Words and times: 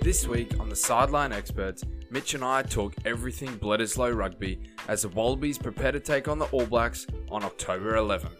This 0.00 0.28
week 0.28 0.58
on 0.60 0.68
the 0.68 0.76
Sideline 0.76 1.32
Experts, 1.32 1.84
Mitch 2.10 2.34
and 2.34 2.44
I 2.44 2.62
talk 2.62 2.94
everything 3.04 3.58
Bledisloe 3.58 4.16
rugby 4.16 4.60
as 4.86 5.02
the 5.02 5.08
Wallabies 5.08 5.58
prepare 5.58 5.90
to 5.90 5.98
take 5.98 6.28
on 6.28 6.38
the 6.38 6.46
All 6.46 6.64
Blacks 6.66 7.06
on 7.30 7.42
October 7.42 7.96
11. 7.96 8.30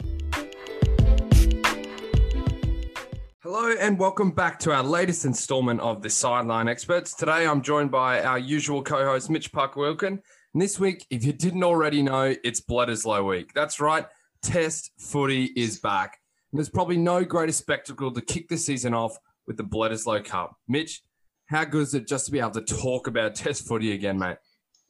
Hello 3.42 3.74
and 3.80 3.98
welcome 3.98 4.30
back 4.30 4.58
to 4.60 4.72
our 4.72 4.84
latest 4.84 5.24
installment 5.24 5.80
of 5.80 6.00
the 6.00 6.08
Sideline 6.08 6.68
Experts. 6.68 7.14
Today 7.14 7.46
I'm 7.46 7.60
joined 7.60 7.90
by 7.90 8.22
our 8.22 8.38
usual 8.38 8.82
co-host 8.82 9.28
Mitch 9.28 9.50
Parker 9.50 9.80
Wilkin. 9.80 10.22
And 10.54 10.62
this 10.62 10.78
week, 10.78 11.06
if 11.10 11.24
you 11.24 11.32
didn't 11.32 11.64
already 11.64 12.02
know, 12.02 12.34
it's 12.44 12.60
Bledisloe 12.60 13.28
week. 13.28 13.52
That's 13.52 13.80
right, 13.80 14.06
Test 14.42 14.92
footy 14.98 15.46
is 15.56 15.80
back. 15.80 16.18
And 16.52 16.58
there's 16.58 16.70
probably 16.70 16.96
no 16.96 17.24
greater 17.24 17.52
spectacle 17.52 18.12
to 18.12 18.20
kick 18.20 18.48
the 18.48 18.56
season 18.56 18.94
off 18.94 19.18
with 19.46 19.56
the 19.56 19.64
Bledisloe 19.64 20.24
Cup. 20.24 20.56
Mitch, 20.68 21.02
how 21.48 21.64
good 21.64 21.82
is 21.82 21.94
it 21.94 22.06
just 22.06 22.26
to 22.26 22.32
be 22.32 22.38
able 22.38 22.50
to 22.52 22.60
talk 22.60 23.06
about 23.06 23.34
Test 23.34 23.66
footy 23.66 23.92
again, 23.92 24.18
mate? 24.18 24.36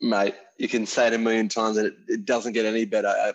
Mate, 0.01 0.35
you 0.59 0.69
can 0.69 0.87
say 0.87 1.09
it 1.09 1.15
a 1.15 1.19
million 1.19 1.49
times 1.49 1.77
and 1.77 1.89
it, 1.89 1.95
it 2.07 2.25
doesn't 2.25 2.53
get 2.53 2.65
any 2.65 2.85
better. 2.85 3.09
Uh, 3.09 3.33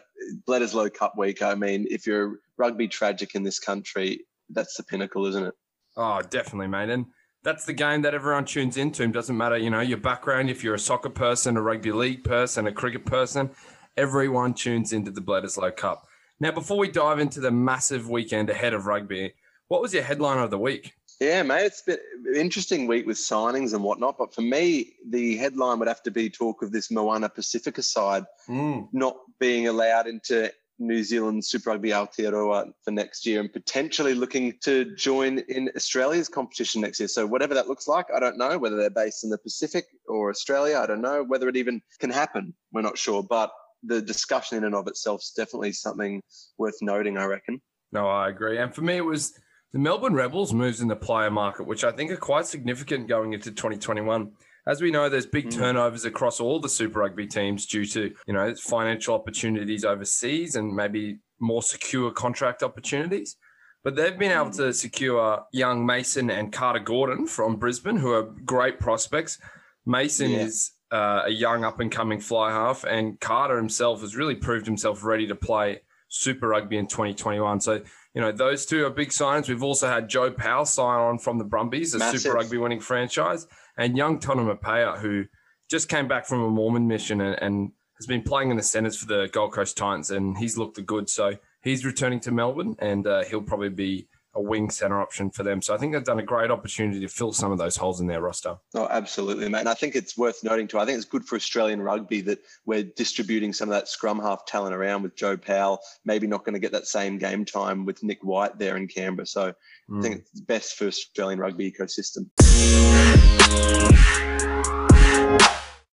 Bledisloe 0.48 0.94
Cup 0.94 1.18
week, 1.18 1.41
I 1.41 1.55
mean, 1.55 1.88
if 1.90 2.08
you're 2.08 2.40
rugby 2.58 2.88
tragic 2.88 3.36
in 3.36 3.44
this 3.44 3.59
country, 3.59 4.26
that's 4.49 4.77
the 4.77 4.84
pinnacle, 4.84 5.26
isn't 5.26 5.46
it? 5.46 5.54
Oh, 5.98 6.22
definitely, 6.22 6.68
mate. 6.68 6.90
And 6.90 7.05
that's 7.44 7.66
the 7.66 7.73
game 7.73 8.02
that 8.04 8.13
everyone 8.13 8.46
tunes 8.46 8.77
into. 8.77 9.04
It 9.04 9.12
doesn't 9.12 9.35
matter, 9.35 9.58
you 9.58 9.70
know, 9.70 9.82
your 9.82 9.98
background, 9.98 10.49
if 10.49 10.63
you're 10.63 10.76
a 10.76 10.80
soccer 10.80 11.10
person, 11.10 11.58
a 11.58 11.62
rugby 11.62 11.91
league 11.91 12.24
person, 12.24 12.68
a 12.68 12.71
cricket 12.71 13.05
person, 13.05 13.49
everyone 13.98 14.54
tunes 14.54 14.94
into 14.94 15.12
the 15.12 15.21
Bledisloe 15.21 15.76
Cup. 15.76 16.08
Now, 16.40 16.52
before 16.52 16.77
we 16.77 16.90
dive 16.90 17.20
into 17.20 17.40
the 17.40 17.52
massive 17.52 18.10
weekend 18.10 18.49
ahead 18.49 18.74
of 18.74 18.85
rugby, 18.85 19.34
what 19.68 19.82
was 19.82 19.94
your 19.94 20.04
headline 20.04 20.40
of 20.40 20.49
the 20.49 20.58
week? 20.58 20.94
Yeah, 21.20 21.44
mate, 21.44 21.66
it's 21.66 21.81
been 21.81 21.99
an 22.26 22.35
interesting 22.35 22.88
week 22.88 23.05
with 23.05 23.17
signings 23.17 23.74
and 23.74 23.84
whatnot. 23.84 24.18
But 24.18 24.34
for 24.34 24.41
me, 24.41 24.93
the 25.07 25.37
headline 25.37 25.79
would 25.79 25.87
have 25.87 26.04
to 26.04 26.12
be 26.12 26.29
talk 26.29 26.62
of 26.62 26.71
this 26.71 26.91
Moana 26.91 27.29
Pacifica 27.29 27.82
side 27.82 28.26
mm. 28.48 28.87
not 28.91 29.18
being 29.40 29.68
allowed 29.68 30.07
into 30.07 30.52
New 30.79 31.04
Zealand 31.04 31.46
Super 31.46 31.71
Rugby 31.71 31.90
Aotearoa 31.90 32.74
for 32.84 32.91
next 32.91 33.26
year 33.26 33.40
and 33.40 33.52
potentially 33.52 34.13
looking 34.13 34.54
to 34.62 34.96
join 34.96 35.40
in 35.40 35.70
Australia's 35.76 36.27
competition 36.27 36.82
next 36.82 36.99
year. 36.99 37.07
So 37.07 37.26
whatever 37.26 37.54
that 37.54 37.68
looks 37.68 37.87
like, 37.87 38.07
I 38.13 38.20
don't 38.20 38.37
know 38.37 38.57
whether 38.57 38.76
they're 38.76 38.90
based 38.90 39.24
in 39.24 39.30
the 39.30 39.37
Pacific 39.37 39.85
or 40.07 40.30
Australia. 40.30 40.80
I 40.80 40.87
don't 40.87 41.02
know 41.02 41.24
whether 41.24 41.48
it 41.48 41.55
even 41.55 41.82
can 41.99 42.09
happen. 42.09 42.54
We're 42.71 42.82
not 42.82 42.98
sure, 42.98 43.24
but 43.24 43.52
the 43.84 44.02
discussion 44.02 44.57
in 44.57 44.63
and 44.63 44.76
of 44.76 44.87
itself 44.87 45.21
is 45.21 45.34
definitely 45.35 45.74
something 45.74 46.21
worth 46.57 46.77
noting. 46.82 47.18
I 47.18 47.26
reckon. 47.26 47.62
No, 47.91 48.07
I 48.07 48.30
agree. 48.30 48.57
And 48.57 48.74
for 48.74 48.82
me, 48.82 48.98
it 48.98 49.05
was 49.05 49.34
the 49.74 49.79
Melbourne 49.79 50.13
Rebels 50.13 50.54
moves 50.54 50.82
in 50.82 50.88
the 50.88 50.96
player 50.96 51.32
market, 51.32 51.66
which 51.66 51.84
I 51.84 51.91
think 51.91 52.12
are 52.12 52.18
quite 52.18 52.46
significant 52.46 53.07
going 53.07 53.34
into 53.34 53.52
2021 53.52 54.32
as 54.65 54.82
we 54.82 54.91
know, 54.91 55.10
there's 55.10 55.26
big 55.26 55.48
mm. 55.48 55.54
turnovers 55.54 56.05
across 56.05 56.40
all 56.40 56.60
the 56.60 56.70
Super 56.70 56.99
Rugby 56.99 57.27
teams 57.27 57.65
due 57.65 57.85
to 57.85 58.13
you 58.26 58.34
know 58.34 58.54
financial 58.55 59.15
opportunities 59.15 59.84
overseas 59.84 60.55
and 60.55 60.74
maybe 60.74 61.20
more 61.40 61.62
secure 61.62 62.12
contract 62.12 62.63
opportunities. 62.63 63.35
But 63.84 63.96
they've 63.98 64.18
been 64.18 64.31
able 64.31 64.46
mm. 64.46 64.57
to 64.57 64.74
secure 64.74 65.44
young 65.52 65.85
Mason 65.85 66.30
and 66.30 66.53
Carter 66.53 66.80
Gordon 66.80 67.28
from 67.28 67.58
Brisbane, 67.58 67.97
who 67.97 68.13
are 68.13 68.24
great 68.46 68.80
prospects. 68.80 69.38
Mason 69.85 70.31
yeah. 70.31 70.40
is 70.40 70.72
uh, 70.91 71.24
a 71.25 71.31
young 71.31 71.66
up 71.66 71.81
and 71.81 71.91
coming 71.91 72.22
fly 72.22 72.52
half, 72.52 72.85
and 72.85 73.19
Carter 73.19 73.58
himself 73.58 74.00
has 74.00 74.16
really 74.16 74.35
proved 74.35 74.66
himself 74.66 75.03
ready 75.03 75.28
to 75.28 75.35
play 75.35 75.81
Super 76.08 76.47
Rugby 76.47 76.78
in 76.78 76.88
2021. 76.88 77.59
So, 77.59 77.81
you 78.13 78.22
know, 78.22 78.31
those 78.31 78.66
two 78.66 78.85
are 78.85 78.89
big 78.89 79.11
signs. 79.11 79.50
We've 79.50 79.63
also 79.63 79.88
had 79.88 80.07
Joe 80.07 80.31
Powell 80.31 80.66
sign 80.66 81.00
on 81.00 81.17
from 81.17 81.38
the 81.38 81.44
Brumbies, 81.44 81.95
a 81.95 82.00
Massive. 82.00 82.22
Super 82.22 82.35
Rugby 82.35 82.57
winning 82.57 82.79
franchise 82.79 83.47
and 83.78 83.97
young 83.97 84.19
Tonumaipea, 84.19 85.00
who 85.00 85.25
just 85.69 85.89
came 85.89 86.07
back 86.07 86.25
from 86.25 86.41
a 86.41 86.50
Mormon 86.50 86.88
mission 86.88 87.22
and, 87.22 87.41
and, 87.41 87.72
has 88.00 88.07
been 88.07 88.23
playing 88.23 88.50
in 88.50 88.57
the 88.57 88.63
centres 88.63 88.97
for 88.97 89.06
the 89.06 89.29
Gold 89.31 89.53
Coast 89.53 89.78
Titans, 89.78 90.09
and 90.09 90.35
he's 90.35 90.57
looked 90.57 90.75
the 90.75 90.81
good. 90.81 91.07
So 91.07 91.38
he's 91.62 91.85
returning 91.85 92.19
to 92.22 92.31
Melbourne, 92.31 92.75
and 92.79 93.06
uh, 93.06 93.23
he'll 93.23 93.44
probably 93.44 93.69
be 93.69 94.07
a 94.36 94.42
wing 94.42 94.70
centre 94.70 95.00
option 95.00 95.30
for 95.30 95.44
them. 95.44 95.62
So 95.62 95.74
I 95.74 95.78
think 95.78 95.94
they've 95.94 96.04
done 96.04 96.20
a 96.20 96.24
great 96.24 96.50
opportunity 96.50 97.00
to 97.02 97.08
fill 97.08 97.34
some 97.34 97.52
of 97.52 97.58
those 97.58 97.76
holes 97.76 98.02
in 98.02 98.08
their 98.08 98.22
roster. 98.22 98.58
Oh, 98.74 98.88
absolutely, 98.90 99.48
mate. 99.50 99.60
And 99.60 99.70
I 99.70 99.74
think 99.74 99.96
it's 99.96 100.18
worth 100.18 100.44
noting 100.44 100.68
too. 100.68 100.80
I 100.80 100.86
think 100.86 100.98
it's 100.98 101.06
good 101.06 101.26
for 101.26 101.36
Australian 101.36 101.82
rugby 101.82 102.22
that 102.22 102.40
we're 102.66 102.84
distributing 102.84 103.54
some 103.54 103.70
of 103.70 103.74
that 103.74 103.88
scrum 103.88 104.20
half 104.20 104.46
talent 104.46 104.74
around 104.74 105.04
with 105.04 105.16
Joe 105.16 105.38
Powell. 105.38 105.80
Maybe 106.06 106.28
not 106.28 106.44
going 106.44 106.54
to 106.54 106.60
get 106.60 106.72
that 106.72 106.88
same 106.88 107.18
game 107.18 107.46
time 107.46 107.86
with 107.86 108.04
Nick 108.04 108.24
White 108.24 108.58
there 108.58 108.78
in 108.78 108.88
Canberra. 108.88 109.28
So 109.28 109.54
mm. 109.90 110.00
I 110.00 110.02
think 110.02 110.26
it's 110.32 110.42
best 110.42 110.76
for 110.76 110.88
Australian 110.88 111.40
rugby 111.40 111.72
ecosystem. 111.72 112.30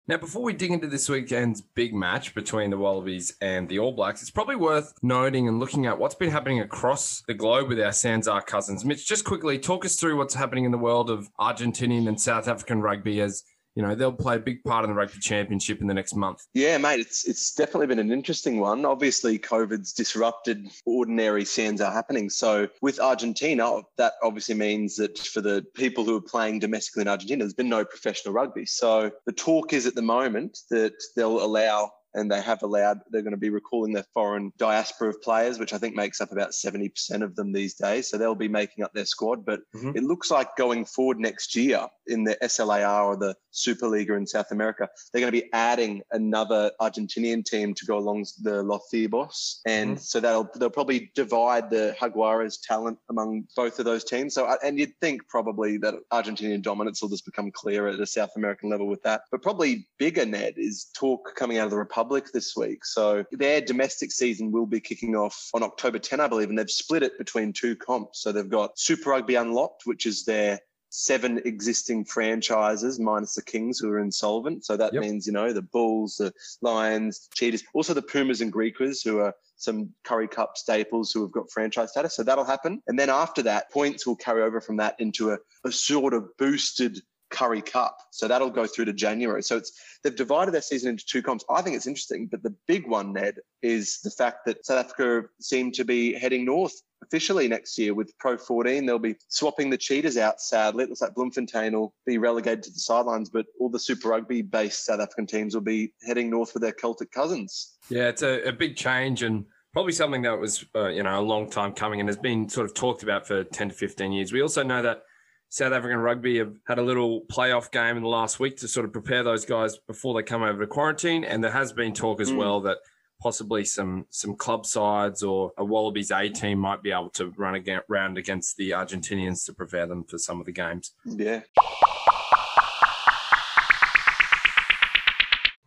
Now, 0.09 0.17
before 0.17 0.43
we 0.43 0.55
dig 0.55 0.73
into 0.73 0.89
this 0.89 1.09
weekend's 1.09 1.61
big 1.61 1.95
match 1.95 2.35
between 2.35 2.71
the 2.71 2.79
Wallabies 2.79 3.37
and 3.41 3.69
the 3.69 3.79
All 3.79 3.93
Blacks, 3.93 4.23
it's 4.23 4.31
probably 4.31 4.57
worth 4.57 4.93
noting 5.03 5.47
and 5.47 5.61
looking 5.61 5.87
at 5.87 5.99
what's 5.99 6.17
been 6.17 6.31
happening 6.31 6.61
across 6.61 7.23
the 7.29 7.35
globe 7.35 7.69
with 7.69 7.79
our 7.79 7.91
Sanzar 7.91 8.45
cousins. 8.45 8.85
Mitch, 8.85 9.07
just 9.07 9.25
quickly 9.25 9.59
talk 9.59 9.85
us 9.85 9.97
through 9.97 10.17
what's 10.17 10.35
happening 10.35 10.65
in 10.65 10.73
the 10.73 10.79
world 10.79 11.11
of 11.11 11.31
Argentinian 11.39 12.09
and 12.09 12.21
South 12.21 12.49
African 12.49 12.81
rugby 12.81 13.21
as 13.21 13.45
you 13.75 13.83
know 13.83 13.95
they'll 13.95 14.13
play 14.13 14.37
a 14.37 14.41
big 14.41 14.63
part 14.65 14.85
in 14.85 14.91
the 14.91 14.97
rugby 14.97 15.21
championship 15.21 15.81
in 15.81 15.87
the 15.87 15.95
next 15.95 16.15
month. 16.15 16.47
Yeah, 16.55 16.79
mate, 16.79 17.01
it's 17.01 17.27
it's 17.27 17.55
definitely 17.55 17.87
been 17.87 17.99
an 17.99 18.13
interesting 18.13 18.59
one. 18.59 18.85
Obviously, 18.85 19.39
COVID's 19.39 19.93
disrupted 19.93 20.69
ordinary 20.87 21.45
scenes 21.45 21.81
are 21.81 21.93
happening. 21.93 22.31
So 22.31 22.69
with 22.83 23.01
Argentina, 23.01 23.81
that 23.97 24.15
obviously 24.23 24.55
means 24.55 24.97
that 24.97 25.19
for 25.19 25.41
the 25.41 25.65
people 25.75 26.05
who 26.05 26.17
are 26.17 26.23
playing 26.23 26.59
domestically 26.59 27.03
in 27.03 27.09
Argentina, 27.09 27.45
there's 27.45 27.55
been 27.55 27.69
no 27.69 27.85
professional 27.85 28.35
rugby. 28.35 28.67
So 28.67 29.11
the 29.27 29.33
talk 29.33 29.73
is 29.73 29.87
at 29.87 29.95
the 29.95 30.03
moment 30.03 30.59
that 30.71 30.95
they'll 31.17 31.43
allow 31.43 31.91
and 32.15 32.31
they 32.31 32.41
have 32.41 32.63
allowed 32.63 33.01
they're 33.11 33.23
going 33.23 33.33
to 33.33 33.37
be 33.37 33.51
recalling 33.51 33.93
their 33.93 34.07
foreign 34.15 34.53
diaspora 34.59 35.11
of 35.11 35.23
players, 35.23 35.59
which 35.59 35.73
I 35.73 35.79
think 35.79 35.95
makes 35.95 36.21
up 36.21 36.33
about 36.33 36.51
70% 36.51 37.23
of 37.23 37.37
them 37.37 37.53
these 37.53 37.75
days. 37.75 38.09
So 38.09 38.19
they'll 38.19 38.35
be 38.35 38.49
making 38.49 38.85
up 38.85 38.93
their 38.93 39.05
squad. 39.05 39.45
But 39.45 39.61
mm-hmm. 39.75 39.97
it 39.97 40.03
looks 40.03 40.31
like 40.31 40.57
going 40.57 40.85
forward 40.85 41.19
next 41.19 41.55
year 41.55 41.87
in 42.07 42.25
the 42.25 42.37
SLAR 42.43 43.05
or 43.05 43.17
the 43.17 43.35
Superliga 43.53 44.17
in 44.17 44.27
South 44.27 44.51
America, 44.51 44.89
they're 45.13 45.21
going 45.21 45.33
to 45.33 45.41
be 45.41 45.51
adding 45.53 46.03
another 46.13 46.71
Argentinian 46.81 47.45
team 47.45 47.75
to 47.75 47.87
go 47.87 47.99
along 47.99 48.27
the 48.43 48.63
Lobos. 48.63 49.61
And 49.67 49.97
mm-hmm. 49.97 50.01
so 50.01 50.21
they'll 50.21 50.49
they'll 50.57 50.71
probably 50.71 51.11
divide 51.15 51.71
the 51.71 51.95
Jaguares 52.01 52.59
talent 52.63 52.99
among 53.09 53.45
both 53.57 53.79
of 53.79 53.85
those 53.85 54.05
teams. 54.05 54.35
So 54.35 54.57
and 54.65 54.79
you'd 54.79 54.97
think 55.01 55.27
probably 55.29 55.79
that 55.79 55.95
Argentinian 56.13 56.63
dominance 56.63 57.03
will 57.03 57.09
just 57.09 57.25
become 57.25 57.51
clear 57.51 57.89
at 57.89 58.01
a 58.01 58.07
South 58.07 58.31
American 58.37 58.71
level 58.71 58.87
with 58.87 59.03
that. 59.03 59.23
But 59.31 59.43
probably 59.43 59.89
bigger, 59.99 60.27
Ned, 60.27 60.55
is 60.57 60.87
talk 60.97 61.35
coming 61.37 61.59
out 61.59 61.65
of 61.65 61.71
the 61.71 61.77
Republic 61.77 62.00
Republic 62.01 62.33
this 62.33 62.57
week. 62.57 62.83
So 62.87 63.25
their 63.31 63.61
domestic 63.61 64.11
season 64.11 64.53
will 64.53 64.65
be 64.65 64.81
kicking 64.81 65.15
off 65.15 65.51
on 65.53 65.63
October 65.63 65.99
10, 65.99 66.19
I 66.19 66.29
believe, 66.29 66.49
and 66.49 66.59
they've 66.59 66.71
split 66.71 67.03
it 67.03 67.19
between 67.19 67.53
two 67.53 67.77
comps. 67.77 68.23
So 68.23 68.33
they've 68.33 68.49
got 68.49 68.79
Super 68.79 69.11
Rugby 69.11 69.35
Unlocked, 69.35 69.83
which 69.85 70.07
is 70.07 70.25
their 70.25 70.61
seven 70.89 71.43
existing 71.45 72.07
franchises 72.07 72.99
minus 72.99 73.35
the 73.35 73.43
Kings 73.43 73.79
who 73.79 73.91
are 73.91 73.99
insolvent. 73.99 74.65
So 74.65 74.79
that 74.79 74.95
yep. 74.95 75.03
means, 75.03 75.27
you 75.27 75.33
know, 75.35 75.53
the 75.53 75.61
Bulls, 75.61 76.17
the 76.17 76.33
Lions, 76.63 77.29
Cheetahs, 77.35 77.65
also 77.75 77.93
the 77.93 78.01
Pumas 78.01 78.41
and 78.41 78.51
Griquas 78.51 79.05
who 79.05 79.19
are 79.19 79.35
some 79.57 79.91
Currie 80.05 80.27
Cup 80.27 80.57
staples 80.57 81.13
who 81.13 81.21
have 81.21 81.33
got 81.33 81.51
franchise 81.51 81.91
status. 81.91 82.17
So 82.17 82.23
that'll 82.23 82.45
happen. 82.45 82.83
And 82.87 82.99
then 82.99 83.11
after 83.11 83.43
that, 83.43 83.71
points 83.71 84.07
will 84.07 84.17
carry 84.17 84.43
over 84.43 84.63
from 84.63 84.79
that 84.79 84.97
into 84.99 85.33
a, 85.33 85.39
a 85.67 85.71
sort 85.71 86.15
of 86.15 86.35
boosted 86.39 87.03
Currie 87.31 87.63
Cup. 87.63 87.97
So 88.11 88.29
that'll 88.29 88.51
go 88.51 88.67
through 88.67 88.87
to 88.87 88.93
January. 88.93 89.43
So 89.43 89.57
it's 89.57 89.73
they've 90.03 90.15
divided 90.15 90.53
their 90.53 90.63
season 90.63 90.91
into 90.91 91.05
two 91.07 91.23
comps. 91.23 91.45
I 91.49 91.63
think 91.63 91.77
it's 91.77 91.87
interesting, 91.87 92.27
but 92.27 92.43
the 92.43 92.55
big 92.67 92.87
one, 92.87 93.13
Ned, 93.13 93.37
is 93.63 94.01
the 94.03 94.11
fact 94.11 94.45
that 94.47 94.67
South 94.67 94.85
Africa 94.85 95.29
seem 95.41 95.73
to 95.73 95.85
be 95.85 96.15
heading 96.15 96.45
north 96.45 96.75
officially 97.03 97.49
next 97.49 97.79
year 97.79 97.95
with 97.95 98.17
Pro 98.19 98.37
14. 98.37 98.85
They'll 98.85 98.99
be 98.99 99.17
swapping 99.29 99.71
the 99.71 99.79
cheetahs 99.79 100.19
out, 100.19 100.41
sadly. 100.41 100.85
It 100.85 100.91
looks 100.91 101.01
like 101.01 101.15
Bloemfontein 101.15 101.73
will 101.73 101.95
be 102.07 102.19
relegated 102.19 102.65
to 102.65 102.71
the 102.71 102.79
sidelines, 102.79 103.31
but 103.31 103.47
all 103.59 103.71
the 103.71 103.79
Super 103.79 104.09
Rugby 104.09 104.43
based 104.43 104.85
South 104.85 105.01
African 105.01 105.27
teams 105.27 105.55
will 105.55 105.63
be 105.63 105.93
heading 106.07 106.31
north 106.31 106.53
with 106.55 106.63
their 106.63 106.73
Celtic 106.73 107.11
cousins. 107.11 107.79
Yeah, 107.89 108.09
it's 108.09 108.23
a, 108.23 108.49
a 108.49 108.53
big 108.53 108.77
change 108.77 109.23
and 109.23 109.45
probably 109.73 109.93
something 109.93 110.23
that 110.23 110.39
was, 110.39 110.65
uh, 110.75 110.89
you 110.89 111.03
know, 111.03 111.19
a 111.19 111.23
long 111.23 111.49
time 111.49 111.73
coming 111.73 112.01
and 112.01 112.09
has 112.09 112.19
been 112.19 112.49
sort 112.49 112.67
of 112.67 112.75
talked 112.75 113.03
about 113.03 113.27
for 113.27 113.45
10 113.45 113.71
to 113.71 113.75
15 113.75 114.13
years. 114.13 114.33
We 114.33 114.43
also 114.43 114.63
know 114.63 114.83
that 114.83 115.03
South 115.51 115.73
African 115.73 115.99
rugby 115.99 116.39
have 116.39 116.55
had 116.67 116.79
a 116.79 116.83
little 116.83 117.23
playoff 117.23 117.73
game 117.73 117.97
in 117.97 118.05
the 118.05 118.09
last 118.09 118.39
week 118.39 118.57
to 118.59 118.69
sort 118.69 118.87
of 118.87 118.93
prepare 118.93 119.25
those 119.25 119.45
guys 119.45 119.77
before 119.79 120.15
they 120.15 120.23
come 120.23 120.43
over 120.43 120.61
to 120.61 120.67
quarantine. 120.67 121.25
And 121.25 121.43
there 121.43 121.51
has 121.51 121.73
been 121.73 121.93
talk 121.93 122.21
as 122.21 122.31
mm. 122.31 122.37
well 122.37 122.61
that 122.63 122.79
possibly 123.21 123.65
some 123.65 124.07
some 124.11 124.37
club 124.37 124.65
sides 124.65 125.25
or 125.25 125.53
a 125.59 125.65
Wallabies 125.65 126.13
A 126.13 126.29
team 126.29 126.61
might 126.61 126.85
be 126.85 126.93
able 126.93 127.11
to 127.11 127.31
run 127.37 127.63
around 127.89 128.17
against 128.17 128.57
the 128.59 128.71
Argentinians 128.71 129.45
to 129.47 129.53
prepare 129.53 129.87
them 129.87 130.05
for 130.05 130.19
some 130.19 130.39
of 130.39 130.47
the 130.47 130.53
games. 130.53 130.93
Yeah. 131.05 131.41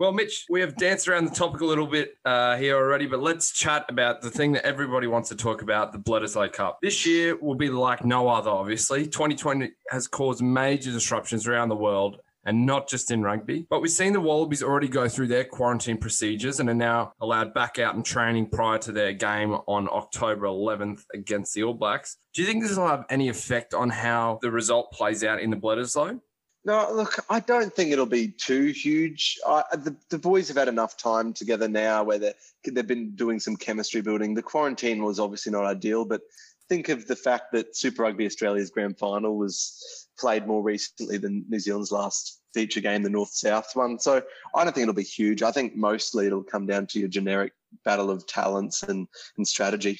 Well, 0.04 0.12
Mitch, 0.12 0.48
we 0.50 0.60
have 0.60 0.76
danced 0.76 1.08
around 1.08 1.24
the 1.24 1.32
topic 1.32 1.62
a 1.62 1.66
little 1.66 1.88
bit 1.88 2.18
uh, 2.26 2.58
here 2.58 2.76
already, 2.76 3.08
but 3.08 3.22
let's 3.22 3.54
chat 3.54 3.86
about 3.88 4.22
the 4.22 4.30
thing 4.30 4.52
that 4.52 4.66
everybody 4.66 5.08
wants 5.08 5.30
to 5.30 5.36
talk 5.38 5.62
about 5.62 5.94
the 5.94 5.98
Bledisloe 5.98 6.52
Cup. 6.52 6.80
This 6.82 7.06
year 7.06 7.38
will 7.38 7.56
be 7.56 7.70
like 7.70 8.04
no 8.04 8.28
other, 8.28 8.50
obviously. 8.50 9.06
2020 9.06 9.72
has 9.92 10.10
caused 10.10 10.42
major 10.42 10.92
disruptions 10.92 11.48
around 11.48 11.70
the 11.70 11.78
world 11.78 12.18
and 12.46 12.66
not 12.66 12.90
just 12.90 13.12
in 13.12 13.22
rugby. 13.22 13.66
But 13.70 13.82
we've 13.82 13.90
seen 13.90 14.12
the 14.12 14.20
Wallabies 14.20 14.62
already 14.62 14.90
go 14.90 15.08
through 15.08 15.28
their 15.28 15.46
quarantine 15.46 15.98
procedures 15.98 16.60
and 16.60 16.70
are 16.70 16.74
now 16.74 17.14
allowed 17.22 17.54
back 17.54 17.80
out 17.80 17.96
and 17.96 18.06
training 18.06 18.50
prior 18.50 18.80
to 18.80 18.92
their 18.92 19.14
game 19.14 19.54
on 19.68 19.88
October 19.88 20.48
11th 20.48 21.04
against 21.14 21.54
the 21.54 21.64
All 21.64 21.74
Blacks. 21.74 22.18
Do 22.34 22.42
you 22.42 22.48
think 22.50 22.62
this 22.62 22.76
will 22.76 22.90
have 22.90 23.06
any 23.10 23.30
effect 23.30 23.74
on 23.74 23.90
how 23.90 24.40
the 24.42 24.52
result 24.52 24.92
plays 24.92 25.24
out 25.24 25.40
in 25.40 25.50
the 25.50 25.56
Bledisloe? 25.56 26.20
No, 26.66 26.90
look, 26.94 27.24
I 27.30 27.42
don't 27.42 27.74
think 27.74 27.92
it'll 27.92 28.06
be 28.06 28.30
too 28.30 28.68
huge. 28.68 29.38
I, 29.46 29.64
the, 29.74 29.96
the 30.10 30.18
boys 30.18 30.48
have 30.48 30.56
had 30.56 30.70
enough 30.70 30.96
time 30.96 31.34
together 31.34 31.68
now 31.68 32.04
where 32.04 32.20
they've 32.20 32.88
been 32.88 33.16
doing 33.16 33.40
some 33.40 33.58
chemistry 33.58 34.02
building. 34.02 34.34
The 34.34 34.44
quarantine 34.44 35.04
was 35.04 35.20
obviously 35.20 35.52
not 35.52 35.66
ideal, 35.66 36.06
but 36.06 36.22
think 36.70 36.88
of 36.88 37.06
the 37.06 37.18
fact 37.18 37.52
that 37.52 37.76
Super 37.76 38.04
Rugby 38.04 38.26
Australia's 38.26 38.70
grand 38.70 38.98
final 38.98 39.38
was 39.38 40.08
played 40.18 40.48
more 40.48 40.64
recently 40.64 41.18
than 41.18 41.44
New 41.50 41.60
Zealand's 41.60 41.92
last 41.92 42.40
feature 42.54 42.80
game, 42.80 43.04
the 43.04 43.10
North 43.10 43.34
South 43.34 43.70
one. 43.74 44.00
So 44.00 44.22
I 44.56 44.64
don't 44.64 44.74
think 44.74 44.84
it'll 44.84 44.94
be 44.94 45.04
huge. 45.04 45.44
I 45.44 45.52
think 45.52 45.76
mostly 45.76 46.28
it'll 46.28 46.44
come 46.44 46.66
down 46.66 46.88
to 46.88 47.00
your 47.00 47.10
generic 47.10 47.52
battle 47.84 48.10
of 48.10 48.26
talents 48.26 48.84
and, 48.84 49.08
and 49.36 49.46
strategy. 49.46 50.00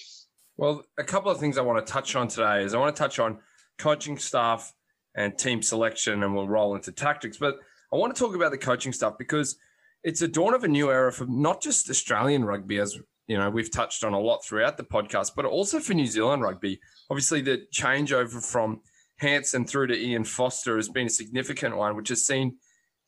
Well, 0.56 0.86
a 0.98 1.04
couple 1.04 1.32
of 1.32 1.40
things 1.40 1.58
I 1.58 1.62
want 1.62 1.86
to 1.86 1.92
touch 1.92 2.16
on 2.16 2.30
today 2.30 2.64
is 2.64 2.74
I 2.74 2.78
want 2.78 2.96
to 2.96 3.00
touch 3.02 3.20
on 3.20 3.40
coaching 3.78 4.18
staff 4.18 4.74
and 5.16 5.38
team 5.38 5.62
selection, 5.62 6.24
and 6.24 6.36
we'll 6.36 6.48
roll 6.48 6.76
into 6.76 6.92
tactics. 6.92 7.38
But 7.38 7.56
I 7.92 7.98
want 7.98 8.16
to 8.16 8.20
talk 8.20 8.36
about 8.36 8.52
the 8.52 8.58
coaching 8.58 8.94
stuff 8.94 9.18
because 9.18 9.58
it's 10.04 10.22
a 10.22 10.28
dawn 10.28 10.54
of 10.54 10.64
a 10.64 10.68
new 10.68 10.92
era 10.92 11.12
for 11.12 11.26
not 11.26 11.62
just 11.62 11.90
Australian 11.90 12.46
rugby, 12.46 12.80
as 12.80 12.98
you 13.28 13.38
know 13.38 13.50
we've 13.50 13.72
touched 13.72 14.04
on 14.04 14.14
a 14.14 14.20
lot 14.20 14.44
throughout 14.44 14.78
the 14.78 14.84
podcast, 14.84 15.32
but 15.36 15.46
also 15.46 15.80
for 15.80 15.94
New 15.94 16.08
Zealand 16.08 16.42
rugby. 16.42 16.80
Obviously, 17.10 17.42
the 17.42 17.66
changeover 17.74 18.44
from 18.44 18.82
Hansen 19.18 19.66
through 19.66 19.88
to 19.88 19.98
Ian 19.98 20.24
Foster 20.24 20.76
has 20.76 20.90
been 20.90 21.08
a 21.08 21.12
significant 21.12 21.78
one, 21.78 21.96
which 21.96 22.10
has 22.10 22.26
seen 22.26 22.58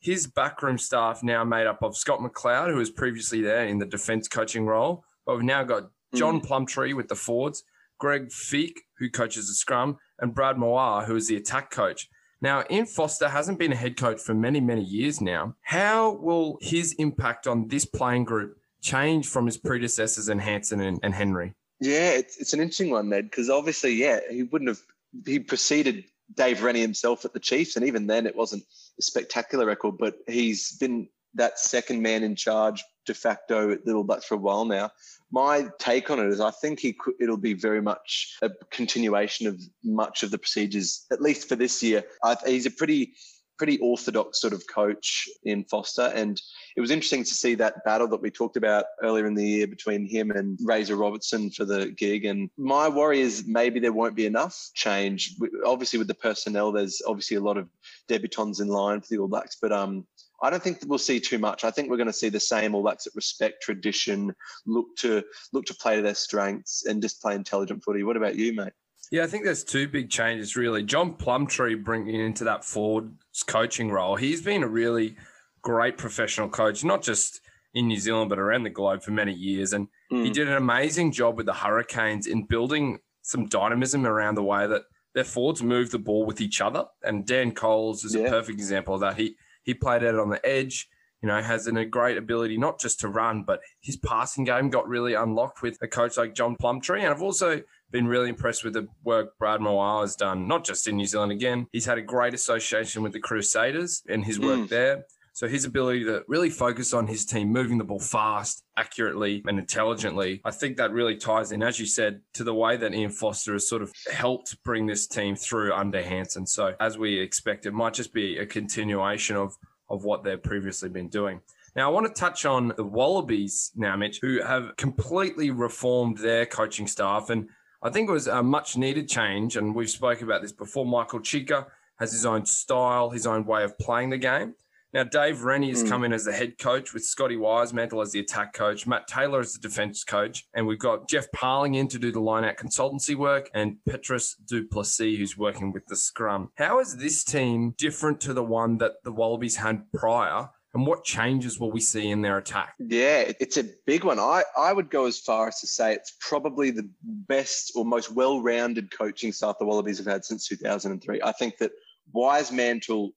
his 0.00 0.26
backroom 0.26 0.78
staff 0.78 1.22
now 1.22 1.44
made 1.44 1.66
up 1.66 1.82
of 1.82 1.96
Scott 1.96 2.20
McLeod, 2.20 2.70
who 2.70 2.76
was 2.76 2.90
previously 2.90 3.40
there 3.40 3.66
in 3.66 3.78
the 3.78 3.86
defence 3.86 4.28
coaching 4.28 4.66
role, 4.66 5.04
but 5.24 5.36
we've 5.36 5.44
now 5.44 5.64
got 5.64 5.90
John 6.14 6.40
mm. 6.40 6.46
Plumtree 6.46 6.92
with 6.92 7.08
the 7.08 7.16
Fords, 7.16 7.64
Greg 7.98 8.28
Feek, 8.28 8.74
who 8.98 9.10
coaches 9.10 9.48
the 9.48 9.54
scrum, 9.54 9.98
and 10.18 10.34
Brad 10.34 10.56
Mooar, 10.56 11.04
who 11.04 11.16
is 11.16 11.28
the 11.28 11.36
attack 11.36 11.70
coach. 11.70 12.08
Now, 12.40 12.64
Ian 12.70 12.86
Foster 12.86 13.28
hasn't 13.28 13.58
been 13.58 13.72
a 13.72 13.76
head 13.76 13.96
coach 13.96 14.20
for 14.20 14.34
many, 14.34 14.60
many 14.60 14.82
years 14.82 15.20
now. 15.20 15.54
How 15.62 16.12
will 16.12 16.58
his 16.60 16.92
impact 16.94 17.46
on 17.46 17.68
this 17.68 17.84
playing 17.84 18.24
group 18.24 18.58
change 18.82 19.26
from 19.26 19.46
his 19.46 19.56
predecessors 19.56 20.28
in 20.28 20.38
Hansen 20.38 20.80
and, 20.80 21.00
and 21.02 21.14
Henry? 21.14 21.54
Yeah, 21.80 22.12
it's, 22.12 22.36
it's 22.36 22.52
an 22.52 22.60
interesting 22.60 22.90
one, 22.90 23.08
Ned, 23.08 23.30
because 23.30 23.50
obviously, 23.50 23.94
yeah, 23.94 24.20
he 24.30 24.42
wouldn't 24.42 24.68
have, 24.68 24.80
he 25.24 25.38
preceded 25.38 26.04
Dave 26.34 26.62
Rennie 26.62 26.80
himself 26.80 27.24
at 27.24 27.32
the 27.32 27.40
Chiefs, 27.40 27.76
and 27.76 27.86
even 27.86 28.06
then 28.06 28.26
it 28.26 28.36
wasn't 28.36 28.64
a 28.98 29.02
spectacular 29.02 29.66
record, 29.66 29.96
but 29.98 30.16
he's 30.26 30.76
been 30.78 31.08
that 31.36 31.58
second 31.58 32.02
man 32.02 32.22
in 32.22 32.36
charge 32.36 32.82
de 33.06 33.14
facto 33.14 33.70
at 33.70 33.86
Little 33.86 34.04
Blacks 34.04 34.26
for 34.26 34.34
a 34.34 34.38
while 34.38 34.64
now. 34.64 34.90
My 35.30 35.68
take 35.78 36.10
on 36.10 36.18
it 36.18 36.26
is 36.26 36.40
I 36.40 36.50
think 36.50 36.80
he 36.80 36.92
could, 36.92 37.14
it'll 37.20 37.36
be 37.36 37.54
very 37.54 37.80
much 37.80 38.36
a 38.42 38.50
continuation 38.70 39.46
of 39.46 39.60
much 39.84 40.22
of 40.22 40.30
the 40.30 40.38
procedures, 40.38 41.06
at 41.10 41.22
least 41.22 41.48
for 41.48 41.56
this 41.56 41.82
year. 41.82 42.04
I, 42.22 42.36
he's 42.44 42.66
a 42.66 42.70
pretty 42.70 43.14
pretty 43.58 43.78
orthodox 43.78 44.40
sort 44.40 44.52
of 44.52 44.62
coach 44.66 45.28
in 45.44 45.64
Foster. 45.64 46.12
And 46.14 46.40
it 46.76 46.80
was 46.80 46.90
interesting 46.90 47.24
to 47.24 47.34
see 47.34 47.54
that 47.54 47.84
battle 47.84 48.08
that 48.08 48.20
we 48.20 48.30
talked 48.30 48.56
about 48.56 48.84
earlier 49.02 49.26
in 49.26 49.34
the 49.34 49.46
year 49.46 49.66
between 49.66 50.06
him 50.06 50.30
and 50.30 50.58
Razor 50.62 50.96
Robertson 50.96 51.50
for 51.50 51.64
the 51.64 51.90
gig. 51.90 52.24
And 52.24 52.50
my 52.56 52.88
worry 52.88 53.20
is 53.20 53.44
maybe 53.46 53.80
there 53.80 53.92
won't 53.92 54.14
be 54.14 54.26
enough 54.26 54.70
change. 54.74 55.36
Obviously, 55.64 55.98
with 55.98 56.08
the 56.08 56.14
personnel, 56.14 56.72
there's 56.72 57.02
obviously 57.06 57.36
a 57.36 57.42
lot 57.42 57.56
of 57.56 57.68
debutants 58.08 58.60
in 58.60 58.68
line 58.68 59.00
for 59.00 59.08
the 59.10 59.18
All 59.18 59.28
Blacks, 59.28 59.56
but 59.60 59.72
um, 59.72 60.06
I 60.42 60.50
don't 60.50 60.62
think 60.62 60.78
we'll 60.86 60.98
see 60.98 61.20
too 61.20 61.38
much. 61.38 61.64
I 61.64 61.70
think 61.70 61.88
we're 61.88 61.96
going 61.96 62.06
to 62.08 62.12
see 62.12 62.28
the 62.28 62.40
same 62.40 62.74
All 62.74 62.82
Blacks 62.82 63.04
that 63.04 63.14
respect 63.14 63.62
tradition, 63.62 64.34
look 64.66 64.86
to 64.98 65.22
look 65.52 65.64
to 65.66 65.74
play 65.74 65.96
to 65.96 66.02
their 66.02 66.14
strengths, 66.14 66.84
and 66.86 67.02
just 67.02 67.22
play 67.22 67.34
intelligent 67.34 67.82
footy. 67.84 68.02
What 68.02 68.16
about 68.16 68.36
you, 68.36 68.52
mate? 68.54 68.72
Yeah, 69.10 69.22
I 69.22 69.26
think 69.28 69.44
there's 69.44 69.64
two 69.64 69.88
big 69.88 70.10
changes 70.10 70.56
really. 70.56 70.82
John 70.82 71.14
Plumtree 71.14 71.76
bringing 71.76 72.20
into 72.20 72.44
that 72.44 72.64
forward 72.64 73.14
coaching 73.46 73.90
role. 73.90 74.16
He's 74.16 74.42
been 74.42 74.62
a 74.62 74.68
really 74.68 75.16
great 75.62 75.96
professional 75.96 76.48
coach, 76.48 76.84
not 76.84 77.02
just 77.02 77.40
in 77.74 77.88
New 77.88 77.98
Zealand 77.98 78.30
but 78.30 78.38
around 78.38 78.64
the 78.64 78.70
globe 78.70 79.02
for 79.02 79.12
many 79.12 79.32
years, 79.32 79.72
and 79.72 79.88
mm. 80.12 80.24
he 80.24 80.30
did 80.30 80.48
an 80.48 80.56
amazing 80.56 81.12
job 81.12 81.36
with 81.36 81.46
the 81.46 81.54
Hurricanes 81.54 82.26
in 82.26 82.44
building 82.44 82.98
some 83.22 83.46
dynamism 83.46 84.06
around 84.06 84.34
the 84.36 84.42
way 84.42 84.66
that 84.66 84.82
their 85.14 85.24
forwards 85.24 85.62
move 85.62 85.90
the 85.90 85.98
ball 85.98 86.24
with 86.26 86.40
each 86.40 86.60
other. 86.60 86.84
And 87.02 87.26
Dane 87.26 87.52
Coles 87.52 88.04
is 88.04 88.14
yeah. 88.14 88.22
a 88.22 88.30
perfect 88.30 88.58
example 88.58 88.94
of 88.94 89.00
that. 89.00 89.16
He 89.16 89.36
he 89.66 89.74
played 89.74 90.02
out 90.02 90.18
on 90.18 90.30
the 90.30 90.44
edge. 90.46 90.88
You 91.22 91.28
know, 91.28 91.42
has 91.42 91.66
an, 91.66 91.76
a 91.78 91.84
great 91.84 92.18
ability 92.18 92.56
not 92.56 92.78
just 92.78 93.00
to 93.00 93.08
run, 93.08 93.42
but 93.42 93.60
his 93.80 93.96
passing 93.96 94.44
game 94.44 94.68
got 94.68 94.86
really 94.86 95.14
unlocked 95.14 95.62
with 95.62 95.78
a 95.80 95.88
coach 95.88 96.16
like 96.16 96.34
John 96.34 96.56
Plumtree. 96.56 97.02
And 97.02 97.12
I've 97.12 97.22
also 97.22 97.62
been 97.90 98.06
really 98.06 98.28
impressed 98.28 98.62
with 98.62 98.74
the 98.74 98.86
work 99.02 99.36
Brad 99.38 99.60
Mooar 99.60 100.02
has 100.02 100.14
done, 100.14 100.46
not 100.46 100.64
just 100.64 100.86
in 100.86 100.96
New 100.96 101.06
Zealand 101.06 101.32
again. 101.32 101.66
He's 101.72 101.86
had 101.86 101.98
a 101.98 102.02
great 102.02 102.34
association 102.34 103.02
with 103.02 103.12
the 103.12 103.18
Crusaders 103.18 104.02
and 104.08 104.24
his 104.24 104.38
work 104.38 104.60
mm. 104.60 104.68
there. 104.68 105.04
So 105.36 105.46
his 105.46 105.66
ability 105.66 106.04
to 106.04 106.24
really 106.28 106.48
focus 106.48 106.94
on 106.94 107.06
his 107.06 107.26
team 107.26 107.52
moving 107.52 107.76
the 107.76 107.84
ball 107.84 108.00
fast, 108.00 108.64
accurately, 108.78 109.42
and 109.46 109.58
intelligently, 109.58 110.40
I 110.46 110.50
think 110.50 110.78
that 110.78 110.92
really 110.92 111.14
ties 111.18 111.52
in, 111.52 111.62
as 111.62 111.78
you 111.78 111.84
said, 111.84 112.22
to 112.32 112.42
the 112.42 112.54
way 112.54 112.78
that 112.78 112.94
Ian 112.94 113.10
Foster 113.10 113.52
has 113.52 113.68
sort 113.68 113.82
of 113.82 113.92
helped 114.10 114.56
bring 114.64 114.86
this 114.86 115.06
team 115.06 115.36
through 115.36 115.74
under 115.74 116.02
Hansen. 116.02 116.46
So 116.46 116.72
as 116.80 116.96
we 116.96 117.18
expect, 117.18 117.66
it 117.66 117.74
might 117.74 117.92
just 117.92 118.14
be 118.14 118.38
a 118.38 118.46
continuation 118.46 119.36
of 119.36 119.54
of 119.90 120.04
what 120.04 120.24
they've 120.24 120.42
previously 120.42 120.88
been 120.88 121.08
doing. 121.08 121.42
Now, 121.76 121.90
I 121.90 121.92
want 121.92 122.06
to 122.06 122.18
touch 122.18 122.46
on 122.46 122.72
the 122.74 122.84
Wallabies 122.84 123.72
now, 123.76 123.94
Mitch, 123.94 124.20
who 124.22 124.42
have 124.42 124.74
completely 124.78 125.50
reformed 125.50 126.16
their 126.16 126.46
coaching 126.46 126.86
staff. 126.86 127.28
And 127.28 127.50
I 127.82 127.90
think 127.90 128.08
it 128.08 128.12
was 128.12 128.26
a 128.26 128.42
much 128.42 128.78
needed 128.78 129.06
change. 129.06 129.58
And 129.58 129.74
we've 129.74 129.90
spoke 129.90 130.22
about 130.22 130.40
this 130.40 130.52
before. 130.52 130.86
Michael 130.86 131.20
Cheika 131.20 131.66
has 131.98 132.10
his 132.10 132.24
own 132.24 132.46
style, 132.46 133.10
his 133.10 133.26
own 133.26 133.44
way 133.44 133.64
of 133.64 133.78
playing 133.78 134.08
the 134.08 134.16
game. 134.16 134.54
Now, 134.96 135.04
Dave 135.04 135.42
Rennie 135.42 135.68
has 135.68 135.84
mm. 135.84 135.90
come 135.90 136.04
in 136.04 136.14
as 136.14 136.24
the 136.24 136.32
head 136.32 136.56
coach 136.56 136.94
with 136.94 137.04
Scotty 137.04 137.36
Wisemantel 137.36 138.00
as 138.00 138.12
the 138.12 138.20
attack 138.20 138.54
coach, 138.54 138.86
Matt 138.86 139.06
Taylor 139.06 139.40
as 139.40 139.52
the 139.52 139.58
defense 139.58 140.02
coach, 140.04 140.48
and 140.54 140.66
we've 140.66 140.78
got 140.78 141.06
Geoff 141.06 141.26
Parling 141.34 141.74
in 141.74 141.86
to 141.88 141.98
do 141.98 142.10
the 142.10 142.18
line-out 142.18 142.56
consultancy 142.56 143.14
work, 143.14 143.50
and 143.52 143.76
Petrus 143.86 144.36
du 144.46 144.66
Plessis 144.66 145.18
who's 145.18 145.36
working 145.36 145.70
with 145.70 145.84
the 145.88 145.96
scrum. 145.96 146.50
How 146.54 146.80
is 146.80 146.96
this 146.96 147.24
team 147.24 147.74
different 147.76 148.22
to 148.22 148.32
the 148.32 148.42
one 148.42 148.78
that 148.78 148.92
the 149.04 149.12
Wallabies 149.12 149.56
had 149.56 149.82
prior? 149.92 150.48
And 150.72 150.86
what 150.86 151.04
changes 151.04 151.60
will 151.60 151.70
we 151.70 151.80
see 151.80 152.08
in 152.08 152.22
their 152.22 152.38
attack? 152.38 152.72
Yeah, 152.78 153.32
it's 153.38 153.58
a 153.58 153.64
big 153.84 154.02
one. 154.02 154.18
I, 154.18 154.44
I 154.56 154.72
would 154.72 154.88
go 154.88 155.04
as 155.04 155.18
far 155.18 155.48
as 155.48 155.60
to 155.60 155.66
say 155.66 155.92
it's 155.92 156.16
probably 156.20 156.70
the 156.70 156.88
best 157.02 157.72
or 157.74 157.84
most 157.84 158.12
well 158.12 158.40
rounded 158.40 158.90
coaching 158.90 159.32
staff 159.32 159.56
the 159.58 159.66
Wallabies 159.66 159.98
have 159.98 160.06
had 160.06 160.24
since 160.24 160.48
2003. 160.48 161.20
I 161.22 161.32
think 161.32 161.58
that 161.58 161.72
Wisemantel 162.14 163.10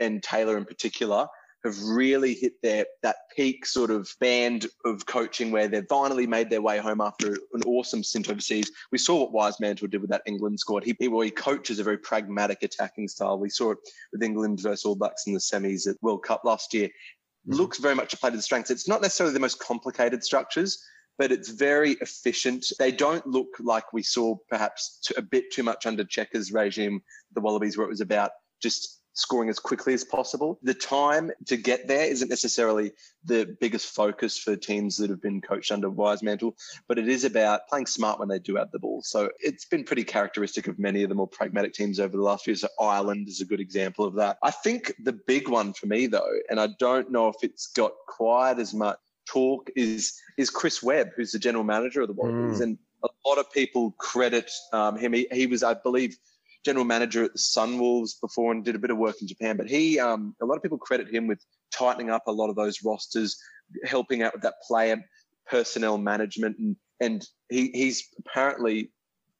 and 0.00 0.22
Taylor 0.22 0.56
in 0.56 0.64
particular 0.64 1.26
have 1.64 1.82
really 1.82 2.34
hit 2.34 2.52
their 2.62 2.86
that 3.02 3.16
peak 3.34 3.66
sort 3.66 3.90
of 3.90 4.08
band 4.20 4.66
of 4.84 5.04
coaching 5.06 5.50
where 5.50 5.68
they've 5.68 5.88
finally 5.88 6.26
made 6.26 6.50
their 6.50 6.62
way 6.62 6.78
home 6.78 7.00
after 7.00 7.32
an 7.52 7.62
awesome 7.66 8.02
stint 8.02 8.30
overseas. 8.30 8.70
We 8.92 8.98
saw 8.98 9.28
what 9.28 9.32
Wisemantel 9.32 9.90
did 9.90 10.00
with 10.00 10.10
that 10.10 10.22
England 10.26 10.60
squad. 10.60 10.84
He, 10.84 10.94
he, 10.98 11.08
well, 11.08 11.22
he 11.22 11.30
coaches 11.30 11.78
a 11.78 11.84
very 11.84 11.98
pragmatic 11.98 12.62
attacking 12.62 13.08
style. 13.08 13.38
We 13.38 13.50
saw 13.50 13.72
it 13.72 13.78
with 14.12 14.22
England 14.22 14.60
versus 14.62 14.84
All 14.84 14.94
Blacks 14.94 15.26
in 15.26 15.34
the 15.34 15.40
semis 15.40 15.88
at 15.88 15.96
World 16.00 16.22
Cup 16.22 16.42
last 16.44 16.72
year. 16.72 16.88
Mm-hmm. 16.88 17.54
Looks 17.54 17.78
very 17.78 17.94
much 17.94 18.14
a 18.14 18.18
play 18.18 18.30
to 18.30 18.36
the 18.36 18.42
strengths. 18.42 18.70
It's 18.70 18.88
not 18.88 19.02
necessarily 19.02 19.34
the 19.34 19.40
most 19.40 19.58
complicated 19.58 20.22
structures, 20.22 20.82
but 21.18 21.32
it's 21.32 21.50
very 21.50 21.92
efficient. 22.00 22.64
They 22.78 22.92
don't 22.92 23.26
look 23.26 23.56
like 23.60 23.92
we 23.92 24.02
saw 24.02 24.36
perhaps 24.48 25.10
a 25.16 25.22
bit 25.22 25.52
too 25.52 25.64
much 25.64 25.84
under 25.84 26.04
Cheika's 26.04 26.52
regime, 26.52 27.02
the 27.34 27.40
Wallabies, 27.40 27.76
where 27.76 27.86
it 27.86 27.90
was 27.90 28.00
about 28.00 28.30
just 28.62 28.98
scoring 29.18 29.48
as 29.48 29.58
quickly 29.58 29.94
as 29.94 30.04
possible. 30.04 30.60
The 30.62 30.74
time 30.74 31.32
to 31.46 31.56
get 31.56 31.88
there 31.88 32.04
isn't 32.04 32.28
necessarily 32.28 32.92
the 33.24 33.56
biggest 33.60 33.92
focus 33.92 34.38
for 34.38 34.54
teams 34.54 34.96
that 34.96 35.10
have 35.10 35.20
been 35.20 35.40
coached 35.40 35.72
under 35.72 35.90
Wisemantel, 35.90 36.52
but 36.86 37.00
it 37.00 37.08
is 37.08 37.24
about 37.24 37.66
playing 37.68 37.86
smart 37.86 38.20
when 38.20 38.28
they 38.28 38.38
do 38.38 38.54
have 38.54 38.70
the 38.70 38.78
ball. 38.78 39.02
So 39.02 39.28
it's 39.40 39.64
been 39.64 39.82
pretty 39.82 40.04
characteristic 40.04 40.68
of 40.68 40.78
many 40.78 41.02
of 41.02 41.08
the 41.08 41.16
more 41.16 41.26
pragmatic 41.26 41.72
teams 41.72 41.98
over 41.98 42.16
the 42.16 42.22
last 42.22 42.44
few 42.44 42.52
years. 42.52 42.60
So 42.60 42.68
Ireland 42.80 43.28
is 43.28 43.40
a 43.40 43.44
good 43.44 43.60
example 43.60 44.04
of 44.04 44.14
that. 44.14 44.38
I 44.42 44.52
think 44.52 44.94
the 45.02 45.18
big 45.26 45.48
one 45.48 45.72
for 45.72 45.86
me 45.86 46.06
though, 46.06 46.38
and 46.48 46.60
I 46.60 46.68
don't 46.78 47.10
know 47.10 47.26
if 47.26 47.36
it's 47.42 47.66
got 47.66 47.92
quite 48.06 48.60
as 48.60 48.72
much 48.72 48.98
talk 49.30 49.70
is 49.76 50.14
is 50.36 50.50
Chris 50.50 50.82
Webb, 50.82 51.10
who's 51.16 51.32
the 51.32 51.38
general 51.38 51.64
manager 51.64 52.00
of 52.00 52.08
the 52.08 52.14
Wallabies, 52.14 52.60
mm. 52.60 52.62
and 52.62 52.78
a 53.04 53.08
lot 53.26 53.38
of 53.38 53.50
people 53.52 53.92
credit 53.98 54.50
um, 54.72 54.96
him. 54.96 55.12
He, 55.12 55.28
he 55.30 55.46
was, 55.46 55.62
I 55.62 55.74
believe, 55.74 56.16
general 56.64 56.84
manager 56.84 57.24
at 57.24 57.32
the 57.32 57.38
Sunwolves 57.38 58.20
before 58.20 58.52
and 58.52 58.64
did 58.64 58.74
a 58.74 58.78
bit 58.78 58.90
of 58.90 58.98
work 58.98 59.16
in 59.20 59.28
Japan. 59.28 59.56
But 59.56 59.68
he, 59.68 60.00
um, 60.00 60.34
a 60.42 60.44
lot 60.44 60.56
of 60.56 60.62
people 60.62 60.78
credit 60.78 61.12
him 61.12 61.26
with 61.26 61.44
tightening 61.72 62.10
up 62.10 62.24
a 62.26 62.32
lot 62.32 62.50
of 62.50 62.56
those 62.56 62.82
rosters, 62.82 63.38
helping 63.84 64.22
out 64.22 64.32
with 64.32 64.42
that 64.42 64.54
player 64.66 65.02
personnel 65.48 65.98
management, 65.98 66.58
and 66.58 66.76
and 67.00 67.26
he, 67.48 67.70
he's 67.72 68.08
apparently 68.18 68.90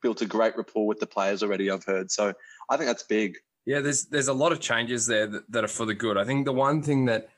built 0.00 0.22
a 0.22 0.26
great 0.26 0.56
rapport 0.56 0.86
with 0.86 1.00
the 1.00 1.06
players 1.06 1.42
already. 1.42 1.70
I've 1.70 1.84
heard, 1.84 2.10
so 2.10 2.32
I 2.70 2.76
think 2.76 2.86
that's 2.86 3.04
big. 3.04 3.36
Yeah, 3.66 3.80
there's 3.80 4.06
there's 4.06 4.28
a 4.28 4.34
lot 4.34 4.52
of 4.52 4.60
changes 4.60 5.06
there 5.06 5.26
that, 5.26 5.50
that 5.50 5.64
are 5.64 5.68
for 5.68 5.84
the 5.84 5.94
good. 5.94 6.16
I 6.16 6.24
think 6.24 6.44
the 6.44 6.52
one 6.52 6.82
thing 6.82 7.06
that 7.06 7.28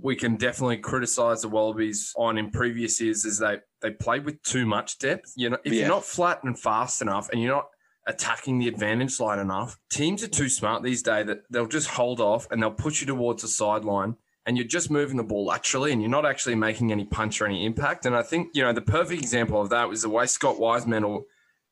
we 0.00 0.16
can 0.16 0.36
definitely 0.36 0.78
criticize 0.78 1.42
the 1.42 1.48
Wallabies 1.48 2.12
on 2.16 2.38
in 2.38 2.50
previous 2.50 3.00
years 3.00 3.24
is 3.24 3.38
they 3.38 3.58
they 3.80 3.90
played 3.90 4.24
with 4.24 4.42
too 4.42 4.66
much 4.66 4.98
depth. 4.98 5.32
You 5.36 5.50
know, 5.50 5.58
if 5.64 5.72
yeah. 5.72 5.80
you're 5.80 5.88
not 5.88 6.04
flat 6.04 6.42
and 6.44 6.58
fast 6.58 7.02
enough, 7.02 7.28
and 7.30 7.40
you're 7.40 7.54
not 7.54 7.68
attacking 8.06 8.58
the 8.58 8.68
advantage 8.68 9.20
line 9.20 9.38
enough, 9.38 9.78
teams 9.90 10.22
are 10.22 10.28
too 10.28 10.48
smart 10.48 10.82
these 10.82 11.02
days 11.02 11.26
that 11.26 11.42
they'll 11.50 11.66
just 11.66 11.88
hold 11.88 12.20
off 12.20 12.46
and 12.50 12.62
they'll 12.62 12.70
push 12.70 13.00
you 13.00 13.06
towards 13.06 13.42
the 13.42 13.48
sideline 13.48 14.16
and 14.46 14.56
you're 14.56 14.66
just 14.66 14.90
moving 14.90 15.18
the 15.18 15.22
ball 15.22 15.44
laterally 15.44 15.92
and 15.92 16.00
you're 16.00 16.10
not 16.10 16.24
actually 16.24 16.54
making 16.54 16.90
any 16.90 17.04
punch 17.04 17.42
or 17.42 17.46
any 17.46 17.66
impact. 17.66 18.06
And 18.06 18.16
I 18.16 18.22
think, 18.22 18.48
you 18.54 18.62
know, 18.62 18.72
the 18.72 18.80
perfect 18.80 19.20
example 19.20 19.60
of 19.60 19.68
that 19.68 19.90
was 19.90 20.00
the 20.00 20.08
way 20.08 20.24
Scott 20.24 20.58
Wiseman 20.58 21.04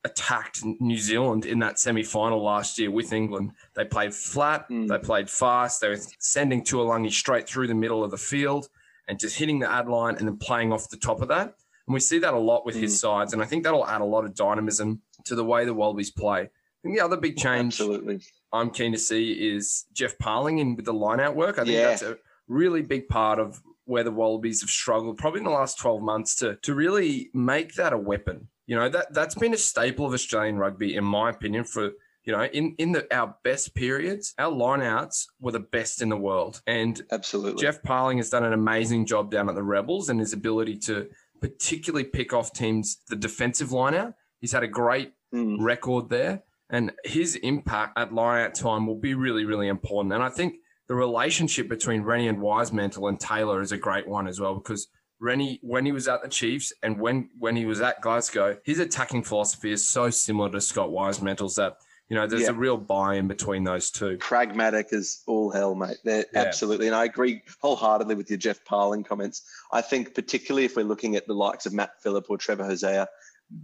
attacked 0.06 0.64
New 0.64 0.96
Zealand 0.96 1.44
in 1.44 1.58
that 1.58 1.78
semi 1.78 2.02
final 2.02 2.42
last 2.42 2.78
year 2.78 2.90
with 2.90 3.12
England. 3.12 3.52
They 3.74 3.84
played 3.84 4.14
flat, 4.14 4.68
mm. 4.70 4.88
they 4.88 4.98
played 4.98 5.28
fast, 5.28 5.80
they 5.80 5.88
were 5.88 5.98
sending 6.18 6.62
Tuilagi 6.62 7.12
straight 7.12 7.48
through 7.48 7.66
the 7.66 7.74
middle 7.74 8.02
of 8.02 8.10
the 8.10 8.16
field 8.16 8.68
and 9.08 9.18
just 9.18 9.36
hitting 9.36 9.58
the 9.58 9.70
ad 9.70 9.88
line 9.88 10.16
and 10.16 10.26
then 10.26 10.38
playing 10.38 10.72
off 10.72 10.88
the 10.88 10.96
top 10.96 11.20
of 11.20 11.28
that. 11.28 11.54
And 11.86 11.94
we 11.94 12.00
see 12.00 12.18
that 12.20 12.34
a 12.34 12.38
lot 12.38 12.64
with 12.64 12.76
mm. 12.76 12.80
his 12.80 12.98
sides. 12.98 13.32
And 13.32 13.42
I 13.42 13.46
think 13.46 13.64
that'll 13.64 13.86
add 13.86 14.00
a 14.00 14.04
lot 14.04 14.24
of 14.24 14.34
dynamism 14.34 15.02
to 15.24 15.34
the 15.34 15.44
way 15.44 15.64
the 15.64 15.74
Wallabies 15.74 16.10
play. 16.10 16.40
I 16.40 16.48
think 16.82 16.96
the 16.96 17.04
other 17.04 17.16
big 17.16 17.36
change 17.36 17.74
Absolutely. 17.74 18.20
I'm 18.52 18.70
keen 18.70 18.92
to 18.92 18.98
see 18.98 19.32
is 19.32 19.84
Geoff 19.92 20.16
Parling 20.18 20.58
in 20.60 20.76
with 20.76 20.84
the 20.84 20.94
line 20.94 21.20
out 21.20 21.36
work. 21.36 21.58
I 21.58 21.64
think 21.64 21.74
yeah. 21.74 21.88
that's 21.88 22.02
a 22.02 22.16
really 22.48 22.82
big 22.82 23.08
part 23.08 23.38
of 23.38 23.60
where 23.84 24.04
the 24.04 24.10
Wallabies 24.10 24.60
have 24.60 24.70
struggled 24.70 25.18
probably 25.18 25.40
in 25.40 25.44
the 25.44 25.50
last 25.50 25.78
12 25.78 26.02
months 26.02 26.36
to, 26.36 26.56
to 26.62 26.74
really 26.74 27.30
make 27.34 27.74
that 27.74 27.92
a 27.92 27.98
weapon. 27.98 28.48
You 28.66 28.76
know, 28.76 28.88
that, 28.88 29.14
that's 29.14 29.34
been 29.34 29.54
a 29.54 29.58
staple 29.58 30.06
of 30.06 30.12
Australian 30.12 30.58
rugby, 30.58 30.96
in 30.96 31.04
my 31.04 31.30
opinion, 31.30 31.64
for, 31.64 31.92
you 32.24 32.32
know, 32.32 32.44
in, 32.44 32.74
in 32.78 32.92
the, 32.92 33.06
our 33.14 33.36
best 33.44 33.74
periods, 33.74 34.34
our 34.38 34.50
lineouts 34.50 35.26
were 35.40 35.52
the 35.52 35.60
best 35.60 36.02
in 36.02 36.08
the 36.08 36.16
world. 36.16 36.60
And 36.66 37.00
absolutely, 37.12 37.62
Geoff 37.62 37.82
Parling 37.82 38.16
has 38.16 38.30
done 38.30 38.44
an 38.44 38.52
amazing 38.52 39.06
job 39.06 39.30
down 39.30 39.48
at 39.48 39.54
the 39.54 39.62
Rebels 39.62 40.08
and 40.08 40.18
his 40.18 40.32
ability 40.32 40.78
to 40.78 41.08
particularly 41.40 42.04
pick 42.04 42.32
off 42.32 42.52
teams, 42.52 42.98
the 43.08 43.16
defensive 43.16 43.68
lineout. 43.68 44.14
He's 44.40 44.52
had 44.52 44.64
a 44.64 44.68
great 44.68 45.12
mm. 45.32 45.56
record 45.60 46.08
there. 46.08 46.42
And 46.68 46.92
his 47.04 47.36
impact 47.36 47.96
at 47.96 48.10
lineout 48.10 48.54
time 48.54 48.86
will 48.86 48.98
be 48.98 49.14
really, 49.14 49.44
really 49.44 49.68
important. 49.68 50.12
And 50.12 50.22
I 50.22 50.28
think 50.28 50.56
the 50.88 50.94
relationship 50.94 51.68
between 51.68 52.02
Rennie 52.02 52.28
and 52.28 52.38
Wisemantel 52.38 53.08
and 53.08 53.20
Taylor 53.20 53.60
is 53.60 53.72
a 53.72 53.78
great 53.78 54.08
one 54.08 54.26
as 54.26 54.40
well 54.40 54.54
because 54.54 54.88
Rennie, 55.20 55.58
when 55.62 55.86
he 55.86 55.92
was 55.92 56.08
at 56.08 56.22
the 56.22 56.28
Chiefs 56.28 56.72
and 56.82 57.00
when 57.00 57.30
when 57.38 57.56
he 57.56 57.66
was 57.66 57.80
at 57.80 58.00
Glasgow, 58.00 58.56
his 58.64 58.78
attacking 58.78 59.22
philosophy 59.22 59.72
is 59.72 59.86
so 59.86 60.10
similar 60.10 60.50
to 60.50 60.60
Scott 60.60 60.90
Wisemantel's 60.90 61.56
that 61.56 61.78
you 62.08 62.16
know 62.16 62.26
there's 62.26 62.42
yeah. 62.42 62.50
a 62.50 62.54
real 62.54 62.76
buy-in 62.76 63.26
between 63.26 63.64
those 63.64 63.90
two. 63.90 64.16
Pragmatic 64.18 64.92
as 64.92 65.22
all 65.26 65.50
hell, 65.50 65.74
mate. 65.74 65.96
They're 66.04 66.26
yeah. 66.32 66.40
absolutely, 66.40 66.86
and 66.86 66.94
I 66.94 67.04
agree 67.04 67.42
wholeheartedly 67.60 68.14
with 68.14 68.30
your 68.30 68.38
Geoff 68.38 68.64
Parling 68.64 69.04
comments. 69.04 69.42
I 69.72 69.80
think 69.80 70.14
particularly 70.14 70.64
if 70.64 70.76
we're 70.76 70.84
looking 70.84 71.16
at 71.16 71.26
the 71.26 71.34
likes 71.34 71.66
of 71.66 71.72
Matt 71.72 72.02
Philip 72.02 72.26
or 72.28 72.36
Trevor 72.36 72.64
Hosea, 72.64 73.08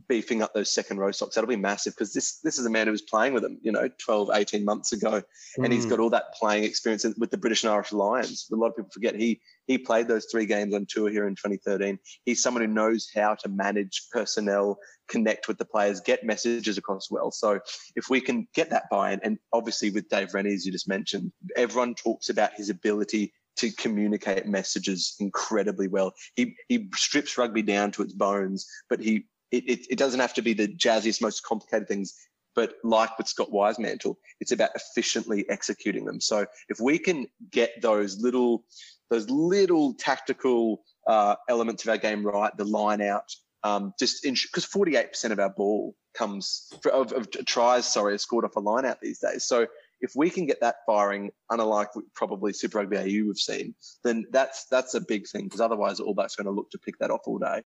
beefing 0.08 0.42
up 0.42 0.54
those 0.54 0.72
second 0.72 0.98
row 0.98 1.10
stocks. 1.10 1.34
That'll 1.34 1.48
be 1.48 1.56
massive 1.56 1.94
because 1.94 2.12
this 2.12 2.38
this 2.38 2.58
is 2.58 2.66
a 2.66 2.70
man 2.70 2.86
who 2.86 2.92
was 2.92 3.02
playing 3.02 3.34
with 3.34 3.42
them, 3.42 3.58
you 3.62 3.72
know, 3.72 3.88
12, 3.98 4.30
18 4.32 4.64
months 4.64 4.92
ago. 4.92 5.22
Mm. 5.58 5.64
And 5.64 5.72
he's 5.72 5.86
got 5.86 5.98
all 5.98 6.10
that 6.10 6.34
playing 6.34 6.64
experience 6.64 7.04
with 7.18 7.30
the 7.30 7.36
British 7.36 7.64
and 7.64 7.72
Irish 7.72 7.92
Lions. 7.92 8.48
A 8.52 8.56
lot 8.56 8.68
of 8.68 8.76
people 8.76 8.90
forget 8.90 9.14
he 9.14 9.40
he 9.66 9.78
played 9.78 10.08
those 10.08 10.26
three 10.30 10.46
games 10.46 10.74
on 10.74 10.86
tour 10.88 11.10
here 11.10 11.26
in 11.26 11.34
2013. 11.34 11.98
He's 12.24 12.42
someone 12.42 12.62
who 12.62 12.68
knows 12.68 13.10
how 13.14 13.34
to 13.36 13.48
manage 13.48 14.08
personnel, 14.10 14.78
connect 15.08 15.48
with 15.48 15.58
the 15.58 15.64
players, 15.64 16.00
get 16.00 16.24
messages 16.24 16.78
across 16.78 17.10
well. 17.10 17.30
So 17.30 17.60
if 17.96 18.08
we 18.10 18.20
can 18.20 18.48
get 18.54 18.70
that 18.70 18.90
buy-in, 18.90 19.20
and 19.22 19.38
obviously 19.52 19.90
with 19.90 20.08
Dave 20.08 20.34
Rennie, 20.34 20.54
as 20.54 20.66
you 20.66 20.72
just 20.72 20.88
mentioned, 20.88 21.32
everyone 21.56 21.94
talks 21.94 22.28
about 22.28 22.54
his 22.54 22.70
ability 22.70 23.32
to 23.56 23.70
communicate 23.72 24.46
messages 24.46 25.14
incredibly 25.20 25.88
well. 25.88 26.12
He 26.36 26.56
he 26.68 26.88
strips 26.94 27.36
rugby 27.36 27.62
down 27.62 27.90
to 27.92 28.02
its 28.02 28.14
bones, 28.14 28.66
but 28.88 29.00
he 29.00 29.26
it, 29.50 29.68
it, 29.68 29.86
it 29.90 29.98
doesn't 29.98 30.20
have 30.20 30.34
to 30.34 30.42
be 30.42 30.54
the 30.54 30.66
jazziest, 30.66 31.20
most 31.20 31.42
complicated 31.42 31.86
things. 31.86 32.14
But 32.54 32.74
like 32.84 33.16
with 33.18 33.28
Scott 33.28 33.50
Wisemantel, 33.50 34.16
it's 34.40 34.52
about 34.52 34.70
efficiently 34.74 35.48
executing 35.48 36.04
them. 36.04 36.20
So 36.20 36.46
if 36.68 36.80
we 36.80 36.98
can 36.98 37.26
get 37.50 37.80
those 37.80 38.20
little, 38.20 38.64
those 39.10 39.28
little 39.30 39.94
tactical 39.94 40.82
uh, 41.06 41.36
elements 41.48 41.84
of 41.84 41.90
our 41.90 41.98
game 41.98 42.24
right, 42.24 42.54
the 42.56 42.64
line 42.64 43.00
out, 43.00 43.34
um, 43.64 43.94
just 43.98 44.22
because 44.22 44.66
48% 44.66 45.30
of 45.30 45.38
our 45.38 45.50
ball 45.50 45.94
comes 46.14 46.72
of, 46.92 47.12
of, 47.12 47.30
tries, 47.46 47.90
sorry, 47.90 48.14
are 48.14 48.18
scored 48.18 48.44
off 48.44 48.56
a 48.56 48.60
line 48.60 48.84
out 48.84 49.00
these 49.00 49.20
days. 49.20 49.44
So 49.44 49.66
if 50.00 50.12
we 50.16 50.30
can 50.30 50.46
get 50.46 50.60
that 50.60 50.76
firing, 50.84 51.30
unlike 51.50 51.88
probably 52.14 52.52
Super 52.52 52.78
Rugby 52.78 52.98
AU 52.98 53.26
we've 53.26 53.36
seen, 53.36 53.74
then 54.04 54.26
that's 54.30 54.66
that's 54.66 54.94
a 54.94 55.00
big 55.00 55.28
thing 55.28 55.44
because 55.44 55.60
otherwise 55.60 56.00
All 56.00 56.12
Blacks 56.12 56.36
going 56.36 56.46
to 56.46 56.50
look 56.50 56.70
to 56.70 56.78
pick 56.78 56.98
that 56.98 57.10
off 57.10 57.22
all 57.26 57.38
day. 57.38 57.62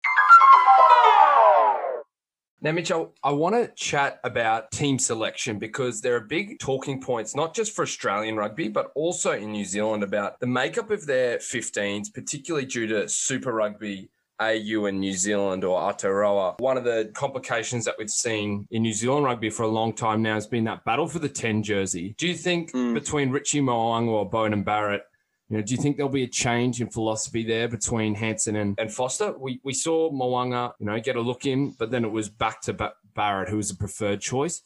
Now, 2.65 2.71
Mitchell, 2.71 3.13
I 3.23 3.29
want 3.29 3.53
to 3.53 3.67
chat 3.75 4.19
about 4.23 4.71
team 4.71 4.97
selection 4.97 5.59
because 5.59 6.01
there 6.01 6.15
are 6.15 6.19
big 6.19 6.57
talking 6.57 6.99
points, 6.99 7.35
not 7.35 7.53
just 7.53 7.75
for 7.75 7.83
Australian 7.83 8.37
rugby, 8.37 8.69
but 8.69 8.91
also 8.95 9.33
in 9.33 9.51
New 9.51 9.65
Zealand 9.65 10.01
about 10.01 10.39
the 10.39 10.47
makeup 10.47 10.89
of 10.89 11.05
their 11.05 11.37
15s, 11.37 12.11
particularly 12.11 12.65
due 12.65 12.87
to 12.87 13.07
Super 13.07 13.53
Rugby 13.53 14.09
AU 14.39 14.85
and 14.85 14.99
New 14.99 15.13
Zealand 15.13 15.63
or 15.63 15.79
Aotearoa. 15.79 16.59
One 16.59 16.75
of 16.75 16.83
the 16.83 17.11
complications 17.13 17.85
that 17.85 17.99
we've 17.99 18.09
seen 18.09 18.67
in 18.71 18.81
New 18.81 18.93
Zealand 18.93 19.25
rugby 19.25 19.51
for 19.51 19.61
a 19.61 19.67
long 19.67 19.93
time 19.93 20.23
now 20.23 20.33
has 20.33 20.47
been 20.47 20.63
that 20.63 20.83
battle 20.85 21.07
for 21.07 21.19
the 21.19 21.29
10 21.29 21.61
jersey. 21.61 22.15
Do 22.17 22.27
you 22.27 22.33
think 22.33 22.71
mm. 22.71 22.95
between 22.95 23.29
Richie 23.29 23.61
Mo'unga 23.61 24.09
or 24.09 24.27
Beauden 24.27 24.65
Barrett 24.65 25.03
you 25.49 25.57
know, 25.57 25.63
do 25.63 25.75
you 25.75 25.81
think 25.81 25.97
there'll 25.97 26.11
be 26.11 26.23
a 26.23 26.27
change 26.27 26.81
in 26.81 26.89
philosophy 26.89 27.43
there 27.43 27.67
between 27.67 28.15
Hansen 28.15 28.55
and, 28.55 28.79
and 28.79 28.91
Foster? 28.91 29.37
We 29.37 29.59
we 29.63 29.73
saw 29.73 30.11
Mo'unga, 30.11 30.73
you 30.79 30.87
know, 30.87 30.99
get 30.99 31.15
a 31.15 31.21
look 31.21 31.45
in, 31.45 31.71
but 31.77 31.91
then 31.91 32.03
it 32.03 32.11
was 32.11 32.29
back 32.29 32.61
to 32.61 32.73
ba- 32.73 32.93
Barrett, 33.13 33.49
who 33.49 33.57
was 33.57 33.69
a 33.69 33.75
preferred 33.75 34.21
choice. 34.21 34.61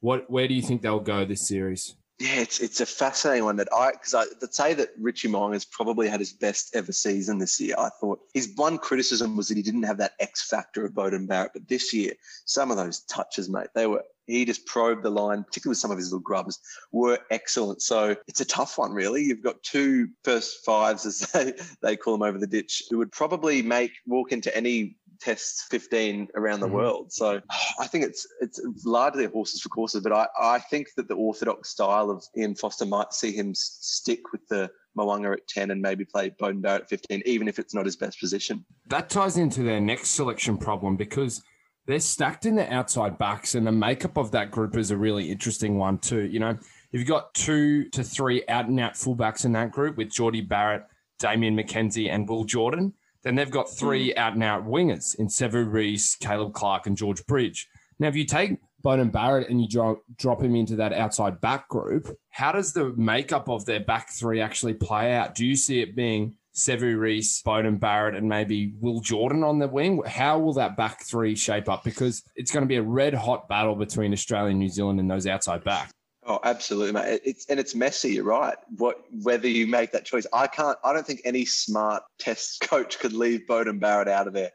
What 0.00 0.30
where 0.30 0.48
do 0.48 0.54
you 0.54 0.62
think 0.62 0.80
they'll 0.80 1.00
go 1.00 1.24
this 1.24 1.46
series? 1.46 1.96
Yeah, 2.18 2.40
it's 2.40 2.60
it's 2.60 2.80
a 2.80 2.86
fascinating 2.86 3.44
one 3.44 3.56
that 3.56 3.68
I 3.74 3.92
because 3.92 4.14
I 4.14 4.24
would 4.40 4.54
say 4.54 4.72
that 4.72 4.90
Richie 4.98 5.28
Mo'unga 5.28 5.54
has 5.54 5.66
probably 5.66 6.08
had 6.08 6.20
his 6.20 6.32
best 6.32 6.74
ever 6.74 6.92
season 6.92 7.38
this 7.38 7.60
year. 7.60 7.74
I 7.76 7.90
thought 8.00 8.20
his 8.32 8.52
one 8.56 8.78
criticism 8.78 9.36
was 9.36 9.48
that 9.48 9.56
he 9.56 9.62
didn't 9.62 9.82
have 9.82 9.98
that 9.98 10.12
X 10.18 10.48
factor 10.48 10.86
of 10.86 10.92
Beauden 10.92 11.26
Barrett, 11.26 11.52
but 11.52 11.68
this 11.68 11.92
year 11.92 12.14
some 12.46 12.70
of 12.70 12.78
those 12.78 13.00
touches, 13.02 13.50
mate, 13.50 13.68
they 13.74 13.86
were 13.86 14.04
he 14.32 14.44
just 14.44 14.66
probed 14.66 15.02
the 15.02 15.10
line, 15.10 15.44
particularly 15.44 15.72
with 15.72 15.78
some 15.78 15.90
of 15.90 15.98
his 15.98 16.08
little 16.08 16.20
grubs, 16.20 16.58
were 16.90 17.18
excellent. 17.30 17.82
So 17.82 18.16
it's 18.28 18.40
a 18.40 18.44
tough 18.44 18.78
one, 18.78 18.92
really. 18.92 19.22
You've 19.22 19.42
got 19.42 19.62
two 19.62 20.08
first 20.24 20.64
fives, 20.64 21.06
as 21.06 21.18
they, 21.32 21.52
they 21.82 21.96
call 21.96 22.14
them 22.16 22.22
over 22.22 22.38
the 22.38 22.46
ditch, 22.46 22.84
who 22.90 22.98
would 22.98 23.12
probably 23.12 23.62
make 23.62 23.92
walk 24.06 24.32
into 24.32 24.54
any 24.56 24.96
test 25.20 25.64
15 25.70 26.28
around 26.34 26.60
the 26.60 26.66
mm-hmm. 26.66 26.76
world. 26.76 27.12
So 27.12 27.40
I 27.78 27.86
think 27.86 28.04
it's 28.04 28.26
it's 28.40 28.60
largely 28.84 29.26
horses 29.26 29.60
for 29.60 29.68
courses, 29.68 30.02
but 30.02 30.12
I, 30.12 30.26
I 30.40 30.58
think 30.58 30.88
that 30.96 31.08
the 31.08 31.14
orthodox 31.14 31.68
style 31.68 32.10
of 32.10 32.24
Ian 32.36 32.54
Foster 32.54 32.86
might 32.86 33.12
see 33.12 33.32
him 33.32 33.54
stick 33.54 34.32
with 34.32 34.46
the 34.48 34.70
Mo'unga 34.96 35.32
at 35.34 35.48
10 35.48 35.70
and 35.70 35.80
maybe 35.80 36.04
play 36.04 36.30
Beauden 36.30 36.60
Barrett 36.60 36.82
at 36.82 36.88
15, 36.88 37.22
even 37.24 37.48
if 37.48 37.58
it's 37.58 37.72
not 37.72 37.86
his 37.86 37.96
best 37.96 38.20
position. 38.20 38.64
That 38.88 39.08
ties 39.08 39.38
into 39.38 39.62
their 39.62 39.80
next 39.80 40.10
selection 40.10 40.58
problem 40.58 40.96
because 40.96 41.42
they're 41.86 42.00
stacked 42.00 42.46
in 42.46 42.54
the 42.56 42.72
outside 42.72 43.18
backs, 43.18 43.54
and 43.54 43.66
the 43.66 43.72
makeup 43.72 44.16
of 44.16 44.30
that 44.32 44.50
group 44.50 44.76
is 44.76 44.90
a 44.90 44.96
really 44.96 45.30
interesting 45.30 45.78
one 45.78 45.98
too. 45.98 46.22
You 46.22 46.38
know, 46.38 46.50
if 46.50 47.00
you've 47.00 47.08
got 47.08 47.34
two 47.34 47.88
to 47.90 48.04
three 48.04 48.44
out 48.48 48.66
and 48.68 48.78
out 48.78 48.94
fullbacks 48.94 49.44
in 49.44 49.52
that 49.52 49.72
group 49.72 49.96
with 49.96 50.10
Jordie 50.10 50.42
Barrett, 50.42 50.84
Damian 51.18 51.56
McKenzie, 51.56 52.10
and 52.10 52.28
Will 52.28 52.44
Jordan. 52.44 52.92
Then 53.22 53.36
they've 53.36 53.50
got 53.50 53.70
three 53.70 54.12
mm. 54.12 54.16
out 54.16 54.34
and 54.34 54.42
out 54.42 54.66
wingers 54.66 55.18
in 55.18 55.28
Sevu 55.28 55.70
Reece, 55.70 56.16
Caleb 56.16 56.52
Clark, 56.52 56.86
and 56.86 56.96
George 56.96 57.24
Bridge. 57.26 57.68
Now, 57.98 58.08
if 58.08 58.16
you 58.16 58.24
take 58.24 58.58
Beauden 58.84 59.12
Barrett 59.12 59.48
and 59.48 59.60
you 59.60 59.68
drop, 59.68 60.02
drop 60.18 60.42
him 60.42 60.56
into 60.56 60.76
that 60.76 60.92
outside 60.92 61.40
back 61.40 61.68
group, 61.68 62.08
how 62.30 62.50
does 62.50 62.72
the 62.72 62.92
makeup 62.96 63.48
of 63.48 63.64
their 63.64 63.78
back 63.78 64.10
three 64.10 64.40
actually 64.40 64.74
play 64.74 65.14
out? 65.14 65.36
Do 65.36 65.46
you 65.46 65.54
see 65.54 65.80
it 65.80 65.94
being 65.94 66.34
Sevu 66.54 66.98
Reece, 66.98 67.42
Beauden 67.42 67.80
Barrett, 67.80 68.14
and 68.14 68.28
maybe 68.28 68.74
Will 68.80 69.00
Jordan 69.00 69.42
on 69.42 69.58
the 69.58 69.68
wing. 69.68 70.02
How 70.06 70.38
will 70.38 70.52
that 70.54 70.76
back 70.76 71.02
three 71.02 71.34
shape 71.34 71.68
up? 71.68 71.84
Because 71.84 72.22
it's 72.36 72.50
going 72.50 72.62
to 72.62 72.68
be 72.68 72.76
a 72.76 72.82
red 72.82 73.14
hot 73.14 73.48
battle 73.48 73.74
between 73.74 74.12
Australia 74.12 74.50
and 74.50 74.58
New 74.58 74.68
Zealand 74.68 75.00
and 75.00 75.10
those 75.10 75.26
outside 75.26 75.64
backs. 75.64 75.92
Oh, 76.24 76.38
absolutely, 76.44 76.92
mate. 76.92 77.20
It's 77.24 77.46
and 77.46 77.58
it's 77.58 77.74
messy. 77.74 78.14
You're 78.14 78.24
right. 78.24 78.56
What 78.76 79.02
whether 79.22 79.48
you 79.48 79.66
make 79.66 79.90
that 79.90 80.04
choice, 80.04 80.24
I 80.32 80.46
can't. 80.46 80.78
I 80.84 80.92
don't 80.92 81.04
think 81.04 81.20
any 81.24 81.44
smart 81.44 82.04
test 82.20 82.60
coach 82.68 83.00
could 83.00 83.12
leave 83.12 83.42
Beauden 83.48 83.80
Barrett 83.80 84.06
out 84.06 84.28
of 84.28 84.32
their 84.32 84.52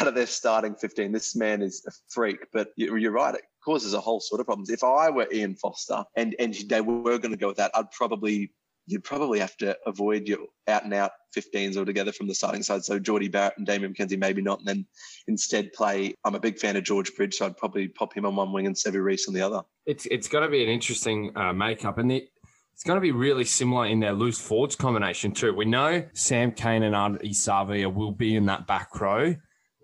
out 0.00 0.08
of 0.08 0.14
their 0.14 0.26
starting 0.26 0.74
15. 0.74 1.12
This 1.12 1.36
man 1.36 1.60
is 1.60 1.84
a 1.86 1.90
freak. 2.08 2.46
But 2.54 2.68
you're 2.76 3.12
right. 3.12 3.34
It 3.34 3.42
causes 3.62 3.92
a 3.92 4.00
whole 4.00 4.20
sort 4.20 4.40
of 4.40 4.46
problems. 4.46 4.70
If 4.70 4.82
I 4.82 5.10
were 5.10 5.28
Ian 5.30 5.56
Foster 5.56 6.04
and 6.16 6.34
and 6.38 6.54
they 6.54 6.80
were 6.80 7.18
going 7.18 7.32
to 7.32 7.36
go 7.36 7.48
with 7.48 7.58
that, 7.58 7.72
I'd 7.74 7.90
probably 7.90 8.52
you'd 8.90 9.04
probably 9.04 9.38
have 9.38 9.56
to 9.58 9.76
avoid 9.86 10.26
your 10.26 10.38
out 10.68 10.84
and 10.84 10.92
out 10.92 11.12
15s 11.36 11.76
altogether 11.76 12.12
from 12.12 12.26
the 12.26 12.34
starting 12.34 12.62
side. 12.62 12.84
So 12.84 12.98
Jordie 12.98 13.28
Barrett 13.28 13.54
and 13.56 13.66
Damian 13.66 13.94
McKenzie, 13.94 14.18
maybe 14.18 14.42
not. 14.42 14.58
And 14.58 14.68
then 14.68 14.86
instead 15.28 15.72
play. 15.72 16.14
I'm 16.24 16.34
a 16.34 16.40
big 16.40 16.58
fan 16.58 16.76
of 16.76 16.82
George 16.82 17.14
Bridge, 17.14 17.36
so 17.36 17.46
I'd 17.46 17.56
probably 17.56 17.88
pop 17.88 18.12
him 18.14 18.26
on 18.26 18.34
one 18.34 18.52
wing 18.52 18.66
and 18.66 18.74
Sevu 18.74 19.02
Reece 19.02 19.28
on 19.28 19.34
the 19.34 19.42
other. 19.42 19.62
It's 19.86 20.06
it's 20.06 20.28
going 20.28 20.44
to 20.44 20.50
be 20.50 20.62
an 20.62 20.68
interesting 20.68 21.32
uh, 21.36 21.52
makeup, 21.52 21.98
and 21.98 22.10
the, 22.10 22.28
it's 22.72 22.82
going 22.82 22.96
to 22.96 23.00
be 23.00 23.12
really 23.12 23.44
similar 23.44 23.86
in 23.86 24.00
their 24.00 24.12
loose 24.12 24.40
forwards 24.40 24.74
combination 24.74 25.32
too. 25.32 25.54
We 25.54 25.66
know 25.66 26.04
Sam 26.14 26.52
Cane 26.52 26.82
and 26.82 26.94
Ardie 26.94 27.30
Savea 27.30 27.92
will 27.92 28.12
be 28.12 28.36
in 28.36 28.46
that 28.46 28.66
back 28.66 29.00
row, 29.00 29.34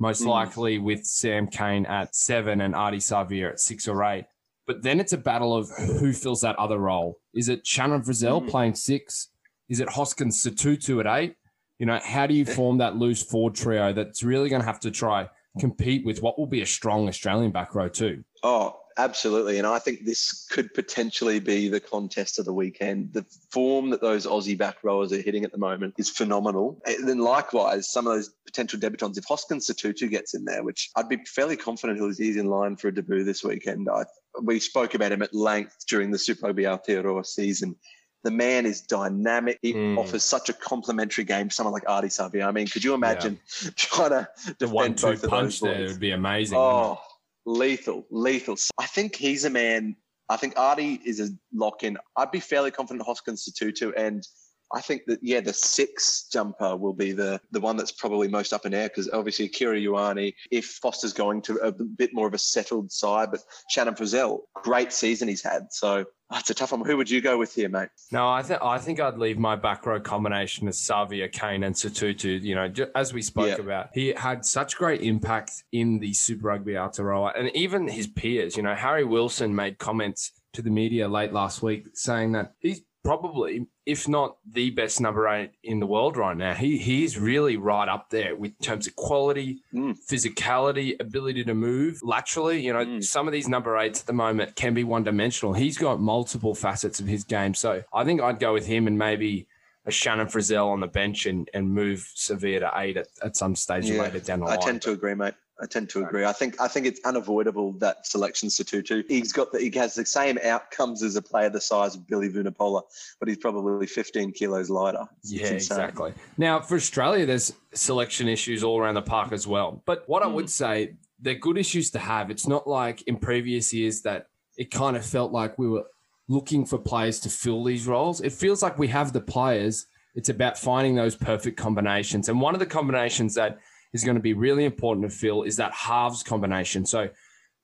most 0.01 0.23
mm. 0.23 0.29
likely 0.29 0.79
with 0.79 1.05
Sam 1.05 1.47
Cane 1.47 1.87
at 1.87 2.15
seven 2.17 2.61
and 2.61 2.75
Ardie 2.75 2.97
Savea 2.97 3.51
at 3.51 3.61
six 3.61 3.87
or 3.87 4.03
eight. 4.05 4.25
But 4.67 4.83
then 4.83 4.99
it's 4.99 5.13
a 5.13 5.19
battle 5.19 5.55
of 5.55 5.71
who 5.71 6.13
fills 6.13 6.41
that 6.41 6.57
other 6.57 6.79
role. 6.79 7.19
Is 7.35 7.49
it 7.49 7.67
Shannon 7.67 8.03
Frizzell 8.03 8.43
mm. 8.43 8.49
playing 8.49 8.75
six? 8.75 9.29
Is 9.69 9.81
it 9.81 9.89
Hoskins 9.89 10.43
Sotutu 10.43 11.01
at 11.01 11.21
eight? 11.21 11.37
You 11.79 11.87
know, 11.87 12.01
how 12.03 12.27
do 12.27 12.35
you 12.35 12.45
form 12.59 12.79
that 12.79 12.97
loose 12.97 13.23
forward 13.23 13.55
trio 13.55 13.93
that's 13.93 14.23
really 14.23 14.49
going 14.49 14.63
to 14.63 14.67
have 14.67 14.81
to 14.81 14.91
try 14.91 15.29
compete 15.59 16.05
with 16.05 16.21
what 16.23 16.39
will 16.39 16.47
be 16.47 16.63
a 16.63 16.67
strong 16.67 17.09
Australian 17.09 17.53
back 17.53 17.75
row 17.75 17.89
too? 17.89 18.25
Oh, 18.43 18.79
Absolutely. 18.99 19.59
And 19.59 19.67
I 19.67 19.79
think 19.79 20.05
this 20.05 20.47
could 20.51 20.73
potentially 20.73 21.39
be 21.39 21.69
the 21.69 21.81
contest 21.81 22.39
of 22.39 22.47
the 22.47 22.53
weekend. 22.53 23.13
The 23.13 23.27
form 23.51 23.91
that 23.91 24.01
those 24.01 24.27
Aussie 24.27 24.57
back 24.57 24.83
rowers 24.83 25.13
are 25.13 25.21
hitting 25.21 25.45
at 25.45 25.53
the 25.53 25.59
moment 25.59 25.95
is 25.99 26.09
phenomenal. 26.09 26.81
And 26.87 27.07
then 27.07 27.19
likewise, 27.19 27.91
some 27.91 28.07
of 28.07 28.15
those 28.15 28.31
potential 28.47 28.81
debutants, 28.81 29.19
if 29.19 29.25
Hoskins 29.25 29.67
Sotutu 29.67 30.09
gets 30.09 30.35
in 30.35 30.47
there, 30.47 30.63
which 30.63 30.91
I'd 30.97 31.11
be 31.11 31.19
fairly 31.27 31.57
confident 31.57 32.01
he's 32.17 32.37
in 32.37 32.47
line 32.47 32.77
for 32.77 32.89
a 32.89 32.95
debut 32.95 33.25
this 33.25 33.45
weekend. 33.45 33.89
I, 33.91 34.05
we 34.43 34.61
spoke 34.61 34.95
about 34.95 35.13
him 35.13 35.23
at 35.23 35.35
length 35.35 35.77
during 35.89 36.11
the 36.11 36.19
Super 36.19 36.47
Rugby 36.47 36.63
Aotearoa 36.63 37.27
season. 37.27 37.77
The 38.25 38.31
man 38.31 38.65
is 38.65 38.81
dynamic. 38.81 39.59
He 39.61 39.75
mm. 39.75 39.99
offers 39.99 40.25
such 40.25 40.49
a 40.49 40.53
complementary 40.55 41.25
game 41.25 41.49
to 41.51 41.55
someone 41.55 41.75
like 41.75 41.85
Ardie 41.85 42.07
Savea. 42.07 42.47
I 42.47 42.51
mean, 42.51 42.67
could 42.67 42.83
you 42.83 42.95
imagine 42.95 43.39
yeah. 43.63 43.71
trying 43.77 44.11
to 44.11 44.29
defend 44.45 44.59
the 44.59 44.69
one, 44.69 44.93
both 44.95 45.23
of 45.23 45.31
those 45.31 45.61
there 45.61 45.87
would 45.87 46.01
be 46.01 46.13
amazing. 46.13 46.57
Oh, 46.59 46.99
Lethal, 47.47 48.07
lethal. 48.11 48.57
I 48.77 48.87
think 48.87 49.17
he's 49.17 49.45
a 49.45 49.51
man. 49.51 49.97
I 50.29 50.37
think 50.37 50.57
Ardie 50.57 51.01
is 51.05 51.21
a 51.21 51.29
lock 51.55 51.85
in. 51.85 51.97
I'd 52.17 52.33
be 52.33 52.41
fairly 52.41 52.73
confident 52.73 53.07
Hoskins 53.07 53.49
Sotutu 53.49 53.93
and 53.97 54.27
I 54.75 54.81
think 54.81 55.03
that 55.07 55.21
yeah, 55.23 55.41
the 55.41 55.53
six 55.53 56.27
jumper 56.33 56.77
will 56.77 56.93
be 56.93 57.13
the 57.13 57.41
the 57.53 57.61
one 57.61 57.77
that's 57.77 57.93
probably 57.93 58.27
most 58.29 58.53
up 58.53 58.67
in 58.67 58.75
air 58.75 58.89
because 58.89 59.09
obviously 59.11 59.47
Akira 59.47 59.79
Ioane, 59.79 60.35
if 60.51 60.67
Foster's 60.83 61.13
going 61.13 61.43
to 61.43 61.57
a 61.59 61.71
bit 61.71 62.13
more 62.13 62.27
of 62.27 62.35
a 62.35 62.39
settled 62.39 62.91
side, 62.91 63.31
but 63.31 63.41
Shannon 63.71 63.95
Frizzell, 63.95 64.41
great 64.55 64.93
season 64.93 65.29
he's 65.29 65.43
had. 65.43 65.73
So 65.73 66.05
Oh, 66.29 66.35
that's 66.35 66.51
a 66.51 66.55
tough 66.55 66.73
one. 66.73 66.85
Who 66.85 66.97
would 66.97 67.09
you 67.09 67.21
go 67.21 67.39
with 67.39 67.55
here, 67.55 67.69
mate? 67.69 67.89
No, 68.11 68.29
I 68.29 68.43
think 68.43 68.61
I 68.61 68.79
think 68.79 68.99
I'd 68.99 69.17
leave 69.17 69.39
my 69.39 69.55
back 69.55 69.87
row 69.87 70.01
combination 70.01 70.67
as 70.67 70.77
Savea, 70.77 71.31
Cane, 71.31 71.63
and 71.63 71.75
Sotutu. 71.75 72.43
You 72.43 72.57
know, 72.57 72.73
as 72.97 73.13
we 73.13 73.23
spoke 73.23 73.61
about, 73.61 73.91
he 73.95 74.09
had 74.09 74.45
such 74.45 74.77
great 74.77 75.03
impact 75.03 75.63
in 75.71 76.01
the 76.01 76.13
Super 76.13 76.49
Rugby 76.49 76.73
Aotearoa, 76.73 77.39
and 77.39 77.55
even 77.55 77.87
his 77.87 78.09
peers. 78.09 78.57
You 78.57 78.65
know, 78.65 78.75
Harry 78.75 79.05
Wilson 79.05 79.55
made 79.55 79.79
comments 79.79 80.33
to 80.55 80.63
the 80.63 80.71
media 80.71 81.07
late 81.07 81.33
last 81.33 81.63
week 81.63 81.89
saying 81.95 82.33
that 82.33 82.55
he's 82.59 82.81
probably, 83.07 83.67
if 83.87 84.09
not 84.09 84.37
the 84.51 84.71
best 84.71 85.01
number 85.01 85.29
eight 85.29 85.53
in 85.63 85.79
the 85.79 85.87
world 85.87 86.17
right 86.17 86.37
now. 86.37 86.55
He 86.55 86.77
he's 86.77 87.19
really 87.19 87.57
right 87.57 87.89
up 87.89 88.11
there 88.11 88.35
with 88.35 88.59
terms 88.61 88.87
of 88.89 88.97
quality, 88.97 89.63
mm. 89.73 89.97
physicality, 90.11 90.99
ability 91.01 91.45
to 91.45 91.55
move 91.55 92.01
laterally. 92.03 92.61
You 92.61 92.73
know, 92.73 92.85
mm. 92.85 93.05
some 93.05 93.29
of 93.29 93.33
these 93.33 93.49
number 93.49 93.79
eights 93.79 94.01
at 94.01 94.07
the 94.07 94.13
moment 94.13 94.57
can 94.57 94.75
be 94.75 94.83
one 94.83 95.05
dimensional. 95.05 95.55
He's 95.55 95.79
got 95.79 96.01
multiple 96.01 96.55
facets 96.55 96.99
of 96.99 97.07
his 97.07 97.23
game. 97.23 97.55
So 97.55 97.85
I 97.93 98.05
think 98.05 98.21
I'd 98.21 98.41
go 98.41 98.53
with 98.53 98.67
him 98.67 98.89
and 98.89 98.99
maybe 98.99 99.47
a 99.87 99.93
Shannon 99.93 100.27
Frizzell 100.27 100.67
on 100.67 100.81
the 100.81 100.89
bench 100.89 101.27
and, 101.27 101.49
and 101.55 101.71
move 101.71 102.11
Savea 102.17 102.59
to 102.59 102.73
eight 102.75 102.97
at, 102.97 103.07
at 103.23 103.37
some 103.37 103.55
stage 103.55 103.89
yeah, 103.89 104.03
later 104.03 104.19
down 104.19 104.41
the 104.41 104.47
line. 104.47 104.59
I 104.61 104.65
tend 104.65 104.83
to 104.83 104.91
agree, 104.91 105.15
mate. 105.15 105.35
I 105.61 105.67
tend 105.67 105.89
to 105.91 106.05
agree. 106.05 106.25
I 106.25 106.33
think 106.33 106.61
I 106.61 106.69
think 106.69 106.87
it's 106.87 107.01
unavoidable 107.05 107.73
that 107.79 108.07
selections 108.07 108.57
selection 108.57 108.85
Sotutu. 108.99 109.05
He's 109.09 109.33
got 109.33 109.53
the, 109.53 109.59
he 109.59 109.71
has 109.79 109.95
the 109.95 110.05
same 110.05 110.39
outcomes 110.45 111.03
as 111.03 111.17
a 111.17 111.23
player 111.23 111.49
the 111.49 111.61
size 111.61 111.95
of 111.95 112.07
Billy 112.07 112.29
Vunipola, 112.29 112.83
but 113.19 113.29
he's 113.29 113.39
probably 113.39 113.87
15 113.87 114.33
kilos 114.33 114.69
lighter. 114.69 115.07
It's, 115.21 115.33
yeah, 115.33 115.49
exactly. 115.49 116.13
Now 116.37 116.61
for 116.61 116.77
Australia, 116.77 117.25
there's 117.25 117.55
selection 117.73 118.29
issues 118.29 118.63
all 118.63 118.79
around 118.79 118.95
the 118.95 119.03
park 119.03 119.33
as 119.33 119.47
well. 119.47 119.83
But 119.87 120.05
what 120.07 120.23
mm. 120.23 120.27
I 120.27 120.29
would 120.29 120.51
say, 120.51 120.97
they're 121.21 121.35
good 121.35 121.57
issues 121.57 121.91
to 121.93 121.99
have. 121.99 122.31
It's 122.31 122.47
not 122.47 122.67
like 122.67 123.03
in 123.03 123.17
previous 123.17 123.73
years 123.73 124.03
that 124.03 124.27
it 124.59 124.71
kind 124.71 124.97
of 124.97 125.05
felt 125.05 125.33
like 125.33 125.59
we 125.59 125.69
were 125.69 125.85
looking 126.29 126.67
for 126.67 126.79
players 126.79 127.21
to 127.21 127.31
fill 127.31 127.65
these 127.65 127.87
roles. 127.87 128.21
It 128.21 128.33
feels 128.33 128.63
like 128.63 128.79
we 128.79 128.89
have 128.89 129.13
the 129.13 129.21
players. 129.21 129.87
It's 130.15 130.29
about 130.29 130.59
finding 130.59 130.95
those 130.95 131.15
perfect 131.15 131.57
combinations. 131.57 132.29
And 132.29 132.41
one 132.41 132.55
of 132.55 132.61
the 132.61 132.67
combinations 132.67 133.35
that 133.35 133.59
is 133.93 134.05
going 134.05 134.17
to 134.17 134.23
be 134.23 134.35
really 134.35 134.65
important 134.65 135.11
to 135.11 135.17
fill 135.17 135.43
is 135.43 135.57
that 135.57 135.73
halves 135.73 136.23
combination. 136.23 136.87
So 136.87 137.09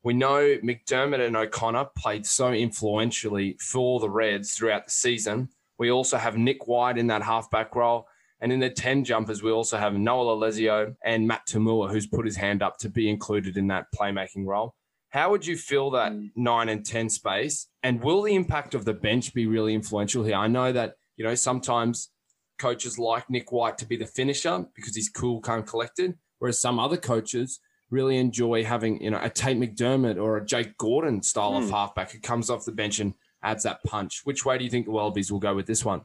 we 0.02 0.14
know 0.14 0.56
McDermott 0.64 1.24
and 1.24 1.36
O'Connor 1.36 1.86
played 1.96 2.26
so 2.26 2.52
influentially 2.52 3.56
for 3.60 4.00
the 4.00 4.10
Reds 4.10 4.54
throughout 4.54 4.86
the 4.86 4.90
season. 4.92 5.48
We 5.78 5.90
also 5.90 6.16
have 6.16 6.36
Nick 6.36 6.66
White 6.66 6.98
in 6.98 7.06
that 7.08 7.22
halfback 7.22 7.74
role. 7.74 8.06
And 8.40 8.52
in 8.52 8.58
the 8.58 8.70
10 8.70 9.04
jumpers, 9.04 9.42
we 9.42 9.52
also 9.52 9.78
have 9.78 9.94
Noah 9.94 10.36
Lolesio 10.36 10.96
and 11.04 11.28
Matt 11.28 11.46
To'omua, 11.46 11.90
who's 11.90 12.08
put 12.08 12.24
his 12.24 12.34
hand 12.34 12.60
up 12.62 12.78
to 12.78 12.88
be 12.88 13.08
included 13.08 13.56
in 13.56 13.68
that 13.68 13.86
playmaking 13.94 14.46
role. 14.46 14.74
How 15.10 15.30
would 15.30 15.46
you 15.46 15.56
fill 15.56 15.90
that 15.90 16.12
mm. 16.12 16.30
nine 16.34 16.68
and 16.68 16.84
10 16.84 17.10
space? 17.10 17.68
And 17.82 18.02
will 18.02 18.22
the 18.22 18.34
impact 18.34 18.74
of 18.74 18.84
the 18.84 18.94
bench 18.94 19.34
be 19.34 19.46
really 19.46 19.74
influential 19.74 20.24
here? 20.24 20.34
I 20.34 20.48
know 20.48 20.72
that, 20.72 20.94
you 21.16 21.24
know, 21.24 21.34
sometimes 21.34 22.08
coaches 22.58 22.98
like 22.98 23.28
Nick 23.30 23.52
White 23.52 23.78
to 23.78 23.86
be 23.86 23.96
the 23.96 24.06
finisher 24.06 24.64
because 24.74 24.94
he's 24.94 25.08
cool, 25.08 25.40
calm, 25.40 25.62
collected, 25.62 26.16
whereas 26.38 26.60
some 26.60 26.78
other 26.78 26.96
coaches 26.96 27.60
really 27.90 28.16
enjoy 28.16 28.64
having 28.64 29.02
you 29.02 29.10
know 29.10 29.20
a 29.22 29.28
Tate 29.28 29.58
McDermott 29.58 30.20
or 30.20 30.38
a 30.38 30.44
Jake 30.44 30.76
Gordon 30.78 31.22
style 31.22 31.56
of 31.56 31.64
hmm. 31.64 31.70
halfback 31.70 32.10
who 32.10 32.18
comes 32.20 32.50
off 32.50 32.64
the 32.64 32.72
bench 32.72 33.00
and 33.00 33.14
adds 33.42 33.64
that 33.64 33.82
punch. 33.84 34.22
Which 34.24 34.44
way 34.44 34.58
do 34.58 34.64
you 34.64 34.70
think 34.70 34.86
the 34.86 34.92
Wallabies 34.92 35.30
will 35.30 35.40
go 35.40 35.54
with 35.54 35.66
this 35.66 35.84
one? 35.84 36.02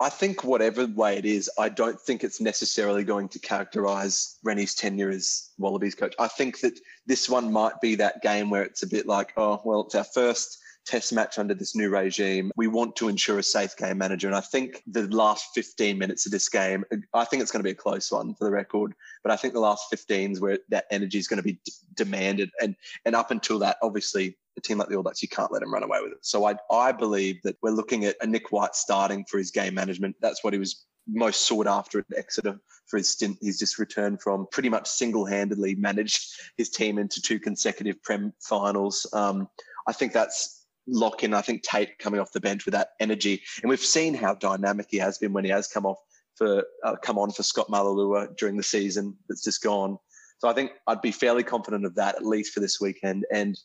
I 0.00 0.08
think 0.08 0.42
whatever 0.42 0.86
way 0.86 1.16
it 1.16 1.24
is, 1.24 1.48
I 1.58 1.68
don't 1.68 2.00
think 2.00 2.24
it's 2.24 2.40
necessarily 2.40 3.04
going 3.04 3.28
to 3.28 3.38
characterise 3.38 4.36
Rennie's 4.42 4.74
tenure 4.74 5.10
as 5.10 5.50
Wallabies 5.56 5.94
coach. 5.94 6.14
I 6.18 6.28
think 6.28 6.60
that 6.60 6.78
this 7.06 7.28
one 7.28 7.52
might 7.52 7.80
be 7.80 7.94
that 7.94 8.20
game 8.20 8.50
where 8.50 8.64
it's 8.64 8.82
a 8.82 8.88
bit 8.88 9.06
like, 9.06 9.32
oh, 9.36 9.62
well, 9.64 9.82
it's 9.82 9.94
our 9.94 10.04
first 10.04 10.58
test 10.86 11.12
match 11.12 11.38
under 11.38 11.54
this 11.54 11.74
new 11.74 11.88
regime. 11.88 12.50
We 12.56 12.66
want 12.66 12.96
to 12.96 13.08
ensure 13.08 13.38
a 13.38 13.42
safe 13.42 13.76
game 13.76 13.98
manager. 13.98 14.26
And 14.26 14.36
I 14.36 14.40
think 14.40 14.82
the 14.86 15.02
last 15.08 15.48
15 15.54 15.98
minutes 15.98 16.26
of 16.26 16.32
this 16.32 16.48
game, 16.48 16.84
I 17.12 17.24
think 17.24 17.42
it's 17.42 17.50
going 17.50 17.60
to 17.60 17.64
be 17.64 17.72
a 17.72 17.74
close 17.74 18.10
one 18.10 18.34
for 18.34 18.44
the 18.44 18.50
record, 18.50 18.94
but 19.22 19.32
I 19.32 19.36
think 19.36 19.54
the 19.54 19.60
last 19.60 19.86
15 19.90 20.32
is 20.32 20.40
where 20.40 20.58
that 20.68 20.86
energy 20.90 21.18
is 21.18 21.28
going 21.28 21.38
to 21.38 21.42
be 21.42 21.58
d- 21.64 21.72
demanded. 21.94 22.50
And, 22.60 22.76
and 23.04 23.14
up 23.14 23.30
until 23.30 23.58
that, 23.60 23.76
obviously, 23.82 24.36
a 24.56 24.60
team 24.60 24.78
like 24.78 24.88
the 24.88 24.96
All 24.96 25.02
Blacks, 25.02 25.22
you 25.22 25.28
can't 25.28 25.52
let 25.52 25.60
them 25.60 25.72
run 25.72 25.82
away 25.82 25.98
with 26.02 26.12
it. 26.12 26.18
So 26.22 26.46
I, 26.46 26.56
I 26.70 26.92
believe 26.92 27.42
that 27.42 27.56
we're 27.62 27.70
looking 27.70 28.04
at 28.04 28.16
a 28.20 28.26
Nick 28.26 28.52
White 28.52 28.74
starting 28.74 29.24
for 29.28 29.38
his 29.38 29.50
game 29.50 29.74
management. 29.74 30.16
That's 30.20 30.44
what 30.44 30.52
he 30.52 30.58
was 30.58 30.84
most 31.06 31.42
sought 31.42 31.66
after 31.66 31.98
at 31.98 32.06
Exeter 32.16 32.58
for 32.86 32.96
his 32.98 33.10
stint. 33.10 33.38
He's 33.40 33.58
just 33.58 33.78
returned 33.78 34.22
from 34.22 34.46
pretty 34.50 34.68
much 34.68 34.88
single-handedly 34.88 35.74
managed 35.76 36.40
his 36.56 36.70
team 36.70 36.98
into 36.98 37.20
two 37.20 37.38
consecutive 37.38 38.02
Prem 38.02 38.32
finals. 38.40 39.06
Um, 39.12 39.48
I 39.86 39.92
think 39.92 40.12
that's 40.12 40.63
lock 40.86 41.24
in. 41.24 41.34
I 41.34 41.42
think 41.42 41.62
Tate 41.62 41.98
coming 41.98 42.20
off 42.20 42.32
the 42.32 42.40
bench 42.40 42.64
with 42.64 42.72
that 42.72 42.90
energy, 43.00 43.42
and 43.62 43.70
we've 43.70 43.80
seen 43.80 44.14
how 44.14 44.34
dynamic 44.34 44.86
he 44.90 44.98
has 44.98 45.18
been 45.18 45.32
when 45.32 45.44
he 45.44 45.50
has 45.50 45.68
come 45.68 45.86
off 45.86 45.98
for 46.36 46.64
uh, 46.84 46.96
come 47.02 47.18
on 47.18 47.30
for 47.30 47.42
Scott 47.42 47.68
Malolua 47.68 48.36
during 48.36 48.56
the 48.56 48.62
season 48.62 49.16
that's 49.28 49.44
just 49.44 49.62
gone. 49.62 49.98
So 50.38 50.48
I 50.48 50.52
think 50.52 50.72
I'd 50.86 51.00
be 51.00 51.12
fairly 51.12 51.42
confident 51.42 51.86
of 51.86 51.94
that 51.94 52.16
at 52.16 52.26
least 52.26 52.52
for 52.52 52.60
this 52.60 52.80
weekend. 52.80 53.24
And 53.32 53.58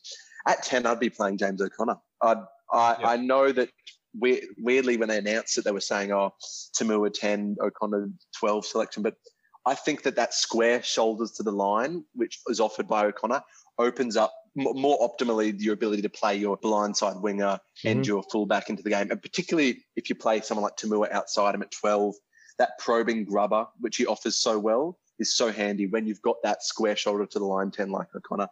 at 0.46 0.62
ten, 0.62 0.86
I'd 0.86 1.00
be 1.00 1.10
playing 1.10 1.38
James 1.38 1.60
O'Connor. 1.60 1.96
I'd, 2.22 2.38
I 2.72 2.96
yeah. 3.00 3.08
I 3.08 3.16
know 3.16 3.52
that 3.52 3.70
we, 4.18 4.48
weirdly 4.58 4.96
when 4.96 5.08
they 5.08 5.18
announced 5.18 5.58
it, 5.58 5.64
they 5.64 5.72
were 5.72 5.80
saying, 5.80 6.12
"Oh, 6.12 6.32
To'omua 6.78 7.12
ten, 7.12 7.56
O'Connor 7.60 8.10
twelve 8.38 8.64
selection," 8.64 9.02
but 9.02 9.14
I 9.66 9.74
think 9.74 10.02
that 10.02 10.16
that 10.16 10.32
square 10.32 10.82
shoulders 10.82 11.32
to 11.32 11.42
the 11.42 11.52
line, 11.52 12.04
which 12.14 12.40
is 12.48 12.60
offered 12.60 12.88
by 12.88 13.04
O'Connor, 13.04 13.42
opens 13.78 14.16
up 14.16 14.32
more 14.56 14.98
optimally 14.98 15.54
your 15.60 15.74
ability 15.74 16.02
to 16.02 16.08
play 16.08 16.36
your 16.36 16.58
blindside 16.58 17.20
winger 17.20 17.58
mm-hmm. 17.58 17.88
and 17.88 18.06
your 18.06 18.22
fullback 18.24 18.68
into 18.68 18.82
the 18.82 18.90
game. 18.90 19.10
And 19.10 19.22
particularly 19.22 19.84
if 19.96 20.08
you 20.08 20.14
play 20.14 20.40
someone 20.40 20.64
like 20.64 20.76
To'omua 20.76 21.10
outside 21.12 21.54
him 21.54 21.62
at 21.62 21.70
12, 21.70 22.14
that 22.58 22.78
probing 22.78 23.24
grubber, 23.24 23.66
which 23.78 23.96
he 23.96 24.06
offers 24.06 24.36
so 24.36 24.58
well, 24.58 24.98
is 25.18 25.36
so 25.36 25.52
handy 25.52 25.86
when 25.86 26.06
you've 26.06 26.22
got 26.22 26.36
that 26.42 26.62
square 26.62 26.96
shoulder 26.96 27.26
to 27.26 27.38
the 27.38 27.44
line 27.44 27.70
10 27.70 27.90
like 27.90 28.08
O'Connor. 28.16 28.48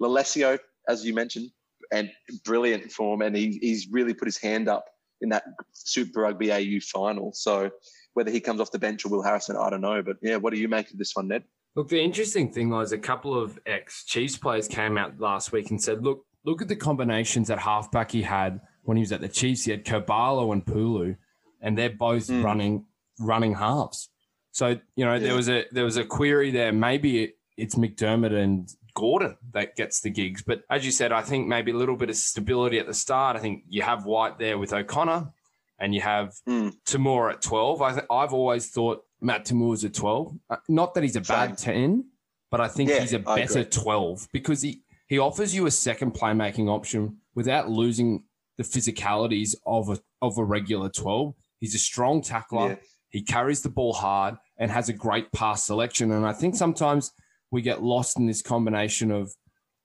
Lolesio, 0.00 0.58
as 0.88 1.04
you 1.04 1.14
mentioned, 1.14 1.50
and 1.92 2.10
brilliant 2.44 2.90
form, 2.90 3.22
and 3.22 3.36
he, 3.36 3.58
he's 3.60 3.88
really 3.90 4.14
put 4.14 4.26
his 4.26 4.38
hand 4.38 4.68
up 4.68 4.86
in 5.20 5.28
that 5.28 5.44
Super 5.72 6.22
Rugby 6.22 6.52
AU 6.52 6.80
final. 6.80 7.32
So 7.32 7.70
whether 8.14 8.30
he 8.30 8.40
comes 8.40 8.60
off 8.60 8.70
the 8.70 8.78
bench 8.78 9.04
or 9.04 9.08
Will 9.08 9.22
Harrison, 9.22 9.56
I 9.56 9.70
don't 9.70 9.80
know. 9.80 10.02
But 10.02 10.16
yeah, 10.22 10.36
what 10.36 10.52
do 10.52 10.58
you 10.58 10.68
make 10.68 10.90
of 10.90 10.98
this 10.98 11.14
one, 11.14 11.28
Ned? 11.28 11.44
Look, 11.74 11.88
the 11.88 12.02
interesting 12.02 12.52
thing 12.52 12.70
was 12.70 12.92
a 12.92 12.98
couple 12.98 13.40
of 13.40 13.58
ex 13.66 14.04
Chiefs 14.04 14.36
players 14.36 14.68
came 14.68 14.98
out 14.98 15.18
last 15.18 15.52
week 15.52 15.70
and 15.70 15.82
said, 15.82 16.02
look, 16.02 16.24
look 16.44 16.60
at 16.60 16.68
the 16.68 16.76
combinations 16.76 17.50
at 17.50 17.58
halfback 17.58 18.10
he 18.10 18.22
had 18.22 18.60
when 18.82 18.96
he 18.96 19.02
was 19.02 19.12
at 19.12 19.20
the 19.20 19.28
Chiefs. 19.28 19.64
He 19.64 19.70
had 19.70 19.84
Kerr-Barlow 19.84 20.52
and 20.52 20.64
Pulu. 20.64 21.16
and 21.62 21.78
they're 21.78 21.90
both 21.90 22.26
mm. 22.26 22.44
running 22.44 22.84
running 23.18 23.54
halves. 23.54 24.10
So 24.50 24.78
you 24.96 25.04
know 25.04 25.14
yeah. 25.14 25.20
there 25.20 25.36
was 25.36 25.48
a 25.48 25.64
there 25.70 25.84
was 25.84 25.96
a 25.96 26.04
query 26.04 26.50
there. 26.50 26.72
Maybe 26.72 27.24
it, 27.24 27.38
it's 27.56 27.76
McDermott 27.76 28.34
and 28.34 28.68
Gordon 28.94 29.38
that 29.52 29.76
gets 29.76 30.00
the 30.00 30.10
gigs, 30.10 30.42
but 30.42 30.62
as 30.68 30.84
you 30.84 30.92
said, 30.92 31.12
I 31.12 31.22
think 31.22 31.48
maybe 31.48 31.70
a 31.70 31.76
little 31.76 31.96
bit 31.96 32.10
of 32.10 32.16
stability 32.16 32.78
at 32.78 32.86
the 32.86 32.92
start. 32.92 33.36
I 33.36 33.38
think 33.38 33.64
you 33.68 33.80
have 33.80 34.04
White 34.04 34.38
there 34.38 34.58
with 34.58 34.74
O'Connor, 34.74 35.30
and 35.78 35.94
you 35.94 36.02
have 36.02 36.34
mm. 36.46 36.74
Toomua 36.84 37.32
at 37.32 37.42
twelve. 37.42 37.80
I 37.80 37.92
th- 37.92 38.06
I've 38.10 38.34
always 38.34 38.68
thought 38.68 39.04
Matt 39.22 39.50
is 39.50 39.84
a 39.84 39.88
twelve. 39.88 40.36
Uh, 40.50 40.56
not 40.68 40.94
that 40.94 41.02
he's 41.02 41.16
a 41.16 41.24
Same. 41.24 41.36
bad 41.36 41.58
ten, 41.58 42.04
but 42.50 42.60
I 42.60 42.68
think 42.68 42.90
yeah, 42.90 43.00
he's 43.00 43.12
a 43.12 43.20
better 43.20 43.64
twelve 43.64 44.28
because 44.32 44.60
he 44.62 44.82
he 45.06 45.18
offers 45.18 45.54
you 45.54 45.66
a 45.66 45.70
second 45.70 46.12
playmaking 46.12 46.68
option 46.68 47.18
without 47.34 47.70
losing 47.70 48.24
the 48.58 48.64
physicalities 48.64 49.54
of 49.64 49.88
a 49.88 49.98
of 50.20 50.36
a 50.38 50.44
regular 50.44 50.88
twelve. 50.88 51.34
He's 51.60 51.74
a 51.74 51.78
strong 51.78 52.20
tackler. 52.20 52.70
Yeah. 52.70 52.76
He 53.10 53.22
carries 53.22 53.62
the 53.62 53.68
ball 53.68 53.92
hard 53.92 54.36
and 54.58 54.70
has 54.70 54.88
a 54.88 54.92
great 54.92 55.30
pass 55.32 55.66
selection. 55.66 56.12
And 56.12 56.26
I 56.26 56.32
think 56.32 56.56
sometimes 56.56 57.12
we 57.50 57.62
get 57.62 57.82
lost 57.82 58.18
in 58.18 58.26
this 58.26 58.42
combination 58.42 59.12
of, 59.12 59.32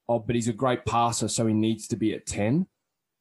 oh, 0.08 0.18
but 0.18 0.34
he's 0.34 0.48
a 0.48 0.52
great 0.52 0.84
passer, 0.86 1.28
so 1.28 1.46
he 1.46 1.54
needs 1.54 1.86
to 1.88 1.96
be 1.96 2.14
at 2.14 2.26
10. 2.26 2.66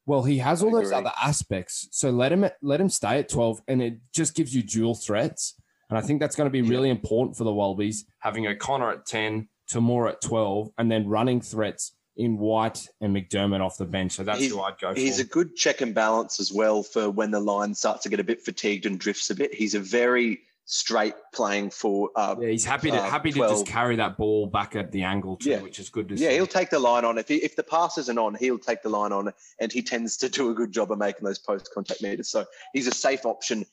Well, 0.05 0.23
he 0.23 0.37
has 0.37 0.63
all 0.63 0.71
those 0.71 0.93
other 0.93 1.11
aspects. 1.21 1.89
So 1.91 2.09
let 2.09 2.31
him 2.31 2.49
let 2.61 2.79
him 2.79 2.89
stay 2.89 3.19
at 3.19 3.27
12 3.27 3.61
and 3.67 3.81
it 3.81 3.99
just 4.13 4.35
gives 4.35 4.55
you 4.55 4.63
dual 4.63 4.95
threats. 4.95 5.55
And 5.89 5.97
I 5.97 6.01
think 6.01 6.19
that's 6.19 6.35
going 6.35 6.47
to 6.47 6.51
be 6.51 6.61
really 6.61 6.89
important 6.89 7.37
for 7.37 7.43
the 7.43 7.53
Wallabies, 7.53 8.05
having 8.19 8.47
O'Connor 8.47 8.91
at 8.91 9.05
10, 9.05 9.47
Toomua 9.71 10.09
at 10.09 10.21
12, 10.21 10.71
and 10.77 10.91
then 10.91 11.07
running 11.07 11.41
threats 11.41 11.93
in 12.17 12.37
White 12.37 12.87
and 12.99 13.15
McDermott 13.15 13.61
off 13.61 13.77
the 13.77 13.85
bench. 13.85 14.13
So 14.13 14.23
that's 14.23 14.39
he's, 14.39 14.51
who 14.51 14.61
I'd 14.61 14.79
go 14.79 14.93
for. 14.93 14.99
He's 14.99 15.19
a 15.19 15.23
good 15.23 15.55
check 15.55 15.81
and 15.81 15.93
balance 15.93 16.39
as 16.39 16.51
well 16.51 16.83
for 16.83 17.09
when 17.09 17.31
the 17.31 17.39
line 17.39 17.73
starts 17.73 18.03
to 18.03 18.09
get 18.09 18.19
a 18.19 18.23
bit 18.23 18.41
fatigued 18.41 18.85
and 18.85 18.99
drifts 18.99 19.29
a 19.29 19.35
bit. 19.35 19.53
He's 19.53 19.75
a 19.75 19.79
very 19.79 20.39
straight 20.65 21.13
playing 21.33 21.69
for. 21.69 22.09
Uh, 22.15 22.35
yeah, 22.39 22.49
he's 22.49 22.65
happy 22.65 22.91
to 22.91 22.97
uh, 22.97 23.09
happy 23.09 23.31
12. 23.31 23.49
to 23.49 23.55
just 23.55 23.67
carry 23.67 23.95
that 23.95 24.17
ball 24.17 24.47
back 24.47 24.75
at 24.75 24.91
the 24.91 25.03
angle 25.03 25.37
too, 25.37 25.51
yeah. 25.51 25.61
which 25.61 25.79
is 25.79 25.89
good 25.89 26.09
to 26.09 26.15
yeah, 26.15 26.17
see. 26.17 26.25
Yeah, 26.25 26.31
he'll 26.31 26.47
take 26.47 26.69
the 26.69 26.79
line 26.79 27.05
on. 27.05 27.17
If 27.17 27.27
he, 27.27 27.35
if 27.35 27.55
the 27.55 27.63
pass 27.63 27.97
isn't 27.97 28.17
on, 28.17 28.35
he'll 28.35 28.59
take 28.59 28.83
the 28.83 28.89
line 28.89 29.11
on, 29.11 29.31
and 29.59 29.71
he 29.71 29.81
tends 29.81 30.17
to 30.17 30.29
do 30.29 30.51
a 30.51 30.53
good 30.53 30.71
job 30.71 30.91
of 30.91 30.99
making 30.99 31.23
those 31.23 31.39
post 31.39 31.71
contact 31.73 32.01
meters. 32.03 32.29
So 32.29 32.45
he's 32.73 32.87
a 32.87 32.91
safe 32.91 33.25
option. 33.25 33.65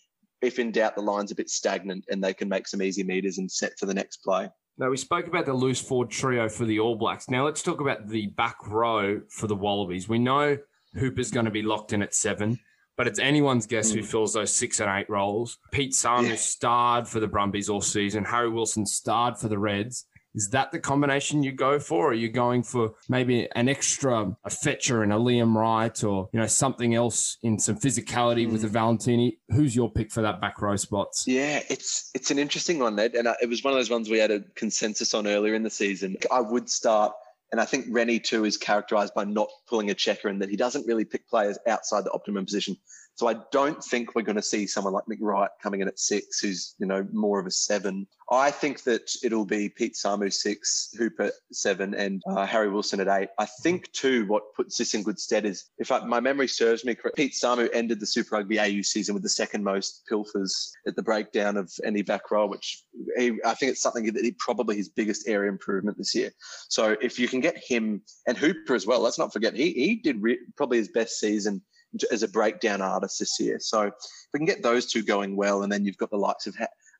If 0.44 0.58
in 0.58 0.70
doubt, 0.70 0.94
the 0.94 1.02
line's 1.02 1.32
a 1.32 1.34
bit 1.34 1.48
stagnant, 1.48 2.04
and 2.10 2.22
they 2.22 2.34
can 2.34 2.48
make 2.48 2.68
some 2.68 2.82
easy 2.82 3.02
meters 3.02 3.38
and 3.38 3.50
set 3.50 3.78
for 3.78 3.86
the 3.86 3.94
next 3.94 4.18
play. 4.18 4.48
Now, 4.76 4.90
we 4.90 4.96
spoke 4.96 5.26
about 5.26 5.46
the 5.46 5.54
loose 5.54 5.80
forward 5.80 6.10
trio 6.10 6.48
for 6.48 6.64
the 6.64 6.80
All 6.80 6.96
Blacks. 6.96 7.30
Now, 7.30 7.44
let's 7.44 7.62
talk 7.62 7.80
about 7.80 8.08
the 8.08 8.26
back 8.26 8.56
row 8.66 9.20
for 9.28 9.46
the 9.46 9.54
Wallabies. 9.54 10.08
We 10.08 10.18
know 10.18 10.58
Hooper's 10.94 11.30
going 11.30 11.46
to 11.46 11.52
be 11.52 11.62
locked 11.62 11.92
in 11.92 12.02
at 12.02 12.14
seven, 12.14 12.58
but 12.96 13.06
it's 13.06 13.18
anyone's 13.18 13.66
guess 13.66 13.92
mm. 13.92 13.96
who 13.96 14.02
fills 14.02 14.34
those 14.34 14.52
six 14.52 14.80
and 14.80 14.90
eight 14.90 15.08
roles. 15.08 15.58
Pete 15.72 15.92
Samu 15.92 16.30
yeah. 16.30 16.34
starred 16.36 17.08
for 17.08 17.20
the 17.20 17.28
Brumbies 17.28 17.68
all 17.68 17.80
season. 17.80 18.24
Harry 18.24 18.50
Wilson 18.50 18.84
starred 18.84 19.38
for 19.38 19.48
the 19.48 19.58
Reds. 19.58 20.06
Is 20.34 20.50
that 20.50 20.72
the 20.72 20.80
combination 20.80 21.42
you 21.42 21.52
go 21.52 21.78
for? 21.78 22.06
Or 22.06 22.10
are 22.10 22.14
you 22.14 22.28
going 22.28 22.62
for 22.62 22.94
maybe 23.08 23.48
an 23.54 23.68
extra 23.68 24.36
a 24.44 24.50
fetcher 24.50 25.02
and 25.02 25.12
a 25.12 25.16
Liam 25.16 25.54
Wright 25.54 26.02
or 26.04 26.28
you 26.32 26.40
know 26.40 26.46
something 26.46 26.94
else 26.94 27.38
in 27.42 27.58
some 27.58 27.76
physicality 27.76 28.46
mm. 28.46 28.52
with 28.52 28.64
a 28.64 28.68
Valetini? 28.68 29.38
Who's 29.50 29.76
your 29.76 29.90
pick 29.90 30.10
for 30.10 30.22
that 30.22 30.40
back 30.40 30.60
row 30.60 30.76
spots? 30.76 31.24
Yeah, 31.26 31.62
it's 31.68 32.10
it's 32.14 32.30
an 32.30 32.38
interesting 32.38 32.78
one, 32.78 32.96
Ned, 32.96 33.14
and 33.14 33.28
uh, 33.28 33.34
it 33.40 33.48
was 33.48 33.62
one 33.62 33.72
of 33.72 33.78
those 33.78 33.90
ones 33.90 34.10
we 34.10 34.18
had 34.18 34.30
a 34.30 34.40
consensus 34.54 35.14
on 35.14 35.26
earlier 35.26 35.54
in 35.54 35.62
the 35.62 35.70
season. 35.70 36.16
I 36.30 36.40
would 36.40 36.68
start 36.68 37.12
and 37.54 37.60
I 37.60 37.66
think 37.66 37.86
Rennie 37.88 38.18
too 38.18 38.44
is 38.44 38.56
characterized 38.56 39.14
by 39.14 39.22
not 39.22 39.48
pulling 39.68 39.88
a 39.88 39.94
checker 39.94 40.26
and 40.26 40.42
that 40.42 40.48
he 40.48 40.56
doesn't 40.56 40.88
really 40.88 41.04
pick 41.04 41.28
players 41.28 41.56
outside 41.68 42.02
the 42.02 42.10
optimum 42.10 42.44
position. 42.44 42.76
So 43.16 43.28
I 43.28 43.36
don't 43.52 43.82
think 43.82 44.14
we're 44.14 44.22
going 44.22 44.36
to 44.36 44.42
see 44.42 44.66
someone 44.66 44.92
like 44.92 45.04
McReight 45.04 45.48
coming 45.62 45.80
in 45.80 45.88
at 45.88 45.98
six, 45.98 46.40
who's 46.40 46.74
you 46.78 46.86
know 46.86 47.06
more 47.12 47.38
of 47.38 47.46
a 47.46 47.50
seven. 47.50 48.06
I 48.30 48.50
think 48.50 48.82
that 48.84 49.10
it'll 49.22 49.44
be 49.44 49.68
Pete 49.68 49.94
Samu 49.94 50.32
six, 50.32 50.90
Hooper 50.98 51.30
seven, 51.52 51.94
and 51.94 52.22
uh, 52.26 52.46
Harry 52.46 52.70
Wilson 52.70 53.00
at 53.00 53.08
eight. 53.08 53.28
I 53.38 53.46
think 53.62 53.92
too 53.92 54.26
what 54.26 54.54
puts 54.56 54.78
this 54.78 54.94
in 54.94 55.02
good 55.02 55.20
stead 55.20 55.44
is 55.44 55.70
if 55.78 55.92
I, 55.92 56.04
my 56.04 56.20
memory 56.20 56.48
serves 56.48 56.84
me 56.84 56.94
correct, 56.94 57.16
Pete 57.16 57.34
Samu 57.34 57.68
ended 57.72 58.00
the 58.00 58.06
Super 58.06 58.36
Rugby 58.36 58.58
AU 58.58 58.82
season 58.82 59.14
with 59.14 59.22
the 59.22 59.28
second 59.28 59.62
most 59.62 60.02
pilfers 60.10 60.72
at 60.86 60.96
the 60.96 61.02
breakdown 61.02 61.56
of 61.56 61.70
any 61.84 62.02
back 62.02 62.30
row, 62.30 62.46
which 62.46 62.82
he, 63.16 63.38
I 63.44 63.54
think 63.54 63.72
it's 63.72 63.82
something 63.82 64.06
that 64.06 64.24
he 64.24 64.32
probably 64.38 64.76
his 64.76 64.88
biggest 64.88 65.28
area 65.28 65.50
improvement 65.50 65.98
this 65.98 66.14
year. 66.14 66.32
So 66.68 66.96
if 67.00 67.18
you 67.18 67.28
can 67.28 67.40
get 67.40 67.56
him 67.58 68.02
and 68.26 68.36
Hooper 68.36 68.74
as 68.74 68.86
well, 68.86 69.00
let's 69.00 69.18
not 69.18 69.32
forget 69.32 69.54
he 69.54 69.72
he 69.72 69.96
did 69.96 70.20
re- 70.20 70.40
probably 70.56 70.78
his 70.78 70.88
best 70.88 71.20
season 71.20 71.62
as 72.10 72.22
a 72.22 72.28
breakdown 72.28 72.80
artist 72.80 73.18
this 73.18 73.38
year. 73.40 73.58
So 73.60 73.82
if 73.82 73.94
we 74.32 74.38
can 74.38 74.46
get 74.46 74.62
those 74.62 74.86
two 74.86 75.02
going 75.02 75.36
well, 75.36 75.62
and 75.62 75.72
then 75.72 75.84
you've 75.84 75.96
got 75.96 76.10
the 76.10 76.16
likes 76.16 76.46
of 76.46 76.56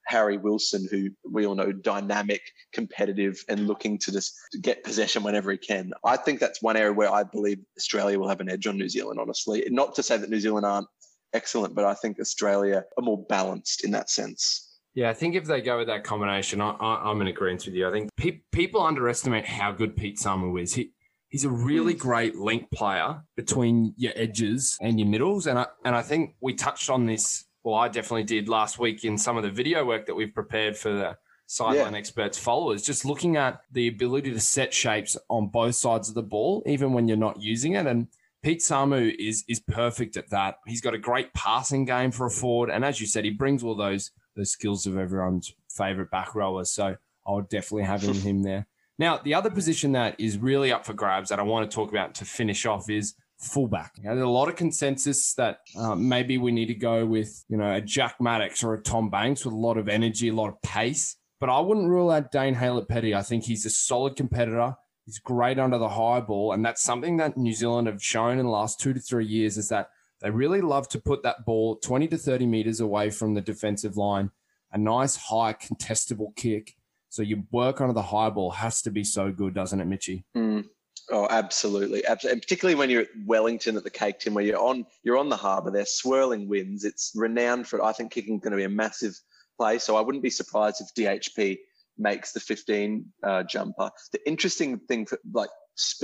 Harry 0.07 0.37
Wilson, 0.37 0.87
who 0.91 1.11
we 1.31 1.47
all 1.47 1.55
know 1.55 1.73
dynamic, 1.73 2.43
competitive, 2.73 3.43
and 3.49 3.67
looking 3.67 3.99
to 3.99 4.13
just 4.13 4.35
get 4.61 4.85
possession 4.85 5.23
whenever 5.23 5.51
he 5.51 5.59
can. 5.59 5.93
I 6.05 6.17
think 6.17 6.41
that's 6.41 6.63
one 6.63 6.77
area 6.77 6.93
where 6.93 7.13
I 7.13 7.23
believe 7.23 7.59
Australia 7.79 8.19
will 8.19 8.29
have 8.29 8.41
an 8.41 8.51
edge 8.51 8.67
on 8.67 8.77
New 8.77 8.89
Zealand. 8.89 9.19
Honestly, 9.21 9.65
not 9.71 9.95
to 9.95 10.03
say 10.03 10.17
that 10.17 10.31
New 10.31 10.41
Zealand 10.41 10.67
aren't 10.67 10.89
excellent, 11.33 11.75
but 11.75 11.85
I 11.85 11.95
think 11.95 12.21
Australia 12.21 12.85
are 12.97 13.03
more 13.03 13.25
balanced 13.29 13.85
in 13.85 13.91
that 13.93 14.11
sense. 14.11 14.71
Yeah, 14.95 15.11
I 15.11 15.15
think 15.15 15.35
if 15.35 15.45
they 15.45 15.61
go 15.61 15.79
with 15.79 15.89
that 15.89 16.05
combination, 16.05 16.61
I, 16.61 17.11
am 17.11 17.21
in 17.21 17.27
agreement 17.27 17.67
with 17.67 17.75
you. 17.75 17.89
I 17.89 17.91
think 17.91 18.11
pe- 18.17 18.43
people 18.53 18.81
underestimate 18.81 19.45
how 19.45 19.73
good 19.73 19.97
Pete 19.97 20.19
Samu 20.19 20.63
is. 20.63 20.75
He 20.75 20.93
he's 21.35 21.45
a 21.45 21.51
really 21.51 21.95
hmm. 21.95 21.99
great 21.99 22.37
link 22.37 22.71
player 22.71 23.21
between 23.35 23.93
your 23.97 24.13
edges 24.15 24.79
and 24.81 25.01
your 25.01 25.09
middles. 25.09 25.49
And 25.49 25.59
I, 25.59 25.67
and 25.85 25.93
I 25.97 26.01
think 26.01 26.37
we 26.41 26.55
touched 26.55 26.89
on 26.89 27.07
this, 27.07 27.47
well, 27.65 27.75
I 27.75 27.89
definitely 27.89 28.23
did 28.23 28.49
last 28.49 28.79
week 28.79 29.05
in 29.05 29.19
some 29.19 29.37
of 29.37 29.43
the 29.43 29.51
video 29.51 29.85
work 29.85 30.07
that 30.07 30.15
we've 30.15 30.33
prepared 30.33 30.77
for 30.77 30.93
the 30.93 31.17
sideline 31.47 31.95
yeah. 31.95 31.99
experts 31.99 32.39
followers, 32.39 32.83
just 32.83 33.05
looking 33.05 33.37
at 33.37 33.63
the 33.73 33.89
ability 33.89 34.33
to 34.33 34.39
set 34.39 34.73
shapes 34.73 35.17
on 35.29 35.49
both 35.49 35.75
sides 35.75 36.09
of 36.09 36.15
the 36.15 36.23
ball, 36.23 36.63
even 36.67 36.93
when 36.93 37.09
you're 37.09 37.17
not 37.17 37.43
using 37.43 37.73
it. 37.73 37.89
And 37.89 38.07
Pete 38.45 38.61
Samu 38.61 39.13
is 39.19 39.43
is 39.49 39.59
perfect 39.59 40.17
at 40.17 40.31
that. 40.31 40.59
He's 40.69 40.81
got 40.81 40.95
a 40.95 40.99
great 40.99 41.35
passing 41.35 41.85
game 41.85 42.13
for 42.13 42.27
a 42.27 42.31
forward. 42.31 42.71
And 42.71 42.85
as 42.85 43.01
you 43.01 43.09
said, 43.09 43.25
he 43.25 43.31
brings 43.31 43.65
all 43.65 43.75
those 43.75 44.13
those 44.37 44.53
skills 44.53 44.87
of 44.87 44.97
everyone's 44.97 45.53
favorite 45.69 46.13
back 46.13 46.37
rowers. 46.37 46.71
So 46.71 46.95
I 47.27 47.33
would 47.33 47.49
definitely 47.49 47.87
have 47.87 48.03
him 48.03 48.43
there. 48.45 48.69
Now, 48.99 49.19
the 49.19 49.35
other 49.35 49.51
position 49.51 49.93
that 49.93 50.19
is 50.21 50.39
really 50.39 50.73
up 50.73 50.87
for 50.87 50.93
grabs 50.93 51.31
that 51.31 51.41
I 51.41 51.43
want 51.43 51.69
to 51.69 51.75
talk 51.75 51.91
about 51.91 52.15
to 52.17 52.25
finish 52.25 52.65
off 52.65 52.89
is 52.89 53.15
fullback. 53.39 53.95
There's 54.03 54.21
a 54.21 54.27
lot 54.27 54.49
of 54.49 54.57
consensus 54.57 55.35
that 55.35 55.59
um, 55.77 56.09
maybe 56.09 56.39
we 56.39 56.53
need 56.53 56.67
to 56.67 56.75
go 56.75 57.05
with, 57.05 57.45
you 57.49 57.57
know, 57.57 57.75
a 57.75 57.81
Jack 57.81 58.17
Maddocks 58.21 58.63
or 58.63 58.75
a 58.75 58.83
Tom 58.83 59.11
Banks 59.11 59.45
with 59.45 59.55
a 59.55 59.59
lot 59.59 59.77
of 59.79 59.89
energy, 59.89 60.29
a 60.29 60.35
lot 60.35 60.49
of 60.49 60.63
pace. 60.63 61.17
But 61.41 61.51
I 61.51 61.61
wouldn't 61.61 61.89
rule 61.89 62.11
out 62.11 62.31
Dane 62.31 62.55
Haylett-Petty. 62.55 63.15
I 63.15 63.23
think 63.23 63.45
he's 63.45 63.67
a 63.67 63.71
solid 63.71 64.17
competitor. 64.17 64.77
He's 65.05 65.19
great 65.19 65.59
under 65.59 65.77
the 65.77 65.89
high 65.89 66.21
ball. 66.21 66.53
And 66.53 66.65
that's 66.65 66.83
something 66.83 67.17
that 67.19 67.37
New 67.37 67.53
Zealand 67.53 67.89
have 67.89 68.03
shown 68.03 68.39
in 68.39 68.47
the 68.47 68.53
last 68.53 68.81
two 68.81 68.95
to 68.95 69.01
three 69.01 69.27
years 69.27 69.59
is 69.59 69.69
that 69.69 69.91
they 70.21 70.31
really 70.31 70.63
love 70.63 70.89
to 70.91 71.01
put 71.01 71.23
that 71.25 71.45
ball 71.45 71.77
20 71.77 72.09
to 72.09 72.17
30 72.17 72.47
meters 72.47 72.81
away 72.81 73.11
from 73.11 73.35
the 73.35 73.43
defensive 73.43 73.97
line, 73.97 74.31
a 74.73 74.79
nice 74.79 75.17
high 75.17 75.53
contestable 75.53 76.35
kick 76.37 76.77
so 77.15 77.23
your 77.23 77.39
work 77.53 77.81
under 77.81 77.93
the 77.93 78.03
high 78.03 78.29
ball 78.29 78.51
has 78.51 78.83
to 78.83 78.91
be 78.91 79.05
so 79.05 79.31
good, 79.31 79.55
doesn't 79.55 79.81
it, 79.81 79.85
Mitchy? 79.85 80.25
Mm. 80.37 80.65
Oh, 81.13 81.29
absolutely, 81.31 82.05
absolutely. 82.05 82.33
And 82.33 82.43
particularly 82.43 82.75
when 82.75 82.91
you're 82.91 83.03
at 83.03 83.09
Wellington 83.25 83.77
at 83.77 83.85
the 83.85 83.91
Cake 83.91 84.19
Tin, 84.19 84.35
where 84.35 84.45
you're 84.45 84.59
on 84.59 84.85
you're 85.05 85.17
on 85.17 85.29
the 85.29 85.37
harbour, 85.37 85.71
they're 85.71 85.87
swirling 85.87 86.49
winds. 86.49 86.85
It's 86.85 87.13
renowned 87.15 87.69
for. 87.69 87.79
it. 87.79 87.85
I 87.85 87.93
think 87.93 88.11
kicking 88.11 88.35
is 88.37 88.41
going 88.41 88.51
to 88.51 88.57
be 88.57 88.65
a 88.65 88.69
massive 88.69 89.17
play. 89.57 89.79
So 89.79 89.95
I 89.95 90.01
wouldn't 90.01 90.25
be 90.25 90.31
surprised 90.31 90.81
if 90.81 90.93
DHP 90.95 91.59
makes 91.99 92.33
the 92.33 92.41
15 92.41 93.07
uh, 93.23 93.45
jumper. 93.45 93.91
The 94.11 94.27
interesting 94.27 94.81
thing 94.81 95.07
for 95.07 95.21
like 95.33 95.51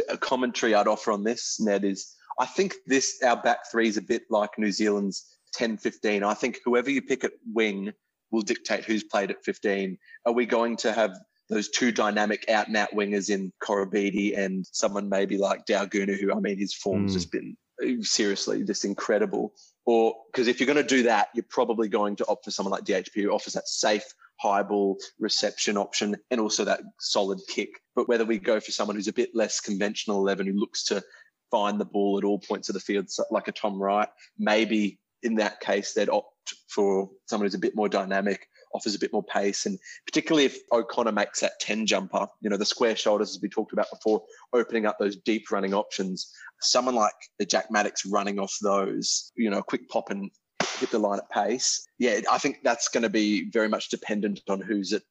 a 0.08 0.16
commentary 0.16 0.76
I'd 0.76 0.86
offer 0.86 1.10
on 1.10 1.24
this, 1.24 1.58
Ned, 1.58 1.84
is 1.84 2.14
I 2.38 2.46
think 2.46 2.74
this 2.86 3.20
our 3.24 3.36
back 3.42 3.68
three 3.68 3.88
is 3.88 3.96
a 3.96 4.02
bit 4.02 4.22
like 4.30 4.58
New 4.58 4.70
Zealand's 4.70 5.38
10 5.54 5.78
15. 5.78 6.22
I 6.22 6.34
think 6.34 6.60
whoever 6.64 6.88
you 6.88 7.02
pick 7.02 7.24
at 7.24 7.32
wing 7.52 7.92
will 8.30 8.42
dictate 8.42 8.84
who's 8.84 9.04
played 9.04 9.30
at 9.30 9.44
15. 9.44 9.98
Are 10.26 10.32
we 10.32 10.46
going 10.46 10.76
to 10.78 10.92
have 10.92 11.18
those 11.48 11.68
two 11.68 11.90
dynamic 11.90 12.48
out 12.48 12.68
and 12.68 12.76
out 12.76 12.92
wingers 12.92 13.28
in 13.28 13.52
Koroibete 13.62 14.38
and 14.38 14.64
someone 14.70 15.08
maybe 15.08 15.36
like 15.36 15.66
Daugunu, 15.66 16.18
who 16.18 16.32
I 16.32 16.38
mean, 16.38 16.58
his 16.58 16.72
form's 16.72 17.10
mm. 17.10 17.14
just 17.14 17.32
been 17.32 17.56
seriously 18.02 18.62
just 18.64 18.84
incredible. 18.84 19.52
Or 19.84 20.14
because 20.32 20.46
if 20.46 20.60
you're 20.60 20.66
going 20.66 20.76
to 20.76 20.82
do 20.82 21.02
that, 21.04 21.28
you're 21.34 21.44
probably 21.48 21.88
going 21.88 22.16
to 22.16 22.26
opt 22.28 22.44
for 22.44 22.50
someone 22.50 22.72
like 22.72 22.84
DHP 22.84 23.22
who 23.22 23.30
offers 23.30 23.54
that 23.54 23.68
safe 23.68 24.04
high 24.38 24.62
ball 24.62 24.96
reception 25.18 25.76
option 25.76 26.16
and 26.30 26.40
also 26.40 26.64
that 26.64 26.80
solid 26.98 27.40
kick. 27.48 27.70
But 27.96 28.08
whether 28.08 28.24
we 28.24 28.38
go 28.38 28.60
for 28.60 28.70
someone 28.70 28.96
who's 28.96 29.08
a 29.08 29.12
bit 29.12 29.34
less 29.34 29.60
conventional 29.60 30.18
11 30.18 30.46
who 30.46 30.52
looks 30.52 30.84
to 30.84 31.02
find 31.50 31.80
the 31.80 31.84
ball 31.84 32.18
at 32.18 32.24
all 32.24 32.38
points 32.38 32.68
of 32.68 32.74
the 32.74 32.80
field, 32.80 33.08
like 33.30 33.48
a 33.48 33.52
Tom 33.52 33.82
Wright, 33.82 34.08
maybe 34.38 34.98
in 35.22 35.34
that 35.36 35.60
case, 35.60 35.92
they'd 35.92 36.08
opt 36.08 36.29
for 36.68 37.10
someone 37.26 37.46
who's 37.46 37.54
a 37.54 37.58
bit 37.58 37.76
more 37.76 37.88
dynamic, 37.88 38.46
offers 38.74 38.94
a 38.94 38.98
bit 38.98 39.12
more 39.12 39.24
pace, 39.24 39.66
and 39.66 39.78
particularly 40.06 40.44
if 40.44 40.58
O'Connor 40.72 41.12
makes 41.12 41.40
that 41.40 41.58
10 41.60 41.86
jumper, 41.86 42.26
you 42.40 42.50
know, 42.50 42.56
the 42.56 42.64
square 42.64 42.96
shoulders, 42.96 43.30
as 43.30 43.42
we 43.42 43.48
talked 43.48 43.72
about 43.72 43.90
before, 43.90 44.22
opening 44.52 44.86
up 44.86 44.98
those 44.98 45.16
deep 45.16 45.50
running 45.50 45.74
options. 45.74 46.32
Someone 46.60 46.94
like 46.94 47.14
the 47.38 47.46
Jack 47.46 47.70
Maddocks 47.70 48.06
running 48.10 48.38
off 48.38 48.54
those, 48.62 49.32
you 49.36 49.50
know, 49.50 49.62
quick 49.62 49.88
pop 49.88 50.10
and 50.10 50.30
hit 50.78 50.90
the 50.90 50.98
line 50.98 51.18
at 51.18 51.30
pace. 51.30 51.84
Yeah, 51.98 52.20
I 52.30 52.38
think 52.38 52.58
that's 52.62 52.88
going 52.88 53.02
to 53.02 53.10
be 53.10 53.50
very 53.50 53.68
much 53.68 53.90
dependent 53.90 54.40
on 54.48 54.60
who's 54.60 54.92
at 54.92 55.02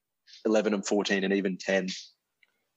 11 0.46 0.74
and 0.74 0.86
14 0.86 1.24
and 1.24 1.34
even 1.34 1.58
10. 1.58 1.88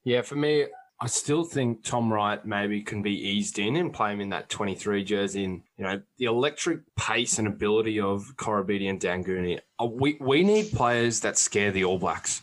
Yeah, 0.05 0.23
for 0.23 0.35
me, 0.35 0.67
I 1.03 1.07
still 1.07 1.43
think 1.43 1.83
Tom 1.83 2.13
Wright 2.13 2.45
maybe 2.47 2.81
can 2.81 3.03
be 3.03 3.11
eased 3.11 3.59
in 3.59 3.75
and 3.75 3.93
play 3.93 4.13
him 4.13 4.21
in 4.21 4.29
that 4.29 4.49
23 4.49 5.03
jersey. 5.03 5.43
And, 5.43 5.63
you 5.77 5.83
know, 5.83 6.01
the 6.19 6.27
electric 6.27 6.83
pace 6.95 7.41
and 7.41 7.49
ability 7.49 7.99
of 7.99 8.33
Koroibete 8.37 8.89
and 8.89 9.01
Daugunu. 9.01 9.59
Uh, 9.81 9.87
we, 9.87 10.17
we 10.21 10.45
need 10.45 10.71
players 10.71 11.19
that 11.21 11.37
scare 11.37 11.73
the 11.73 11.83
All 11.83 11.99
Blacks. 11.99 12.41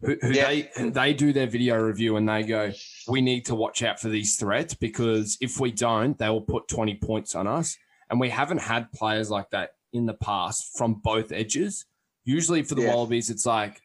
Who, 0.00 0.16
who 0.22 0.30
yeah. 0.32 0.46
they 0.46 0.90
they 0.90 1.12
do 1.12 1.34
their 1.34 1.46
video 1.46 1.76
review 1.76 2.16
and 2.16 2.26
they 2.26 2.42
go, 2.42 2.72
we 3.06 3.20
need 3.20 3.44
to 3.44 3.54
watch 3.54 3.82
out 3.82 4.00
for 4.00 4.08
these 4.08 4.36
threats 4.36 4.72
because 4.72 5.36
if 5.42 5.60
we 5.60 5.70
don't, 5.70 6.16
they 6.16 6.30
will 6.30 6.40
put 6.40 6.68
20 6.68 6.94
points 6.94 7.34
on 7.34 7.46
us. 7.46 7.76
And 8.08 8.18
we 8.18 8.30
haven't 8.30 8.62
had 8.62 8.90
players 8.92 9.30
like 9.30 9.50
that 9.50 9.74
in 9.92 10.06
the 10.06 10.14
past 10.14 10.78
from 10.78 10.94
both 10.94 11.32
edges. 11.32 11.84
Usually 12.24 12.62
for 12.62 12.76
the 12.76 12.82
yeah. 12.82 12.94
Wallabies, 12.94 13.28
it's 13.28 13.44
like, 13.44 13.82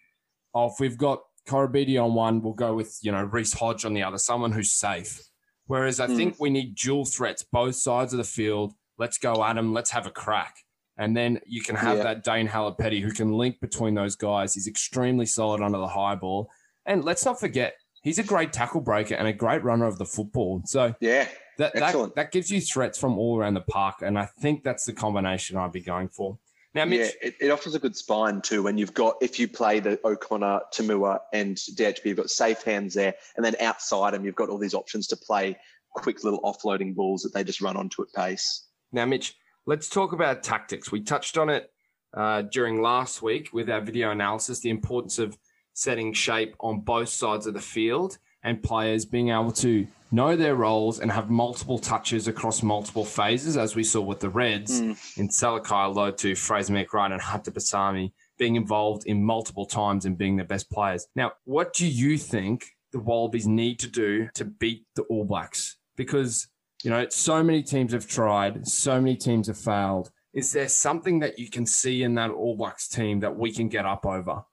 oh, 0.54 0.68
if 0.68 0.80
we've 0.80 0.98
got 0.98 1.24
Koroibete 1.48 2.04
on 2.04 2.14
one, 2.14 2.42
we'll 2.42 2.54
go 2.54 2.74
with, 2.74 2.98
you 3.02 3.12
know, 3.12 3.24
Reece 3.24 3.54
Hodge 3.54 3.86
on 3.86 3.94
the 3.94 4.04
other, 4.04 4.18
someone 4.18 4.52
who's 4.52 4.74
safe. 4.74 5.22
Whereas 5.68 6.00
I 6.00 6.08
mm. 6.08 6.16
think 6.16 6.36
we 6.40 6.50
need 6.50 6.76
dual 6.76 7.06
threats, 7.06 7.44
both 7.44 7.76
sides 7.76 8.14
of 8.14 8.18
the 8.18 8.24
field. 8.24 8.74
Let's 8.98 9.18
go 9.18 9.44
at 9.44 9.56
them. 9.56 9.74
Let's 9.74 9.92
have 9.92 10.08
a 10.08 10.12
crack. 10.12 10.56
And 10.98 11.18
then 11.18 11.42
you 11.46 11.62
can 11.62 11.76
have 11.76 11.98
yeah. 11.98 12.04
that 12.04 12.24
Dane 12.24 12.48
Haylett-Petty 12.48 13.02
who 13.02 13.12
can 13.12 13.34
link 13.34 13.60
between 13.60 13.96
those 13.96 14.16
guys. 14.16 14.54
He's 14.54 14.68
extremely 14.68 15.26
solid 15.26 15.62
under 15.62 15.78
the 15.78 15.88
high 15.88 16.16
ball. 16.16 16.50
And 16.86 17.04
let's 17.04 17.26
not 17.26 17.40
forget, 17.40 17.76
he's 18.02 18.20
a 18.20 18.24
great 18.24 18.54
tackle 18.54 18.82
breaker 18.82 19.16
and 19.16 19.28
a 19.28 19.34
great 19.34 19.64
runner 19.64 19.88
of 19.88 19.98
the 19.98 20.06
football. 20.06 20.62
So 20.66 20.96
yeah, 21.02 21.28
that, 21.58 21.74
that, 21.74 22.16
that 22.16 22.32
gives 22.32 22.50
you 22.50 22.62
threats 22.62 22.98
from 22.98 23.18
all 23.18 23.38
around 23.38 23.56
the 23.56 23.62
park. 23.62 23.96
And 24.02 24.18
I 24.18 24.26
think 24.40 24.64
that's 24.64 24.86
the 24.86 24.94
combination 24.94 25.58
I'd 25.58 25.74
be 25.74 25.82
going 25.82 26.08
for. 26.08 26.38
Now, 26.76 26.84
Mitch, 26.84 27.16
yeah, 27.22 27.30
it, 27.30 27.36
it, 27.40 27.52
offers 27.52 27.74
a 27.74 27.80
good 27.80 27.96
spine 27.96 28.42
too 28.42 28.62
when 28.62 28.78
you've 28.78 28.94
got 28.94 29.16
if 29.22 29.40
you 29.40 29.48
play 29.48 29.80
the 29.80 29.98
O'Connor, 30.04 30.60
To'omua, 30.74 31.20
and 31.32 31.56
DHP, 31.56 32.04
you've 32.04 32.18
got 32.18 32.30
safe 32.30 32.64
hands 32.64 32.94
there, 32.94 33.16
and 33.38 33.46
then 33.46 33.56
outside 33.62 34.14
them 34.14 34.26
you've 34.26 34.36
got 34.36 34.50
all 34.50 34.58
these 34.58 34.74
options 34.74 35.08
to 35.08 35.16
play 35.16 35.58
quick 35.92 36.26
little 36.26 36.42
offloading 36.42 36.94
balls 36.94 37.22
that 37.22 37.34
they 37.34 37.46
just 37.46 37.62
run 37.62 37.78
onto 37.78 38.02
at 38.02 38.12
pace. 38.14 38.68
Now, 38.92 39.06
Mitch, 39.06 39.36
let's 39.66 39.88
talk 39.88 40.12
about 40.12 40.44
tactics. 40.44 40.92
We 40.92 41.00
touched 41.00 41.38
on 41.38 41.50
it 41.50 41.72
uh, 42.14 42.42
during 42.42 42.82
last 42.82 43.22
week 43.22 43.54
with 43.54 43.70
our 43.70 43.80
video 43.80 44.12
analysis, 44.12 44.60
the 44.60 44.70
importance 44.70 45.18
of 45.18 45.38
setting 45.72 46.12
shape 46.12 46.56
on 46.60 46.82
both 46.82 47.08
sides 47.08 47.48
of 47.48 47.54
the 47.54 47.62
field 47.62 48.18
and 48.46 48.64
players 48.64 49.04
being 49.04 49.30
able 49.30 49.52
to 49.52 49.86
know 50.12 50.36
their 50.36 50.56
roles 50.56 51.00
and 51.00 51.12
have 51.12 51.30
multiple 51.30 51.80
touches 51.80 52.28
across 52.28 52.64
multiple 52.64 53.04
phases, 53.04 53.58
as 53.58 53.76
we 53.76 53.84
saw 53.84 54.00
with 54.00 54.20
the 54.22 54.30
Reds 54.30 54.80
mm. 54.80 55.18
in 55.18 55.28
Salakaia-Loto 55.28 56.36
Fraser 56.36 56.74
McReight 56.74 57.12
and 57.12 57.20
Hunter 57.20 57.52
Paisami 57.52 58.14
being 58.38 58.56
involved 58.56 59.08
in 59.08 59.24
multiple 59.24 59.66
times 59.66 60.06
and 60.06 60.18
being 60.18 60.38
the 60.38 60.44
best 60.44 60.70
players. 60.70 61.08
Now, 61.16 61.34
what 61.46 61.74
do 61.74 61.88
you 61.88 62.18
think 62.18 62.66
the 62.92 63.00
Wallabies 63.00 63.48
need 63.48 63.80
to 63.80 63.88
do 63.90 64.30
to 64.36 64.46
beat 64.46 64.86
the 64.96 65.02
All 65.04 65.26
Blacks? 65.26 65.78
Because, 65.98 66.48
you 66.84 66.92
know, 66.92 67.08
so 67.10 67.42
many 67.44 67.64
teams 67.64 67.94
have 67.94 68.08
tried, 68.08 68.68
so 68.68 69.02
many 69.02 69.18
teams 69.18 69.48
have 69.48 69.58
failed. 69.58 70.12
Is 70.34 70.52
there 70.52 70.70
something 70.70 71.20
that 71.20 71.40
you 71.40 71.50
can 71.50 71.66
see 71.66 72.04
in 72.04 72.14
that 72.16 72.30
All 72.30 72.56
Blacks 72.56 72.88
team 72.88 73.22
that 73.22 73.36
we 73.36 73.52
can 73.52 73.70
get 73.70 73.86
up 73.86 74.06
over? 74.06 74.44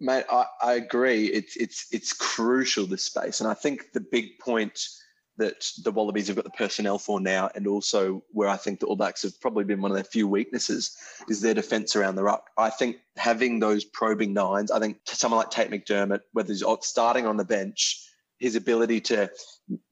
Mate, 0.00 0.24
I, 0.30 0.44
I 0.62 0.74
agree. 0.74 1.26
It's 1.26 1.56
it's 1.56 1.86
it's 1.90 2.12
crucial 2.12 2.86
this 2.86 3.02
space, 3.02 3.40
and 3.40 3.50
I 3.50 3.54
think 3.54 3.92
the 3.92 4.00
big 4.00 4.38
point 4.38 4.80
that 5.38 5.70
the 5.84 5.92
Wallabies 5.92 6.26
have 6.26 6.36
got 6.36 6.44
the 6.44 6.50
personnel 6.50 6.98
for 6.98 7.20
now, 7.20 7.50
and 7.54 7.66
also 7.66 8.22
where 8.32 8.48
I 8.48 8.56
think 8.56 8.80
the 8.80 8.86
All 8.86 8.96
Blacks 8.96 9.22
have 9.22 9.40
probably 9.40 9.64
been 9.64 9.80
one 9.80 9.90
of 9.90 9.96
their 9.96 10.04
few 10.04 10.28
weaknesses, 10.28 10.96
is 11.28 11.40
their 11.40 11.54
defence 11.54 11.96
around 11.96 12.16
the 12.16 12.24
ruck. 12.24 12.50
I 12.56 12.70
think 12.70 12.96
having 13.16 13.58
those 13.58 13.84
probing 13.84 14.34
nines, 14.34 14.70
I 14.70 14.80
think 14.80 14.98
someone 15.04 15.38
like 15.38 15.50
Tate 15.50 15.70
McDermott, 15.70 16.20
whether 16.32 16.48
he's 16.48 16.64
starting 16.82 17.26
on 17.26 17.36
the 17.36 17.44
bench, 17.44 18.04
his 18.38 18.56
ability 18.56 19.00
to 19.00 19.30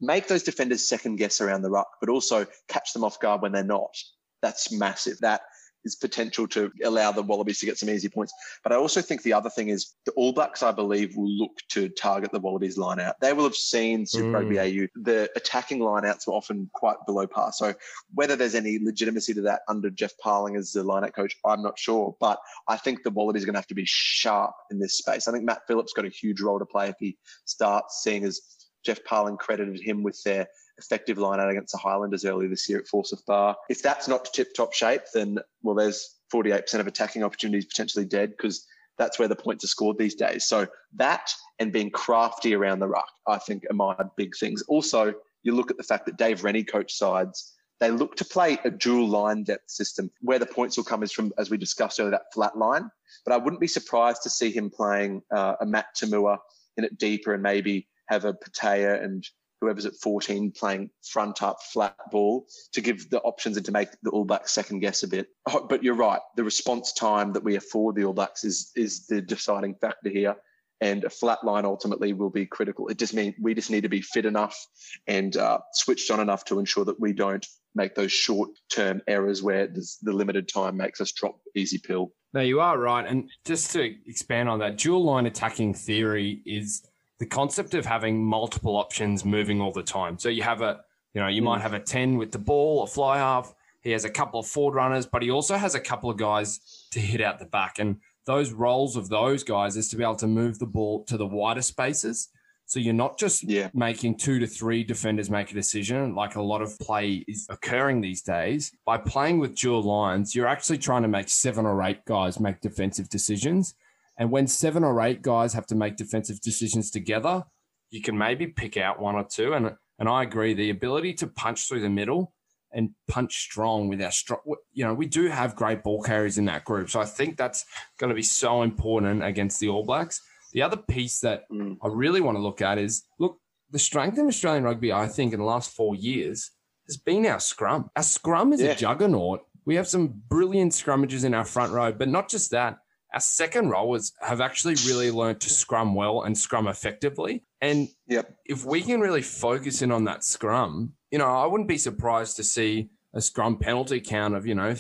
make 0.01 0.29
those 0.29 0.43
defenders 0.43 0.87
second 0.87 1.17
guess 1.17 1.41
around 1.41 1.63
the 1.63 1.71
ruck, 1.71 1.89
but 2.01 2.11
also 2.11 2.47
catch 2.69 2.93
them 2.93 3.05
off 3.05 3.21
guard 3.21 3.43
when 3.43 3.53
they're 3.53 3.65
not. 3.65 3.97
That's 4.43 4.73
massive. 4.73 5.19
That 5.21 5.43
his 5.87 5.95
potential 5.95 6.49
to 6.49 6.73
allow 6.85 7.13
the 7.13 7.23
Wallabies 7.23 7.61
to 7.61 7.67
get 7.67 7.79
some 7.79 7.89
easy 7.89 8.09
points. 8.09 8.35
But 8.65 8.73
I 8.73 8.77
also 8.77 9.01
think 9.01 9.23
the 9.23 9.33
other 9.33 9.49
thing 9.49 9.69
is 9.69 9.95
the 10.05 10.11
All 10.13 10.33
Blacks, 10.33 10.65
I 10.65 10.73
believe, 10.73 11.17
will 11.17 11.31
look 11.31 11.53
to 11.71 11.89
target 11.89 12.33
the 12.33 12.41
Wallabies 12.41 12.77
line 12.77 12.99
out. 12.99 13.15
They 13.21 13.33
will 13.33 13.45
have 13.45 13.55
seen 13.55 14.05
Super 14.05 14.27
mm. 14.27 14.35
Rugby 14.35 14.59
AU. 14.59 14.89
The 14.97 15.31
attacking 15.37 15.79
line 15.79 16.05
outs 16.05 16.27
were 16.27 16.33
often 16.33 16.69
quite 16.75 16.97
below 17.07 17.29
par. 17.29 17.53
So 17.53 17.73
whether 18.15 18.35
there's 18.35 18.57
any 18.57 18.81
legitimacy 18.83 19.33
to 19.35 19.43
that 19.43 19.61
under 19.69 19.89
Geoff 19.89 20.13
Parling 20.21 20.57
as 20.57 20.73
the 20.73 20.83
line 20.83 21.05
out 21.05 21.15
coach, 21.15 21.37
I'm 21.45 21.63
not 21.63 21.79
sure. 21.79 22.17
But 22.19 22.41
I 22.67 22.77
think 22.77 23.05
the 23.05 23.11
Wallabies 23.11 23.45
are 23.45 23.47
going 23.47 23.55
to 23.55 23.61
have 23.61 23.69
to 23.69 23.75
be 23.75 23.87
sharp 23.87 24.55
in 24.73 24.81
this 24.81 24.99
space. 24.99 25.29
I 25.29 25.33
think 25.33 25.45
Matt 25.45 25.63
Philips 25.69 25.93
got 25.93 26.05
a 26.05 26.11
huge 26.11 26.41
role 26.41 26.59
to 26.59 26.67
play 26.67 26.89
if 26.89 26.97
he 26.99 27.17
starts, 27.45 28.03
seeing 28.03 28.25
as 28.25 28.41
Geoff 28.85 29.05
Parling 29.05 29.39
credited 29.39 29.81
him 29.81 30.03
with 30.03 30.21
their 30.25 30.49
effective 30.79 31.19
line 31.19 31.41
out 31.41 31.51
against 31.51 31.73
the 31.73 31.79
Highlanders 31.79 32.25
earlier 32.25 32.49
this 32.49 32.69
year 32.69 32.79
at 32.79 32.89
Forsyth 32.89 33.25
Barr. 33.27 33.57
If 33.69 33.83
that's 33.83 34.09
not 34.09 34.33
tip 34.33 34.55
top 34.55 34.73
shape, 34.73 35.03
then 35.15 35.39
well, 35.63 35.75
there's 35.75 36.17
48% 36.33 36.75
of 36.81 36.87
attacking 36.87 37.23
opportunities 37.23 37.67
potentially 37.67 38.05
dead 38.05 38.31
because 38.31 38.67
that's 38.99 39.19
where 39.19 39.29
the 39.29 39.37
points 39.37 39.65
are 39.65 39.69
scored 39.69 39.99
these 39.99 40.15
days. 40.15 40.45
So 40.45 40.67
that 40.95 41.33
and 41.59 41.73
being 41.73 41.91
crafty 41.91 42.55
around 42.55 42.81
the 42.81 42.89
ruck, 42.89 43.11
I 43.27 43.39
think, 43.39 43.65
are 43.71 43.75
my 43.75 43.97
big 44.17 44.37
things. 44.37 44.63
Also, 44.69 45.15
you 45.43 45.55
look 45.55 45.71
at 45.71 45.77
the 45.77 45.83
fact 45.83 46.07
that 46.07 46.17
Dave 46.17 46.45
Rennie 46.45 46.65
coach 46.65 46.93
sides. 46.93 47.53
They 47.79 47.91
look 47.91 48.17
to 48.17 48.25
play 48.25 48.59
a 48.65 48.71
dual 48.71 49.07
line 49.07 49.45
depth 49.45 49.71
system 49.71 50.11
where 50.23 50.39
the 50.39 50.47
points 50.47 50.79
will 50.79 50.85
come 50.85 51.03
is 51.03 51.13
from, 51.13 51.31
as 51.37 51.51
we 51.51 51.59
discussed 51.59 52.01
earlier, 52.01 52.13
that 52.13 52.33
flat 52.33 52.57
line. 52.57 52.91
But 53.27 53.35
I 53.35 53.37
wouldn't 53.37 53.61
be 53.61 53.67
surprised 53.67 54.23
to 54.23 54.31
see 54.31 54.51
him 54.51 54.71
playing 54.71 55.23
uh, 55.31 55.57
a 55.61 55.67
Matt 55.67 55.89
To'omua 55.95 56.39
in 56.79 56.85
it 56.85 56.97
deeper 56.97 57.35
and 57.35 57.43
maybe 57.43 57.87
have 58.09 58.25
a 58.25 58.33
Petaia 58.33 59.03
and 59.03 59.27
whoever's 59.61 59.87
at 59.87 59.97
14 59.97 60.53
playing 60.53 60.91
front 61.03 61.43
up 61.43 61.59
flat 61.73 61.97
ball 62.11 62.47
to 62.73 62.81
give 62.81 63.09
the 63.11 63.21
options 63.23 63.57
and 63.57 63.67
to 63.67 63.73
make 63.73 63.89
the 64.03 64.11
All 64.11 64.25
Blacks 64.25 64.53
second 64.53 64.81
guess 64.81 65.03
a 65.03 65.09
bit. 65.09 65.29
Oh, 65.49 65.67
but 65.69 65.83
you're 65.83 65.95
right. 65.95 66.21
The 66.37 66.45
response 66.45 66.93
time 66.93 67.33
that 67.33 67.45
we 67.45 67.57
afford 67.57 67.97
the 67.97 68.05
All 68.05 68.13
Blacks 68.13 68.45
is 68.45 68.73
is 68.77 69.07
the 69.07 69.21
deciding 69.21 69.77
factor 69.77 70.11
here. 70.11 70.37
And 70.83 71.05
a 71.05 71.11
flat 71.11 71.43
line 71.43 71.65
ultimately 71.65 72.13
will 72.13 72.29
be 72.29 72.45
critical. 72.45 72.89
It 72.89 72.99
just 72.99 73.15
means 73.15 73.35
we 73.41 73.55
just 73.55 73.71
need 73.71 73.85
to 73.85 73.89
be 73.89 74.03
fit 74.03 74.27
enough 74.27 74.67
and 75.07 75.35
uh, 75.35 75.61
switched 75.73 76.11
on 76.11 76.21
enough 76.21 76.45
to 76.47 76.59
ensure 76.59 76.85
that 76.85 77.01
we 77.01 77.15
don't 77.15 77.47
make 77.75 77.95
those 77.95 78.13
short 78.13 78.51
term 78.71 79.01
errors 79.07 79.43
where 79.43 79.69
the 79.69 80.13
limited 80.13 80.49
time 80.49 80.77
makes 80.77 81.01
us 81.01 81.13
drop 81.13 81.39
easy 81.55 81.79
pill. 81.79 82.13
No, 82.35 82.43
you 82.43 82.61
are 82.61 82.79
right. 82.79 83.07
And 83.07 83.31
just 83.47 83.71
to 83.73 83.95
expand 84.07 84.51
on 84.51 84.59
that, 84.59 84.77
dual 84.77 85.03
line 85.03 85.25
attacking 85.25 85.73
theory 85.73 86.43
is 86.45 86.87
the 87.19 87.27
concept 87.27 87.75
of 87.75 87.87
having 87.87 88.25
multiple 88.25 88.77
options 88.77 89.25
moving 89.25 89.61
all 89.61 89.73
the 89.73 89.83
time. 89.83 90.19
So 90.19 90.29
you 90.29 90.43
have 90.43 90.63
a, 90.63 90.81
you 91.15 91.21
know, 91.21 91.29
you 91.29 91.41
mm. 91.41 91.47
might 91.47 91.61
have 91.63 91.73
a 91.73 91.81
10 91.81 92.17
with 92.17 92.33
the 92.33 92.39
ball, 92.39 92.83
a 92.83 92.87
fly 92.87 93.19
half. 93.19 93.55
He 93.81 93.93
has 93.93 94.05
a 94.05 94.11
couple 94.11 94.41
of 94.41 94.47
forward 94.47 94.75
runners, 94.75 95.07
but 95.07 95.23
he 95.23 95.31
also 95.31 95.57
has 95.57 95.75
a 95.75 95.81
couple 95.81 96.11
of 96.11 96.17
guys 96.17 96.89
to 96.91 97.01
hit 97.01 97.21
out 97.21 97.39
the 97.39 97.47
back. 97.47 97.79
And 97.79 98.01
those 98.27 98.53
roles 98.53 98.97
of 98.97 99.09
those 99.09 99.45
guys 99.45 99.77
is 99.77 99.89
to 99.89 99.97
be 99.97 100.03
able 100.03 100.17
to 100.17 100.27
move 100.27 100.59
the 100.59 100.67
ball 100.67 101.05
to 101.05 101.17
the 101.17 101.27
wider 101.27 101.63
spaces. 101.63 102.29
So 102.67 102.81
you're 102.81 102.95
not 102.95 103.17
just 103.17 103.45
yeah. 103.45 103.71
making 103.73 104.17
two 104.17 104.41
to 104.41 104.47
three 104.47 104.83
defenders 104.83 105.31
make 105.31 105.53
a 105.53 105.55
decision, 105.55 106.17
like 106.17 106.35
a 106.35 106.43
lot 106.43 106.63
of 106.63 106.77
play 106.81 107.25
is 107.29 107.47
occurring 107.49 108.01
these 108.01 108.23
days. 108.23 108.73
By 108.85 108.99
playing 108.99 109.39
with 109.39 109.55
dual 109.55 109.85
lines, 109.85 110.35
you're 110.35 110.49
actually 110.49 110.79
trying 110.79 111.03
to 111.03 111.09
make 111.09 111.29
seven 111.29 111.65
or 111.65 111.81
eight 111.85 112.05
guys 112.05 112.41
make 112.41 112.61
defensive 112.61 113.09
decisions. 113.09 113.77
And 114.19 114.31
when 114.31 114.47
seven 114.47 114.85
or 114.85 115.01
eight 115.03 115.23
guys 115.23 115.53
have 115.55 115.67
to 115.67 115.75
make 115.75 115.97
defensive 115.97 116.41
decisions 116.41 116.91
together, 116.91 117.45
you 117.91 118.03
can 118.03 118.17
maybe 118.17 118.47
pick 118.47 118.77
out 118.77 119.01
one 119.01 119.15
or 119.15 119.25
two. 119.25 119.53
And 119.55 119.75
and 119.99 120.09
I 120.09 120.23
agree, 120.23 120.55
the 120.55 120.71
ability 120.71 121.15
to 121.15 121.27
punch 121.27 121.69
through 121.69 121.81
the 121.81 121.89
middle 121.89 122.33
and 122.73 122.91
punch 123.09 123.39
strong 123.39 123.89
with 123.89 124.03
our 124.03 124.11
strong, 124.11 124.41
you 124.73 124.85
know, 124.85 124.93
we 124.93 125.07
do 125.07 125.29
have 125.29 125.57
great 125.57 125.83
ball 125.83 126.03
carriers 126.03 126.37
in 126.37 126.45
that 126.47 126.65
group. 126.65 126.91
So 126.91 127.01
I 127.01 127.07
think 127.07 127.39
that's 127.39 127.65
going 127.99 128.11
to 128.11 128.15
be 128.15 128.23
so 128.23 128.63
important 128.63 129.25
against 129.25 129.61
the 129.61 129.71
All 129.71 129.85
Blacks. 129.85 130.21
The 130.53 130.63
other 130.63 130.77
piece 130.77 131.21
that 131.21 131.45
mm. 131.51 131.79
I 131.83 131.89
really 131.89 132.21
want 132.21 132.37
to 132.37 132.43
look 132.43 132.61
at 132.61 132.77
is 132.77 133.05
look, 133.19 133.39
the 133.71 133.79
strength 133.79 134.19
in 134.19 134.27
Australian 134.27 134.65
rugby, 134.65 134.93
I 134.93 135.07
think, 135.07 135.33
in 135.33 135.41
the 135.41 135.47
last 135.47 135.71
four 135.71 135.95
years 135.95 136.51
has 136.87 136.97
been 136.97 137.27
our 137.27 137.41
scrum. 137.41 137.91
Our 137.97 138.03
scrum 138.03 138.53
is 138.53 138.61
yeah. 138.61 138.71
a 138.71 138.77
juggernaut. 138.77 139.41
We 139.65 139.75
have 139.77 139.89
some 139.89 140.23
brilliant 140.29 140.73
scrummages 140.73 141.25
in 141.25 141.35
our 141.35 141.45
front 141.45 141.73
row, 141.73 141.93
but 141.93 142.09
not 142.09 142.29
just 142.29 142.51
that 142.51 142.79
our 143.17 143.21
second 143.21 143.71
rowers 143.71 144.13
have 144.21 144.43
actually 144.43 144.75
really 144.87 145.11
learned 145.11 145.41
to 145.41 145.49
scrum 145.49 145.95
well 145.95 146.25
and 146.25 146.37
scrum 146.37 146.69
effectively. 146.69 147.43
And 147.63 147.89
yep. 148.07 148.37
if 148.45 148.67
we 148.67 148.83
can 148.83 149.01
really 149.01 149.23
focus 149.23 149.81
in 149.81 149.91
on 149.91 150.05
that 150.05 150.23
scrum, 150.23 150.93
you 151.11 151.17
know, 151.17 151.25
I 151.25 151.47
wouldn't 151.47 151.67
be 151.67 151.79
surprised 151.79 152.37
to 152.37 152.45
see 152.45 152.91
a 153.15 153.23
scrum 153.23 153.57
penalty 153.57 154.03
count 154.03 154.35
of, 154.35 154.47
you 154.47 154.55
know, 154.55 154.77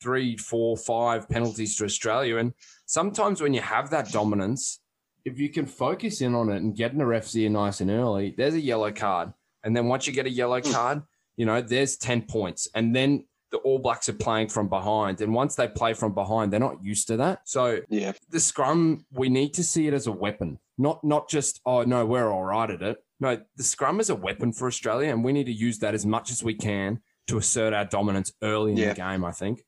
three, 0.00 0.38
four, 0.38 0.78
five 0.78 1.28
penalties 1.28 1.76
to 1.76 1.84
Australia. 1.84 2.38
And 2.38 2.54
sometimes 2.86 3.42
when 3.42 3.52
you 3.52 3.60
have 3.60 3.90
that 3.90 4.10
dominance, 4.10 4.80
if 5.26 5.38
you 5.38 5.50
can 5.50 5.66
focus 5.66 6.22
in 6.22 6.34
on 6.34 6.48
it 6.48 6.62
and 6.62 6.74
get 6.74 6.92
in 6.92 6.98
the 6.98 7.04
ref's 7.04 7.36
ear 7.36 7.50
nice 7.50 7.82
and 7.82 7.90
early, 7.90 8.32
there's 8.38 8.54
a 8.54 8.60
yellow 8.60 8.90
card. 8.90 9.34
And 9.64 9.76
then 9.76 9.86
once 9.86 10.06
you 10.06 10.14
get 10.14 10.24
a 10.24 10.30
yellow 10.30 10.62
hmm. 10.62 10.72
card, 10.72 11.02
you 11.36 11.44
know, 11.44 11.60
there's 11.60 11.98
10 11.98 12.22
points. 12.22 12.68
And 12.74 12.96
then 12.96 13.26
the 13.56 13.62
All 13.62 13.78
Blacks 13.78 14.08
are 14.08 14.14
playing 14.14 14.48
from 14.48 14.68
behind. 14.68 15.20
And 15.20 15.32
once 15.32 15.54
they 15.54 15.68
play 15.68 15.94
from 15.94 16.12
behind, 16.12 16.52
they're 16.52 16.60
not 16.60 16.84
used 16.84 17.06
to 17.08 17.16
that. 17.18 17.40
So 17.44 17.80
yeah, 17.88 18.12
the 18.30 18.40
scrum, 18.40 19.06
we 19.10 19.28
need 19.28 19.54
to 19.54 19.64
see 19.64 19.86
it 19.86 19.94
as 19.94 20.06
a 20.06 20.12
weapon, 20.12 20.58
not 20.78 21.02
not 21.02 21.28
just, 21.28 21.60
oh 21.64 21.82
no, 21.82 22.04
we're 22.04 22.30
all 22.30 22.44
right 22.44 22.70
at 22.70 22.82
it. 22.82 22.98
No, 23.18 23.40
the 23.56 23.62
scrum 23.62 23.98
is 23.98 24.10
a 24.10 24.14
weapon 24.14 24.52
for 24.52 24.66
Australia, 24.66 25.10
and 25.10 25.24
we 25.24 25.32
need 25.32 25.46
to 25.46 25.52
use 25.52 25.78
that 25.78 25.94
as 25.94 26.04
much 26.04 26.30
as 26.30 26.44
we 26.44 26.54
can 26.54 27.00
to 27.28 27.38
assert 27.38 27.72
our 27.72 27.86
dominance 27.86 28.30
early 28.42 28.72
in 28.72 28.78
yeah. 28.78 28.90
the 28.90 28.94
game, 28.94 29.24
I 29.24 29.32
think. 29.32 29.62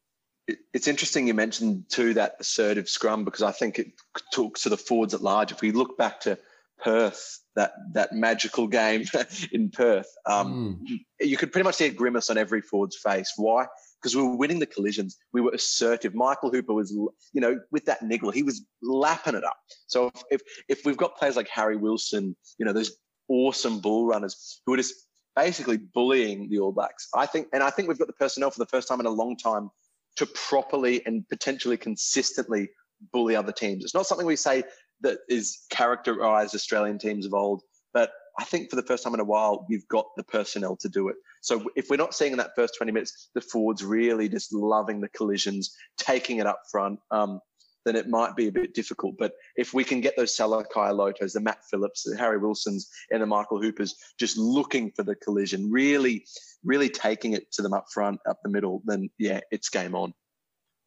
It's 0.73 0.89
interesting 0.89 1.27
you 1.27 1.35
mentioned 1.35 1.85
too 1.89 2.15
that 2.15 2.37
assertive 2.41 2.89
scrum 2.89 3.25
because 3.25 3.43
I 3.43 3.53
think 3.53 3.79
it 3.79 3.93
talks 4.33 4.63
to 4.63 4.69
the 4.69 4.77
forwards 4.77 5.15
at 5.15 5.23
large. 5.23 5.51
If 5.51 5.61
we 5.61 5.73
look 5.73 5.97
back 5.99 6.21
to 6.21 6.39
Perth, 6.83 7.41
that 7.57 7.73
that 7.93 8.13
magical 8.13 8.67
game 8.67 9.05
in 9.53 9.71
Perth, 9.71 10.09
um, 10.27 10.81
mm. 10.89 10.99
you 11.21 11.37
could 11.37 11.53
pretty 11.53 11.65
much 11.65 11.77
see 11.77 11.87
a 11.87 11.91
grimace 11.91 12.31
on 12.31 12.39
every 12.39 12.61
forward's 12.61 12.97
face. 12.97 13.33
Why? 13.37 13.67
Because 14.01 14.15
we 14.15 14.23
were 14.23 14.37
winning 14.37 14.61
the 14.61 14.67
collisions. 14.67 15.17
We 15.33 15.41
were 15.41 15.53
assertive. 15.53 16.15
Michael 16.15 16.51
Hooper 16.51 16.73
was, 16.73 16.93
you 16.93 17.41
know, 17.41 17.59
with 17.73 17.85
that 17.87 18.03
niggle, 18.03 18.31
he 18.31 18.43
was 18.43 18.65
lapping 18.83 19.35
it 19.35 19.45
up. 19.45 19.57
So 19.87 20.07
if 20.07 20.23
if, 20.31 20.41
if 20.69 20.87
we've 20.87 20.97
got 20.97 21.17
players 21.17 21.37
like 21.37 21.49
Harry 21.49 21.77
Wilson, 21.77 22.37
you 22.59 22.67
know, 22.67 22.73
those 22.73 22.97
awesome 23.29 23.81
bull 23.81 24.07
runners 24.07 24.61
who 24.65 24.75
are 24.75 24.79
just 24.79 24.95
basically 25.37 25.77
bullying 25.77 26.49
the 26.49 26.59
All 26.59 26.73
Blacks. 26.73 27.09
I 27.15 27.27
think, 27.27 27.49
and 27.53 27.63
I 27.63 27.71
think 27.71 27.89
we've 27.89 27.99
got 27.99 28.09
the 28.09 28.15
personnel 28.15 28.51
for 28.51 28.59
the 28.59 28.67
first 28.67 28.89
time 28.89 29.01
in 29.01 29.07
a 29.07 29.11
long 29.11 29.37
time 29.37 29.71
to 30.17 30.27
properly 30.27 31.05
and 31.07 31.29
potentially 31.29 31.77
consistently 31.77 32.71
bully 33.13 33.37
other 33.37 33.53
teams. 33.53 33.85
It's 33.85 33.95
not 33.95 34.07
something 34.07 34.27
we 34.27 34.37
say 34.37 34.65
that 35.03 35.19
is 35.29 35.65
characterized 35.71 36.55
Australian 36.55 36.99
teams 36.99 37.27
of 37.27 37.35
old, 37.35 37.63
but 37.93 38.11
I 38.39 38.45
think 38.45 38.71
for 38.71 38.77
the 38.77 38.83
first 38.83 39.03
time 39.03 39.15
in 39.15 39.21
a 39.21 39.25
while, 39.25 39.67
we've 39.69 39.87
got 39.89 40.07
the 40.17 40.23
personnel 40.23 40.77
to 40.77 40.89
do 40.89 41.09
it. 41.09 41.17
So 41.41 41.65
if 41.75 41.91
we're 41.91 41.97
not 41.97 42.15
seeing 42.15 42.33
in 42.33 42.39
that 42.39 42.55
first 42.55 42.75
20 42.77 42.93
minutes, 42.93 43.31
the 43.35 43.41
forwards 43.41 43.85
really 43.85 44.29
just 44.29 44.53
loving 44.53 45.01
the 45.01 45.09
collisions, 45.09 45.75
taking 45.97 46.39
it 46.39 46.47
up 46.47 46.61
front, 46.71 47.01
um, 47.11 47.41
then 47.85 47.97
it 47.97 48.09
might 48.09 48.37
be 48.37 48.49
a 48.49 48.53
bit 48.53 48.75
difficult. 48.75 49.17
But 49.19 49.33
if 49.57 49.75
we 49.75 49.83
can 49.83 50.01
get 50.01 50.17
those 50.17 50.37
Salakaia-Lotos, 50.37 51.33
the 51.33 51.41
Matt 51.41 51.65
Philips, 51.71 52.05
the 52.05 52.17
Harry 52.17 52.39
Wilsons, 52.39 52.89
and 53.11 53.23
the 53.23 53.27
Michael 53.27 53.61
Hoopers 53.61 53.95
just 54.19 54.37
looking 54.37 54.93
for 54.93 55.03
the 55.03 55.17
collision, 55.17 55.71
really, 55.71 56.25
really 56.65 56.91
taking 56.91 57.33
it 57.33 57.51
to 57.53 57.63
them 57.63 57.73
up 57.73 57.87
front, 57.93 58.21
up 58.29 58.39
the 58.43 58.51
middle, 58.51 58.83
then 58.85 59.09
yeah, 59.19 59.41
it's 59.51 59.69
game 59.69 59.95
on. 59.95 60.13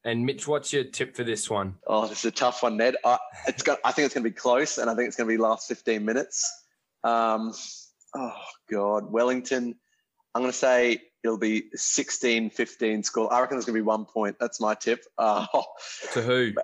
And 0.03 0.25
Mitch, 0.25 0.47
what's 0.47 0.73
your 0.73 0.83
tip 0.83 1.15
for 1.15 1.23
this 1.23 1.49
one? 1.49 1.75
Oh, 1.85 2.07
this 2.07 2.19
is 2.19 2.25
a 2.25 2.31
tough 2.31 2.63
one, 2.63 2.77
Ned. 2.77 2.95
I, 3.05 3.19
it's 3.47 3.61
got, 3.61 3.79
I 3.85 3.91
think 3.91 4.07
it's 4.07 4.15
going 4.15 4.23
to 4.23 4.29
be 4.29 4.35
close, 4.35 4.77
and 4.77 4.89
I 4.89 4.95
think 4.95 5.07
it's 5.07 5.15
going 5.15 5.29
to 5.29 5.33
be 5.33 5.41
last 5.41 5.67
15 5.67 6.03
minutes. 6.03 6.65
Um, 7.03 7.53
oh, 8.15 8.33
God. 8.71 9.11
Wellington, 9.11 9.75
I'm 10.33 10.41
going 10.41 10.51
to 10.51 10.57
say 10.57 11.01
it'll 11.23 11.37
be 11.37 11.65
16 11.75 12.49
15 12.49 13.03
score. 13.03 13.31
I 13.31 13.41
reckon 13.41 13.57
there's 13.57 13.65
going 13.65 13.75
to 13.75 13.81
be 13.83 13.85
one 13.85 14.05
point. 14.05 14.37
That's 14.39 14.59
my 14.59 14.73
tip. 14.73 15.03
Uh, 15.17 15.45
to 16.13 16.21
who? 16.21 16.53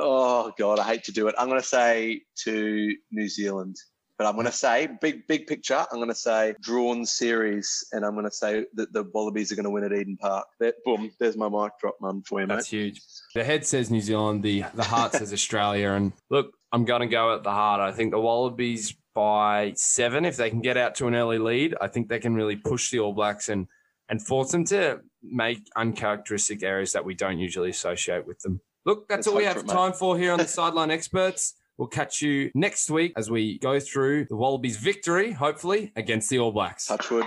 Oh, 0.00 0.52
God, 0.56 0.78
I 0.78 0.84
hate 0.84 1.02
to 1.04 1.12
do 1.12 1.26
it. 1.26 1.34
I'm 1.36 1.48
going 1.48 1.60
to 1.60 1.66
say 1.66 2.22
to 2.44 2.94
New 3.10 3.28
Zealand. 3.28 3.74
But 4.18 4.26
I'm 4.26 4.34
going 4.34 4.46
to 4.46 4.52
say, 4.52 4.88
big 5.00 5.28
big 5.28 5.46
picture, 5.46 5.86
I'm 5.92 5.98
going 5.98 6.08
to 6.08 6.14
say 6.14 6.54
drawn 6.60 7.06
series, 7.06 7.86
and 7.92 8.04
I'm 8.04 8.14
going 8.14 8.24
to 8.24 8.32
say 8.32 8.64
that 8.74 8.92
the 8.92 9.04
Wallabies 9.14 9.52
are 9.52 9.54
going 9.54 9.64
to 9.64 9.70
win 9.70 9.84
at 9.84 9.92
Eden 9.92 10.16
Park. 10.16 10.46
That, 10.58 10.74
boom, 10.84 11.12
there's 11.20 11.36
my 11.36 11.48
mic 11.48 11.72
drop, 11.80 11.94
man, 12.00 12.22
for 12.26 12.40
you, 12.40 12.48
mate. 12.48 12.56
That's 12.56 12.68
huge. 12.68 13.00
The 13.36 13.44
head 13.44 13.64
says 13.64 13.92
New 13.92 14.00
Zealand, 14.00 14.42
the, 14.42 14.64
the 14.74 14.82
heart 14.82 15.12
says 15.12 15.32
Australia. 15.32 15.92
And 15.92 16.12
look, 16.30 16.52
I'm 16.72 16.84
going 16.84 17.02
to 17.02 17.06
go 17.06 17.32
at 17.32 17.44
the 17.44 17.52
heart. 17.52 17.80
I 17.80 17.92
think 17.92 18.10
the 18.10 18.18
Wallabies 18.18 18.96
by 19.14 19.72
seven, 19.76 20.24
if 20.24 20.36
they 20.36 20.50
can 20.50 20.62
get 20.62 20.76
out 20.76 20.96
to 20.96 21.06
an 21.06 21.14
early 21.14 21.38
lead, 21.38 21.76
I 21.80 21.86
think 21.86 22.08
they 22.08 22.18
can 22.18 22.34
really 22.34 22.56
push 22.56 22.90
the 22.90 22.98
All 22.98 23.12
Blacks 23.12 23.48
and, 23.48 23.68
and 24.08 24.20
force 24.20 24.50
them 24.50 24.64
to 24.66 25.00
make 25.22 25.60
uncharacteristic 25.76 26.64
errors 26.64 26.92
that 26.92 27.04
we 27.04 27.14
don't 27.14 27.38
usually 27.38 27.70
associate 27.70 28.26
with 28.26 28.40
them. 28.40 28.60
Look, 28.84 29.08
that's 29.08 29.26
Let's 29.26 29.28
all 29.28 29.36
we 29.36 29.44
have 29.44 29.66
time 29.66 29.92
for 29.92 30.18
here 30.18 30.32
on 30.32 30.38
the 30.38 30.48
Sideline 30.48 30.90
Experts. 30.90 31.54
We'll 31.78 31.86
catch 31.88 32.20
you 32.20 32.50
next 32.56 32.90
week 32.90 33.12
as 33.16 33.30
we 33.30 33.58
go 33.60 33.78
through 33.78 34.24
the 34.24 34.34
Wallabies' 34.34 34.76
victory, 34.76 35.30
hopefully, 35.30 35.92
against 35.94 36.28
the 36.28 36.40
All 36.40 36.50
Blacks. 36.50 36.86
Touchwood. 36.86 37.26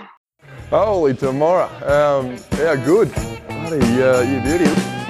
Holy 0.68 1.14
tomorrow. 1.14 1.68
Um, 1.86 2.36
yeah, 2.58 2.76
good. 2.76 3.10
Bloody, 3.48 4.02
uh, 4.02 4.20
you 4.20 4.40
beauty. 4.42 5.01